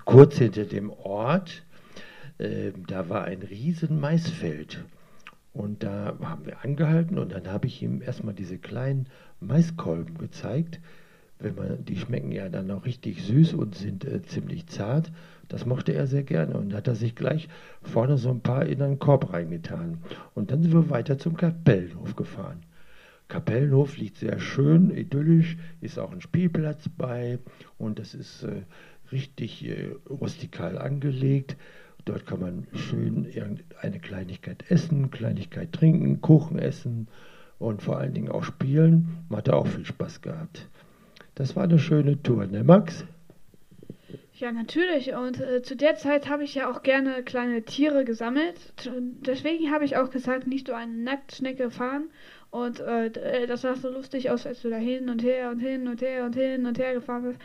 kurz 0.05 0.39
hinter 0.39 0.65
dem 0.65 0.91
Ort, 0.91 1.63
äh, 2.39 2.73
da 2.87 3.09
war 3.09 3.25
ein 3.25 3.43
riesen 3.43 4.01
Maisfeld. 4.01 4.85
Und 5.53 5.83
da 5.83 6.17
haben 6.23 6.47
wir 6.47 6.65
angehalten 6.65 7.19
und 7.19 7.33
dann 7.33 7.49
habe 7.49 7.67
ich 7.67 7.83
ihm 7.83 8.03
erstmal 8.03 8.35
diese 8.35 8.59
kleinen 8.59 9.07
Maiskolben 9.41 10.19
gezeigt. 10.19 10.81
Wenn 11.39 11.55
man, 11.55 11.85
die 11.85 11.97
schmecken 11.97 12.33
ja 12.33 12.49
dann 12.51 12.71
auch 12.71 12.85
richtig 12.85 13.23
süß 13.23 13.55
und 13.55 13.75
sind 13.75 14.05
äh, 14.05 14.23
ziemlich 14.23 14.67
zart. 14.67 15.11
Das 15.49 15.67
mochte 15.67 15.93
er 15.93 16.07
sehr 16.07 16.23
gerne 16.23 16.57
und 16.57 16.75
hat 16.75 16.87
er 16.87 16.95
sich 16.95 17.15
gleich 17.15 17.49
vorne 17.83 18.19
so 18.19 18.31
ein 18.31 18.41
paar 18.41 18.67
in 18.67 18.83
einen 18.83 18.99
Korb 18.99 19.33
reingetan. 19.33 19.99
Und 20.35 20.51
dann 20.51 20.63
sind 20.63 20.73
wir 20.73 20.91
weiter 20.91 21.19
zum 21.19 21.37
Kapellenhof 21.37 22.15
gefahren. 22.15 22.63
Kapellenhof 23.29 23.97
liegt 23.97 24.19
sehr 24.19 24.39
schön, 24.39 24.91
idyllisch, 24.91 25.57
ist 25.81 25.99
auch 25.99 26.13
ein 26.13 26.21
Spielplatz 26.21 26.89
bei 26.89 27.39
und 27.79 27.99
das 27.99 28.15
ist 28.15 28.43
äh, 28.43 28.63
richtig 29.13 29.67
äh, 29.67 29.95
rustikal 30.09 30.77
angelegt. 30.77 31.57
Dort 32.05 32.27
kann 32.27 32.41
man 32.41 32.67
schön 32.75 33.25
irgendeine 33.25 34.01
Kleinigkeit 34.01 34.71
essen, 34.71 35.11
Kleinigkeit 35.11 35.73
trinken, 35.73 36.21
Kuchen 36.21 36.59
essen 36.59 37.09
und 37.61 37.83
vor 37.83 37.99
allen 37.99 38.15
Dingen 38.15 38.31
auch 38.31 38.43
spielen. 38.43 39.25
Man 39.29 39.39
hat 39.39 39.51
auch 39.51 39.69
viel 39.69 39.85
Spaß 39.85 40.23
gehabt. 40.23 40.67
Das 41.37 41.55
war 41.55 41.65
eine 41.65 41.79
schöne 41.79 42.21
Tour, 42.21 42.47
ne 42.47 42.65
Max? 42.65 43.05
Ja, 44.35 44.51
natürlich. 44.51 45.13
Und 45.13 45.39
äh, 45.39 45.63
zu 45.63 45.77
der 45.77 45.97
Zeit 45.97 46.29
habe 46.29 46.43
ich 46.43 46.55
ja 46.55 46.71
auch 46.71 46.83
gerne 46.83 47.23
kleine 47.23 47.63
Tiere 47.63 48.05
gesammelt. 48.05 48.57
Deswegen 49.21 49.71
habe 49.71 49.85
ich 49.85 49.99
auch 49.99 50.11
gesagt, 50.11 50.47
nicht 50.47 50.67
so 50.67 50.73
eine 50.73 50.93
Nacktschnecke 50.93 51.71
fahren. 51.71 52.09
Und 52.51 52.81
äh, 52.81 53.07
äh, 53.07 53.47
das 53.47 53.61
sah 53.61 53.77
so 53.77 53.91
lustig 53.91 54.31
aus, 54.31 54.47
als 54.47 54.63
du 54.63 54.71
da 54.71 54.77
hin 54.77 55.11
und 55.11 55.23
her 55.23 55.51
und 55.51 55.61
hin 55.61 55.87
und 55.87 56.01
her 56.01 56.25
und 56.25 56.35
hin 56.35 56.65
und 56.65 56.79
her 56.79 56.95
gefahren 56.95 57.25
bist. 57.25 57.41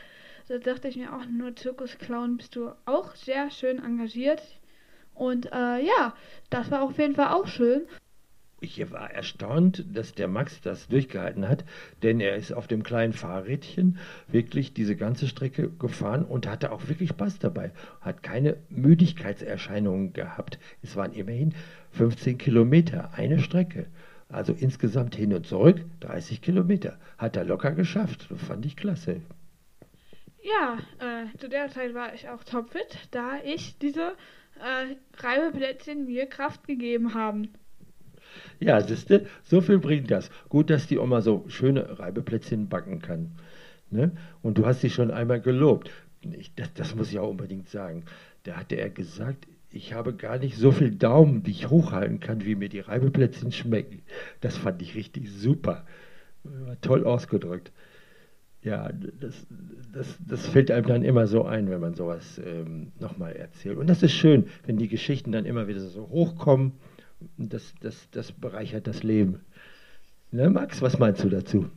Da 0.47 0.57
dachte 0.59 0.87
ich 0.87 0.95
mir 0.95 1.13
auch, 1.13 1.25
nur 1.25 1.55
Zirkusclown 1.55 2.37
bist 2.37 2.55
du 2.55 2.71
auch 2.85 3.13
sehr 3.15 3.51
schön 3.51 3.83
engagiert. 3.83 4.41
Und 5.13 5.47
äh, 5.47 5.85
ja, 5.85 6.15
das 6.49 6.71
war 6.71 6.83
auf 6.83 6.97
jeden 6.97 7.15
Fall 7.15 7.33
auch 7.33 7.47
schön 7.47 7.81
ich 8.61 8.91
war 8.91 9.11
erstaunt, 9.11 9.85
dass 9.93 10.13
der 10.13 10.27
Max 10.27 10.61
das 10.61 10.87
durchgehalten 10.87 11.47
hat, 11.47 11.65
denn 12.03 12.19
er 12.19 12.35
ist 12.35 12.51
auf 12.51 12.67
dem 12.67 12.83
kleinen 12.83 13.13
Fahrrädchen 13.13 13.97
wirklich 14.27 14.73
diese 14.73 14.95
ganze 14.95 15.27
Strecke 15.27 15.69
gefahren 15.69 16.23
und 16.23 16.47
hatte 16.47 16.71
auch 16.71 16.87
wirklich 16.87 17.09
Spaß 17.09 17.39
dabei. 17.39 17.71
Hat 18.01 18.23
keine 18.23 18.57
Müdigkeitserscheinungen 18.69 20.13
gehabt. 20.13 20.57
Es 20.81 20.95
waren 20.95 21.13
immerhin 21.13 21.53
15 21.91 22.37
Kilometer, 22.37 23.13
eine 23.13 23.39
Strecke. 23.39 23.87
Also 24.29 24.53
insgesamt 24.53 25.15
hin 25.15 25.33
und 25.33 25.45
zurück 25.45 25.81
30 25.99 26.41
Kilometer. 26.41 26.97
Hat 27.17 27.35
er 27.35 27.43
locker 27.43 27.71
geschafft. 27.71 28.27
Das 28.29 28.41
fand 28.41 28.65
ich 28.65 28.75
klasse. 28.75 29.21
Ja, 30.41 30.77
äh, 30.99 31.37
zu 31.37 31.49
der 31.49 31.69
Zeit 31.69 31.93
war 31.93 32.13
ich 32.13 32.29
auch 32.29 32.43
topfit, 32.43 33.07
da 33.11 33.39
ich 33.43 33.77
diese 33.79 34.15
äh, 34.59 34.95
Reibeplätzchen 35.17 36.05
mir 36.05 36.27
Kraft 36.27 36.67
gegeben 36.67 37.13
haben. 37.13 37.49
Ja, 38.59 38.81
siehste, 38.81 39.25
so 39.43 39.61
viel 39.61 39.79
bringt 39.79 40.11
das. 40.11 40.29
Gut, 40.49 40.69
dass 40.69 40.87
die 40.87 40.99
Oma 40.99 41.21
so 41.21 41.45
schöne 41.47 41.99
Reibeplätzchen 41.99 42.69
backen 42.69 43.01
kann. 43.01 43.31
Ne? 43.89 44.11
Und 44.41 44.57
du 44.57 44.65
hast 44.65 44.81
sie 44.81 44.89
schon 44.89 45.11
einmal 45.11 45.41
gelobt. 45.41 45.91
Ich, 46.37 46.53
das, 46.55 46.73
das 46.73 46.95
muss 46.95 47.11
ich 47.11 47.19
auch 47.19 47.29
unbedingt 47.29 47.69
sagen. 47.69 48.03
Da 48.43 48.55
hatte 48.57 48.75
er 48.75 48.89
gesagt, 48.89 49.47
ich 49.71 49.93
habe 49.93 50.13
gar 50.13 50.37
nicht 50.37 50.57
so 50.57 50.71
viel 50.71 50.91
Daumen, 50.91 51.43
die 51.43 51.51
ich 51.51 51.69
hochhalten 51.69 52.19
kann, 52.19 52.45
wie 52.45 52.55
mir 52.55 52.69
die 52.69 52.79
Reibeplätzchen 52.79 53.51
schmecken. 53.51 54.01
Das 54.41 54.57
fand 54.57 54.81
ich 54.81 54.95
richtig 54.95 55.29
super. 55.29 55.85
Toll 56.81 57.03
ausgedrückt. 57.03 57.71
Ja, 58.63 58.89
das, 59.19 59.45
das, 59.93 60.17
das 60.27 60.47
fällt 60.47 60.71
einem 60.71 60.87
dann 60.87 61.03
immer 61.03 61.27
so 61.27 61.43
ein, 61.43 61.69
wenn 61.69 61.79
man 61.79 61.93
sowas 61.93 62.41
ähm, 62.43 62.93
nochmal 62.99 63.33
erzählt. 63.33 63.77
Und 63.77 63.87
das 63.87 64.01
ist 64.01 64.13
schön, 64.13 64.45
wenn 64.65 64.77
die 64.77 64.87
Geschichten 64.87 65.31
dann 65.31 65.45
immer 65.45 65.67
wieder 65.67 65.81
so 65.81 66.09
hochkommen. 66.09 66.71
Das, 67.37 67.73
das, 67.81 68.09
das 68.11 68.31
bereichert 68.31 68.87
das 68.87 69.03
Leben. 69.03 69.41
Ne, 70.31 70.49
Max, 70.49 70.81
was 70.81 70.99
meinst 70.99 71.23
du 71.23 71.29
dazu? 71.29 71.69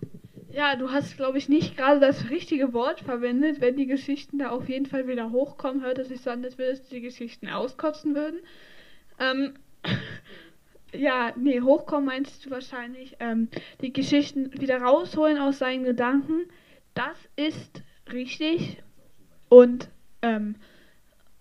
Ja, 0.51 0.77
du 0.77 0.91
hast, 0.91 1.17
glaube 1.17 1.39
ich, 1.39 1.49
nicht 1.49 1.77
gerade 1.77 2.01
das 2.01 2.31
richtige 2.31 2.73
Wort 2.73 3.01
verwendet. 3.01 3.61
Wenn 3.61 3.77
die 3.77 3.87
Geschichten 3.87 4.39
da 4.39 4.51
auf 4.51 4.69
jeden 4.69 4.87
Fall 4.87 5.07
wieder 5.07 5.31
hochkommen, 5.31 5.83
hört 5.83 5.99
es 5.99 6.09
sich 6.09 6.23
so 6.23 6.31
an, 6.31 6.45
als 6.45 6.59
würdest 6.59 6.91
du 6.91 6.97
die 6.97 7.03
Geschichten 7.03 7.49
auskotzen 7.49 8.15
würden. 8.15 8.41
Ähm, 9.19 9.55
ja, 10.93 11.33
nee, 11.37 11.61
hochkommen 11.61 12.07
meinst 12.07 12.45
du 12.45 12.51
wahrscheinlich, 12.51 13.17
ähm, 13.21 13.49
die 13.83 13.93
Geschichten 13.93 14.59
wieder 14.61 14.81
rausholen 14.81 15.39
aus 15.39 15.59
seinen 15.59 15.85
Gedanken. 15.85 16.47
Das 16.95 17.17
ist 17.37 17.83
richtig 18.13 18.83
und 19.49 19.89
ähm, 20.23 20.57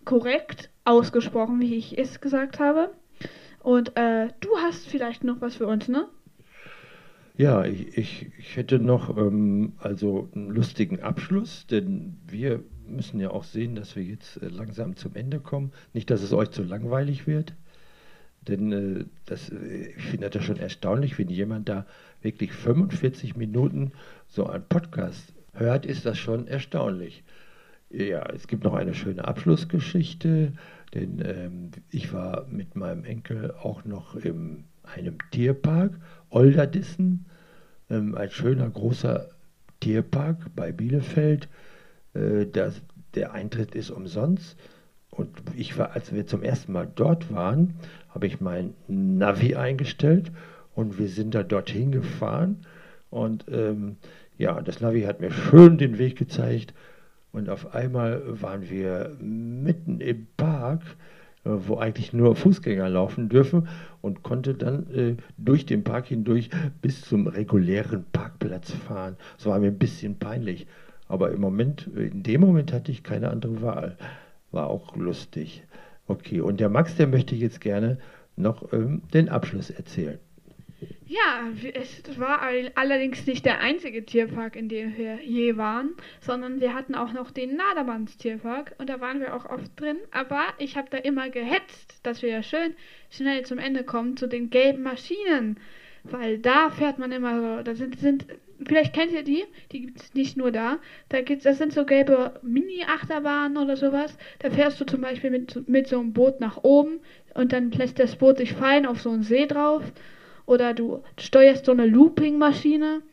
korrekt 0.05 0.69
ausgesprochen, 0.85 1.59
wie 1.59 1.75
ich 1.75 1.97
es 1.97 2.21
gesagt 2.21 2.59
habe. 2.59 2.91
Und 3.67 3.97
äh, 3.97 4.29
du 4.39 4.47
hast 4.61 4.87
vielleicht 4.87 5.25
noch 5.25 5.41
was 5.41 5.57
für 5.57 5.67
uns, 5.67 5.89
ne? 5.89 6.07
Ja, 7.35 7.65
ich, 7.65 7.97
ich, 7.97 8.31
ich 8.39 8.55
hätte 8.55 8.79
noch 8.79 9.17
ähm, 9.17 9.73
also 9.79 10.29
einen 10.33 10.51
lustigen 10.51 11.01
Abschluss, 11.01 11.67
denn 11.67 12.15
wir 12.25 12.63
müssen 12.87 13.19
ja 13.19 13.31
auch 13.31 13.43
sehen, 13.43 13.75
dass 13.75 13.97
wir 13.97 14.03
jetzt 14.03 14.41
äh, 14.41 14.47
langsam 14.47 14.95
zum 14.95 15.15
Ende 15.15 15.41
kommen. 15.41 15.73
Nicht, 15.91 16.09
dass 16.09 16.21
es 16.21 16.31
euch 16.31 16.51
zu 16.51 16.63
langweilig 16.63 17.27
wird, 17.27 17.55
denn 18.47 18.71
äh, 18.71 19.05
das, 19.25 19.49
äh, 19.49 19.87
ich 19.97 20.03
finde 20.05 20.29
das 20.29 20.45
schon 20.45 20.55
erstaunlich, 20.55 21.19
wenn 21.19 21.27
jemand 21.27 21.67
da 21.67 21.85
wirklich 22.21 22.53
45 22.53 23.35
Minuten 23.35 23.91
so 24.29 24.47
einen 24.47 24.63
Podcast 24.63 25.33
hört, 25.51 25.85
ist 25.85 26.05
das 26.05 26.17
schon 26.17 26.47
erstaunlich. 26.47 27.25
Ja, 27.89 28.25
es 28.33 28.47
gibt 28.47 28.63
noch 28.63 28.75
eine 28.75 28.93
schöne 28.93 29.25
Abschlussgeschichte, 29.25 30.53
denn 30.93 31.21
ähm, 31.23 31.71
ich 31.89 32.13
war 32.13 32.47
mit 32.49 32.75
meinem 32.75 33.03
Enkel 33.03 33.51
auch 33.51 33.85
noch 33.85 34.15
in 34.15 34.65
einem 34.83 35.17
Tierpark 35.31 35.99
Olderdissen, 36.29 37.25
ähm, 37.89 38.15
ein 38.15 38.29
schöner 38.29 38.69
großer 38.69 39.29
Tierpark 39.79 40.55
bei 40.55 40.71
Bielefeld. 40.71 41.49
Äh, 42.13 42.45
das, 42.45 42.81
der 43.15 43.33
Eintritt 43.33 43.75
ist 43.75 43.89
umsonst. 43.89 44.57
Und 45.09 45.29
ich 45.55 45.77
war, 45.77 45.93
als 45.93 46.13
wir 46.13 46.27
zum 46.27 46.43
ersten 46.43 46.71
Mal 46.73 46.87
dort 46.93 47.33
waren, 47.33 47.73
habe 48.09 48.27
ich 48.27 48.39
mein 48.39 48.73
Navi 48.87 49.55
eingestellt 49.55 50.31
und 50.75 50.99
wir 50.99 51.07
sind 51.07 51.33
da 51.33 51.43
dorthin 51.43 51.91
gefahren. 51.91 52.65
Und 53.09 53.45
ähm, 53.49 53.97
ja, 54.37 54.61
das 54.61 54.79
Navi 54.81 55.03
hat 55.03 55.21
mir 55.21 55.31
schön 55.31 55.77
den 55.77 55.97
Weg 55.97 56.17
gezeigt. 56.17 56.73
Und 57.37 57.49
auf 57.49 57.73
einmal 57.75 58.41
waren 58.41 58.69
wir 58.69 59.15
mitten 59.19 60.01
im 60.01 60.27
Park 60.37 60.81
äh, 61.47 61.67
wo 61.67 61.77
eigentlich 61.77 62.13
nur 62.13 62.35
Fußgänger 62.35 62.89
laufen 62.89 63.29
dürfen 63.29 63.67
und 64.01 64.23
konnte 64.23 64.53
dann 64.53 64.91
äh, 64.93 65.15
durch 65.37 65.65
den 65.65 65.83
Park 65.83 66.07
hindurch 66.07 66.49
bis 66.81 67.01
zum 67.01 67.27
regulären 67.27 68.05
Parkplatz 68.11 68.71
fahren. 68.71 69.15
Das 69.37 69.45
war 69.45 69.59
mir 69.59 69.67
ein 69.67 69.77
bisschen 69.77 70.17
peinlich, 70.17 70.67
aber 71.07 71.31
im 71.31 71.39
Moment, 71.39 71.87
in 71.95 72.23
dem 72.23 72.41
Moment 72.41 72.73
hatte 72.73 72.91
ich 72.91 73.03
keine 73.03 73.29
andere 73.29 73.61
Wahl. 73.61 73.97
War 74.51 74.67
auch 74.67 74.95
lustig. 74.95 75.63
Okay, 76.07 76.41
und 76.41 76.59
der 76.59 76.69
Max, 76.69 76.95
der 76.95 77.07
möchte 77.07 77.35
jetzt 77.35 77.61
gerne 77.61 77.97
noch 78.35 78.73
ähm, 78.73 79.01
den 79.13 79.29
Abschluss 79.29 79.69
erzählen. 79.69 80.19
Ja, 81.07 81.49
es 81.73 82.19
war 82.19 82.41
allerdings 82.75 83.25
nicht 83.25 83.45
der 83.45 83.61
einzige 83.61 84.05
Tierpark, 84.05 84.55
in 84.55 84.67
dem 84.67 84.97
wir 84.97 85.23
je 85.23 85.55
waren, 85.57 85.91
sondern 86.19 86.59
wir 86.59 86.73
hatten 86.73 86.95
auch 86.95 87.13
noch 87.13 87.31
den 87.31 87.55
Nadermanns 87.55 88.17
Tierpark 88.17 88.75
und 88.77 88.89
da 88.89 88.99
waren 88.99 89.21
wir 89.21 89.33
auch 89.33 89.45
oft 89.45 89.71
drin. 89.79 89.97
Aber 90.11 90.43
ich 90.59 90.75
habe 90.75 90.89
da 90.91 90.97
immer 90.97 91.29
gehetzt, 91.29 91.99
dass 92.03 92.21
wir 92.21 92.29
ja 92.29 92.43
schön 92.43 92.75
schnell 93.09 93.43
zum 93.45 93.57
Ende 93.57 93.83
kommen 93.83 94.17
zu 94.17 94.27
den 94.27 94.49
gelben 94.49 94.83
Maschinen, 94.83 95.57
weil 96.03 96.37
da 96.39 96.69
fährt 96.69 96.99
man 96.99 97.11
immer 97.11 97.57
so. 97.57 97.63
Da 97.63 97.73
sind, 97.73 97.97
sind 97.99 98.25
vielleicht 98.65 98.93
kennt 98.93 99.13
ihr 99.13 99.23
die, 99.23 99.45
die 99.71 99.83
gibt 99.83 100.01
es 100.01 100.13
nicht 100.13 100.35
nur 100.35 100.51
da. 100.51 100.77
Da 101.09 101.21
gibt's, 101.21 101.45
das 101.45 101.57
sind 101.57 101.73
so 101.73 101.85
gelbe 101.85 102.39
Mini-Achterbahnen 102.43 103.57
oder 103.57 103.77
sowas. 103.77 104.17
Da 104.39 104.51
fährst 104.51 104.79
du 104.81 104.85
zum 104.85 105.01
Beispiel 105.01 105.31
mit, 105.31 105.67
mit 105.69 105.87
so 105.87 105.99
einem 105.99 106.13
Boot 106.13 106.41
nach 106.41 106.63
oben 106.63 106.99
und 107.33 107.53
dann 107.53 107.71
lässt 107.71 107.97
das 107.97 108.17
Boot 108.17 108.37
sich 108.37 108.53
fallen 108.53 108.85
auf 108.85 109.01
so 109.01 109.09
einen 109.09 109.23
See 109.23 109.45
drauf 109.47 109.83
oder 110.47 110.73
du 110.73 111.03
steuerst 111.19 111.65
so 111.65 111.71
eine 111.73 111.85
Looping-Maschine 111.85 113.03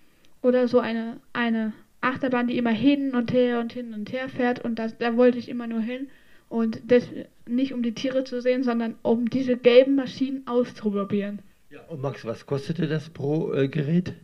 oder 0.41 0.67
so 0.69 0.79
eine, 0.79 1.19
eine 1.35 1.75
Achterbahn, 2.01 2.47
die 2.47 2.57
immer 2.57 2.71
hin 2.71 3.15
und 3.15 3.33
her 3.35 3.61
und 3.61 3.75
hin 3.75 3.93
und 3.93 4.11
her 4.13 4.31
fährt 4.31 4.65
und 4.65 4.79
das, 4.79 4.97
da 4.97 5.19
wollte 5.19 5.39
ich 5.39 5.51
immer 5.51 5.67
nur 5.67 5.81
hin 5.81 6.09
und 6.49 6.81
das 6.91 7.07
nicht 7.47 7.75
um 7.75 7.83
die 7.83 7.93
Tiere 7.93 8.25
zu 8.25 8.41
sehen, 8.41 8.63
sondern 8.63 8.95
um 9.03 9.29
diese 9.29 9.57
gelben 9.57 9.97
Maschinen 9.97 10.47
auszuprobieren. 10.47 11.41
Ja, 11.71 11.81
und 11.89 12.01
Max, 12.01 12.25
was 12.25 12.47
kostete 12.47 12.87
das 12.87 13.11
pro 13.11 13.53
äh, 13.53 13.69
Gerät? 13.69 14.15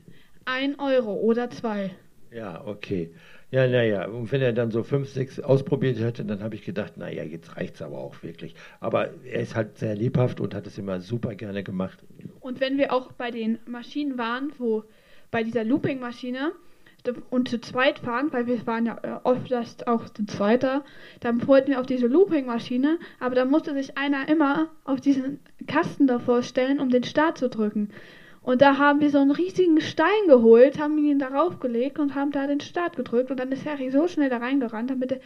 Ein 0.45 0.79
Euro 0.79 1.15
oder 1.15 1.51
zwei. 1.51 1.91
Ja, 2.31 2.65
okay. 2.65 3.11
Ja, 3.53 3.67
naja, 3.67 4.07
und 4.07 4.31
wenn 4.31 4.43
er 4.43 4.53
dann 4.53 4.71
so 4.71 4.85
fünf, 4.85 5.09
sechs 5.09 5.41
ausprobiert 5.41 5.99
hätte, 5.99 6.25
dann 6.25 6.41
habe 6.41 6.55
ich 6.55 6.65
gedacht, 6.65 6.97
naja, 6.97 7.25
jetzt 7.25 7.57
reicht 7.57 7.75
es 7.75 7.83
aber 7.83 7.99
auch 7.99 8.23
wirklich. 8.23 8.55
Aber 8.79 9.11
er 9.25 9.41
ist 9.41 9.57
halt 9.57 9.79
sehr 9.79 9.97
lebhaft 9.97 10.41
und 10.41 10.55
hat 10.55 10.69
es 10.69 10.79
immer 10.79 11.01
super 11.01 11.35
gerne 11.35 11.65
gemacht. 11.65 11.99
Und 12.41 12.61
wenn 12.61 12.79
wir 12.79 12.93
auch 12.93 13.11
bei 13.13 13.33
den 13.33 13.59
Maschinen 13.67 14.19
waren, 14.19 14.53
wo 14.59 14.85
bei 15.33 15.43
dieser 15.43 15.65
Looping-Maschine 15.65 16.53
und 17.31 17.49
zu 17.49 17.61
zweit 17.61 17.99
fahren, 17.99 18.29
weil 18.31 18.47
wir 18.47 18.65
waren 18.67 18.87
ja 18.87 18.99
äh, 19.03 19.21
oft 19.25 19.89
auch 19.89 20.09
zu 20.11 20.27
zweiter, 20.27 20.85
dann 21.21 21.47
wollten 21.49 21.71
wir 21.71 21.81
auf 21.81 21.87
diese 21.87 22.07
Looping-Maschine, 22.07 22.99
aber 23.19 23.35
da 23.35 23.45
musste 23.45 23.75
sich 23.75 23.99
einer 23.99 24.29
immer 24.29 24.69
auf 24.85 25.01
diesen 25.01 25.41
Kasten 25.67 26.07
davor 26.07 26.43
stellen, 26.43 26.79
um 26.79 26.91
den 26.91 27.05
Start 27.05 27.39
zu 27.39 27.49
drücken. 27.49 27.91
Und 28.43 28.63
da 28.63 28.79
haben 28.79 29.01
wir 29.01 29.11
so 29.11 29.19
einen 29.19 29.31
riesigen 29.31 29.81
Stein 29.81 30.27
geholt, 30.27 30.79
haben 30.79 30.97
ihn 30.99 31.19
darauf 31.19 31.61
gelegt 31.61 31.99
und 31.99 32.15
haben 32.15 32.33
da 32.33 32.47
den 32.47 32.61
Start 32.61 32.97
gedrückt. 32.97 33.31
Und 33.31 33.39
dann 33.39 33.53
ist 33.53 33.67
Harry 33.67 33.91
so 33.91 34.09
schnell 34.09 34.31
da 34.31 34.39
reingerannt, 34.39 34.91
damit, 34.91 35.21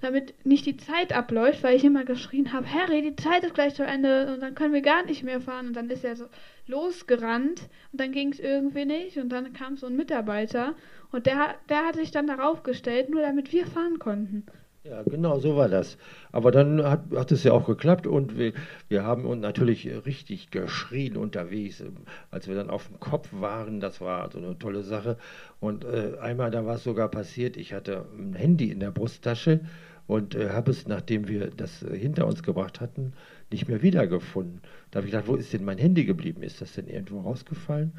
damit 0.00 0.34
nicht 0.44 0.64
die 0.64 0.78
Zeit 0.78 1.14
abläuft, 1.14 1.62
weil 1.62 1.76
ich 1.76 1.84
immer 1.84 2.04
geschrien 2.04 2.52
habe, 2.52 2.72
Harry, 2.72 3.02
die 3.02 3.16
Zeit 3.16 3.44
ist 3.44 3.54
gleich 3.54 3.74
zu 3.74 3.84
Ende 3.84 4.32
und 4.32 4.40
dann 4.40 4.54
können 4.54 4.72
wir 4.72 4.80
gar 4.80 5.04
nicht 5.04 5.22
mehr 5.22 5.40
fahren. 5.40 5.68
Und 5.68 5.76
dann 5.76 5.90
ist 5.90 6.04
er 6.04 6.16
so 6.16 6.26
losgerannt 6.66 7.68
und 7.92 8.00
dann 8.00 8.12
ging 8.12 8.32
es 8.32 8.40
irgendwie 8.40 8.86
nicht. 8.86 9.18
Und 9.18 9.28
dann 9.28 9.52
kam 9.52 9.76
so 9.76 9.86
ein 9.86 9.96
Mitarbeiter 9.96 10.74
und 11.12 11.26
der, 11.26 11.56
der 11.68 11.86
hat 11.86 11.96
sich 11.96 12.10
dann 12.10 12.26
darauf 12.26 12.62
gestellt, 12.62 13.10
nur 13.10 13.20
damit 13.20 13.52
wir 13.52 13.66
fahren 13.66 13.98
konnten. 13.98 14.46
Ja, 14.88 15.02
genau, 15.02 15.40
so 15.40 15.56
war 15.56 15.68
das. 15.68 15.98
Aber 16.30 16.52
dann 16.52 16.80
hat, 16.84 17.06
hat 17.12 17.32
es 17.32 17.42
ja 17.42 17.50
auch 17.52 17.66
geklappt 17.66 18.06
und 18.06 18.38
wir, 18.38 18.52
wir 18.88 19.02
haben 19.02 19.24
uns 19.24 19.42
natürlich 19.42 19.88
richtig 20.06 20.50
geschrien 20.52 21.16
unterwegs, 21.16 21.82
als 22.30 22.46
wir 22.46 22.54
dann 22.54 22.70
auf 22.70 22.86
dem 22.86 23.00
Kopf 23.00 23.28
waren. 23.32 23.80
Das 23.80 24.00
war 24.00 24.30
so 24.30 24.38
eine 24.38 24.56
tolle 24.60 24.84
Sache. 24.84 25.16
Und 25.58 25.84
äh, 25.84 26.18
einmal, 26.20 26.52
da 26.52 26.64
war 26.66 26.76
es 26.76 26.84
sogar 26.84 27.08
passiert, 27.08 27.56
ich 27.56 27.72
hatte 27.72 28.06
ein 28.16 28.34
Handy 28.34 28.70
in 28.70 28.78
der 28.78 28.92
Brusttasche 28.92 29.60
und 30.06 30.36
äh, 30.36 30.50
habe 30.50 30.70
es, 30.70 30.86
nachdem 30.86 31.26
wir 31.26 31.50
das 31.50 31.82
äh, 31.82 31.98
hinter 31.98 32.26
uns 32.28 32.44
gebracht 32.44 32.80
hatten, 32.80 33.12
nicht 33.50 33.66
mehr 33.66 33.82
wiedergefunden. 33.82 34.60
Da 34.92 34.98
habe 34.98 35.08
ich 35.08 35.12
gedacht, 35.12 35.26
wo 35.26 35.34
ist 35.34 35.52
denn 35.52 35.64
mein 35.64 35.78
Handy 35.78 36.04
geblieben? 36.04 36.44
Ist 36.44 36.60
das 36.60 36.74
denn 36.74 36.86
irgendwo 36.86 37.22
rausgefallen? 37.22 37.92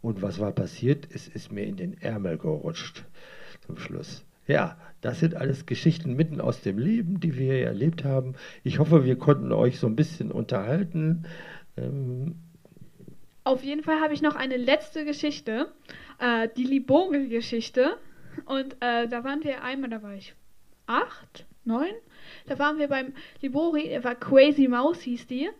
Und 0.00 0.22
was 0.22 0.40
war 0.40 0.50
passiert? 0.50 1.06
Es 1.14 1.28
ist 1.28 1.52
mir 1.52 1.64
in 1.66 1.76
den 1.76 2.00
Ärmel 2.00 2.36
gerutscht 2.36 3.04
zum 3.64 3.76
Schluss. 3.76 4.24
Ja, 4.46 4.76
das 5.00 5.20
sind 5.20 5.34
alles 5.34 5.66
Geschichten 5.66 6.14
mitten 6.14 6.40
aus 6.40 6.60
dem 6.62 6.78
Leben, 6.78 7.20
die 7.20 7.36
wir 7.36 7.64
erlebt 7.64 8.04
haben. 8.04 8.34
Ich 8.64 8.78
hoffe, 8.78 9.04
wir 9.04 9.16
konnten 9.16 9.52
euch 9.52 9.78
so 9.78 9.86
ein 9.86 9.96
bisschen 9.96 10.30
unterhalten. 10.30 11.26
Ähm 11.76 12.36
Auf 13.44 13.62
jeden 13.62 13.82
Fall 13.82 14.00
habe 14.00 14.14
ich 14.14 14.22
noch 14.22 14.36
eine 14.36 14.56
letzte 14.56 15.04
Geschichte, 15.04 15.72
äh, 16.18 16.48
die 16.56 16.64
Libori-Geschichte. 16.64 17.96
Und 18.46 18.74
äh, 18.80 19.08
da 19.08 19.24
waren 19.24 19.44
wir 19.44 19.62
einmal, 19.62 19.90
da 19.90 20.02
war 20.02 20.14
ich 20.14 20.34
acht, 20.86 21.46
neun. 21.64 21.92
Da 22.46 22.58
waren 22.58 22.78
wir 22.78 22.88
beim 22.88 23.12
Libori, 23.40 23.88
der 23.88 24.04
war 24.04 24.14
Crazy 24.14 24.68
Mouse, 24.68 25.02
hieß 25.02 25.26
die. 25.26 25.50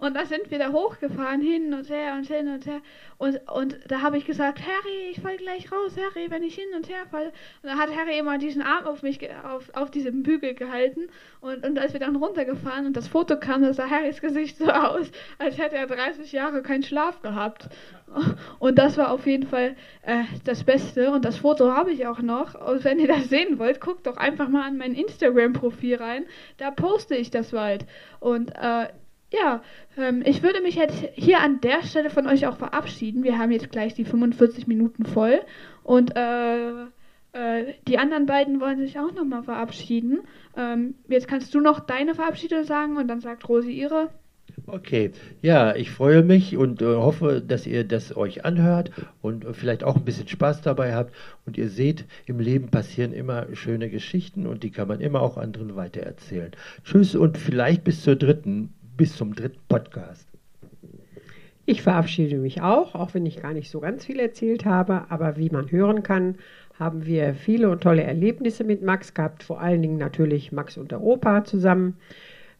Und 0.00 0.16
da 0.16 0.24
sind 0.24 0.50
wir 0.50 0.58
da 0.58 0.72
hochgefahren, 0.72 1.42
hin 1.42 1.74
und 1.74 1.90
her 1.90 2.14
und 2.14 2.26
hin 2.26 2.48
und 2.48 2.66
her. 2.66 2.80
Und, 3.18 3.38
und 3.50 3.78
da 3.86 4.00
habe 4.00 4.16
ich 4.16 4.24
gesagt, 4.24 4.60
Harry, 4.60 5.10
ich 5.10 5.20
fall 5.20 5.36
gleich 5.36 5.70
raus, 5.70 5.94
Harry, 5.96 6.30
wenn 6.30 6.42
ich 6.42 6.54
hin 6.54 6.68
und 6.74 6.88
her 6.88 7.04
falle. 7.10 7.32
Und 7.62 7.68
da 7.68 7.76
hat 7.76 7.94
Harry 7.94 8.18
immer 8.18 8.38
diesen 8.38 8.62
Arm 8.62 8.86
auf 8.86 9.02
mich, 9.02 9.20
auf, 9.44 9.68
auf 9.74 9.90
diesem 9.90 10.22
Bügel 10.22 10.54
gehalten. 10.54 11.02
Und, 11.42 11.66
und 11.66 11.78
als 11.78 11.92
wir 11.92 12.00
dann 12.00 12.16
runtergefahren 12.16 12.86
und 12.86 12.96
das 12.96 13.08
Foto 13.08 13.38
kam, 13.38 13.60
da 13.60 13.74
sah 13.74 13.90
Harrys 13.90 14.22
Gesicht 14.22 14.56
so 14.56 14.70
aus, 14.70 15.10
als 15.38 15.58
hätte 15.58 15.76
er 15.76 15.86
30 15.86 16.32
Jahre 16.32 16.62
keinen 16.62 16.82
Schlaf 16.82 17.20
gehabt. 17.20 17.68
Und 18.58 18.78
das 18.78 18.96
war 18.96 19.12
auf 19.12 19.26
jeden 19.26 19.46
Fall 19.46 19.76
äh, 20.02 20.24
das 20.44 20.64
Beste. 20.64 21.10
Und 21.12 21.26
das 21.26 21.36
Foto 21.36 21.72
habe 21.72 21.92
ich 21.92 22.06
auch 22.06 22.20
noch. 22.20 22.54
Und 22.54 22.84
wenn 22.84 22.98
ihr 22.98 23.08
das 23.08 23.28
sehen 23.28 23.58
wollt, 23.58 23.80
guckt 23.80 24.06
doch 24.06 24.16
einfach 24.16 24.48
mal 24.48 24.66
an 24.66 24.78
mein 24.78 24.94
Instagram-Profil 24.94 25.96
rein. 25.96 26.24
Da 26.56 26.70
poste 26.70 27.14
ich 27.16 27.30
das 27.30 27.50
bald. 27.50 27.84
Und 28.18 28.50
äh, 28.56 28.88
ja, 29.30 29.62
ähm, 29.96 30.22
ich 30.24 30.42
würde 30.42 30.60
mich 30.60 30.74
jetzt 30.74 31.04
hier 31.14 31.40
an 31.40 31.60
der 31.60 31.82
Stelle 31.82 32.10
von 32.10 32.26
euch 32.26 32.46
auch 32.46 32.56
verabschieden. 32.56 33.22
Wir 33.22 33.38
haben 33.38 33.52
jetzt 33.52 33.70
gleich 33.70 33.94
die 33.94 34.04
45 34.04 34.66
Minuten 34.66 35.04
voll 35.04 35.40
und 35.84 36.16
äh, 36.16 36.84
äh, 37.32 37.74
die 37.86 37.98
anderen 37.98 38.26
beiden 38.26 38.60
wollen 38.60 38.78
sich 38.78 38.98
auch 38.98 39.12
nochmal 39.12 39.44
verabschieden. 39.44 40.20
Ähm, 40.56 40.94
jetzt 41.08 41.28
kannst 41.28 41.54
du 41.54 41.60
noch 41.60 41.80
deine 41.80 42.14
Verabschiedung 42.14 42.64
sagen 42.64 42.96
und 42.96 43.08
dann 43.08 43.20
sagt 43.20 43.48
Rosi 43.48 43.70
ihre. 43.70 44.10
Okay, 44.66 45.12
ja, 45.42 45.74
ich 45.76 45.90
freue 45.90 46.22
mich 46.22 46.56
und 46.56 46.82
äh, 46.82 46.86
hoffe, 46.96 47.40
dass 47.40 47.66
ihr 47.66 47.84
das 47.84 48.16
euch 48.16 48.44
anhört 48.44 48.90
und 49.22 49.44
äh, 49.44 49.52
vielleicht 49.52 49.84
auch 49.84 49.96
ein 49.96 50.04
bisschen 50.04 50.26
Spaß 50.26 50.62
dabei 50.62 50.94
habt. 50.94 51.14
Und 51.46 51.56
ihr 51.56 51.68
seht, 51.68 52.04
im 52.26 52.40
Leben 52.40 52.68
passieren 52.68 53.12
immer 53.12 53.46
schöne 53.54 53.90
Geschichten 53.90 54.46
und 54.46 54.64
die 54.64 54.70
kann 54.70 54.88
man 54.88 55.00
immer 55.00 55.22
auch 55.22 55.36
anderen 55.36 55.76
weitererzählen. 55.76 56.50
Tschüss 56.84 57.14
und 57.14 57.38
vielleicht 57.38 57.84
bis 57.84 58.02
zur 58.02 58.16
dritten 58.16 58.74
bis 59.00 59.16
zum 59.16 59.34
dritten 59.34 59.62
Podcast. 59.66 60.28
Ich 61.64 61.80
verabschiede 61.80 62.36
mich 62.36 62.60
auch, 62.60 62.94
auch 62.94 63.14
wenn 63.14 63.24
ich 63.24 63.40
gar 63.40 63.54
nicht 63.54 63.70
so 63.70 63.80
ganz 63.80 64.04
viel 64.04 64.20
erzählt 64.20 64.66
habe, 64.66 65.06
aber 65.08 65.38
wie 65.38 65.48
man 65.48 65.70
hören 65.70 66.02
kann, 66.02 66.36
haben 66.78 67.06
wir 67.06 67.32
viele 67.32 67.70
und 67.70 67.82
tolle 67.82 68.02
Erlebnisse 68.02 68.62
mit 68.62 68.82
Max 68.82 69.14
gehabt, 69.14 69.42
vor 69.42 69.58
allen 69.58 69.80
Dingen 69.80 69.96
natürlich 69.96 70.52
Max 70.52 70.76
und 70.76 70.90
der 70.90 71.00
Opa 71.00 71.44
zusammen. 71.44 71.96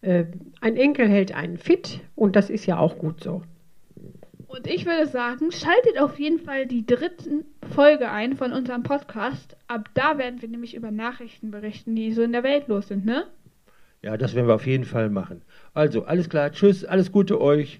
Äh, 0.01 0.24
ein 0.62 0.78
Enkel 0.78 1.11
hält 1.11 1.34
einen 1.34 1.59
fit 1.59 2.01
und 2.16 2.36
das 2.36 2.49
ist 2.49 2.64
ja 2.64 2.78
auch 2.78 2.97
gut 2.97 3.22
so. 3.22 3.43
Und 4.47 4.66
ich 4.66 4.86
würde 4.86 5.09
sagen, 5.09 5.53
schaltet 5.53 5.99
auf 6.01 6.18
jeden 6.18 6.38
Fall 6.38 6.64
die 6.64 6.86
dritte 6.86 7.45
Folge 7.74 8.11
ein 8.11 8.34
von 8.34 8.53
unserem 8.53 8.82
Podcast. 8.82 9.59
Ab 9.68 9.91
da 9.93 10.16
werden 10.16 10.41
wir 10.41 10.49
nämlich 10.49 10.74
über 10.74 10.91
Nachrichten 10.91 11.51
berichten, 11.51 11.95
die 11.95 12.12
so 12.12 12.22
in 12.22 12.32
der 12.32 12.45
Welt 12.45 12.66
los 12.68 12.88
sind, 12.88 13.05
ne? 13.05 13.26
Ja, 14.03 14.16
das 14.16 14.34
werden 14.34 14.46
wir 14.46 14.55
auf 14.55 14.66
jeden 14.66 14.84
Fall 14.84 15.11
machen. 15.11 15.42
Also, 15.74 16.05
alles 16.05 16.28
klar, 16.28 16.51
tschüss, 16.53 16.84
alles 16.84 17.12
Gute 17.12 17.40
euch. 17.40 17.78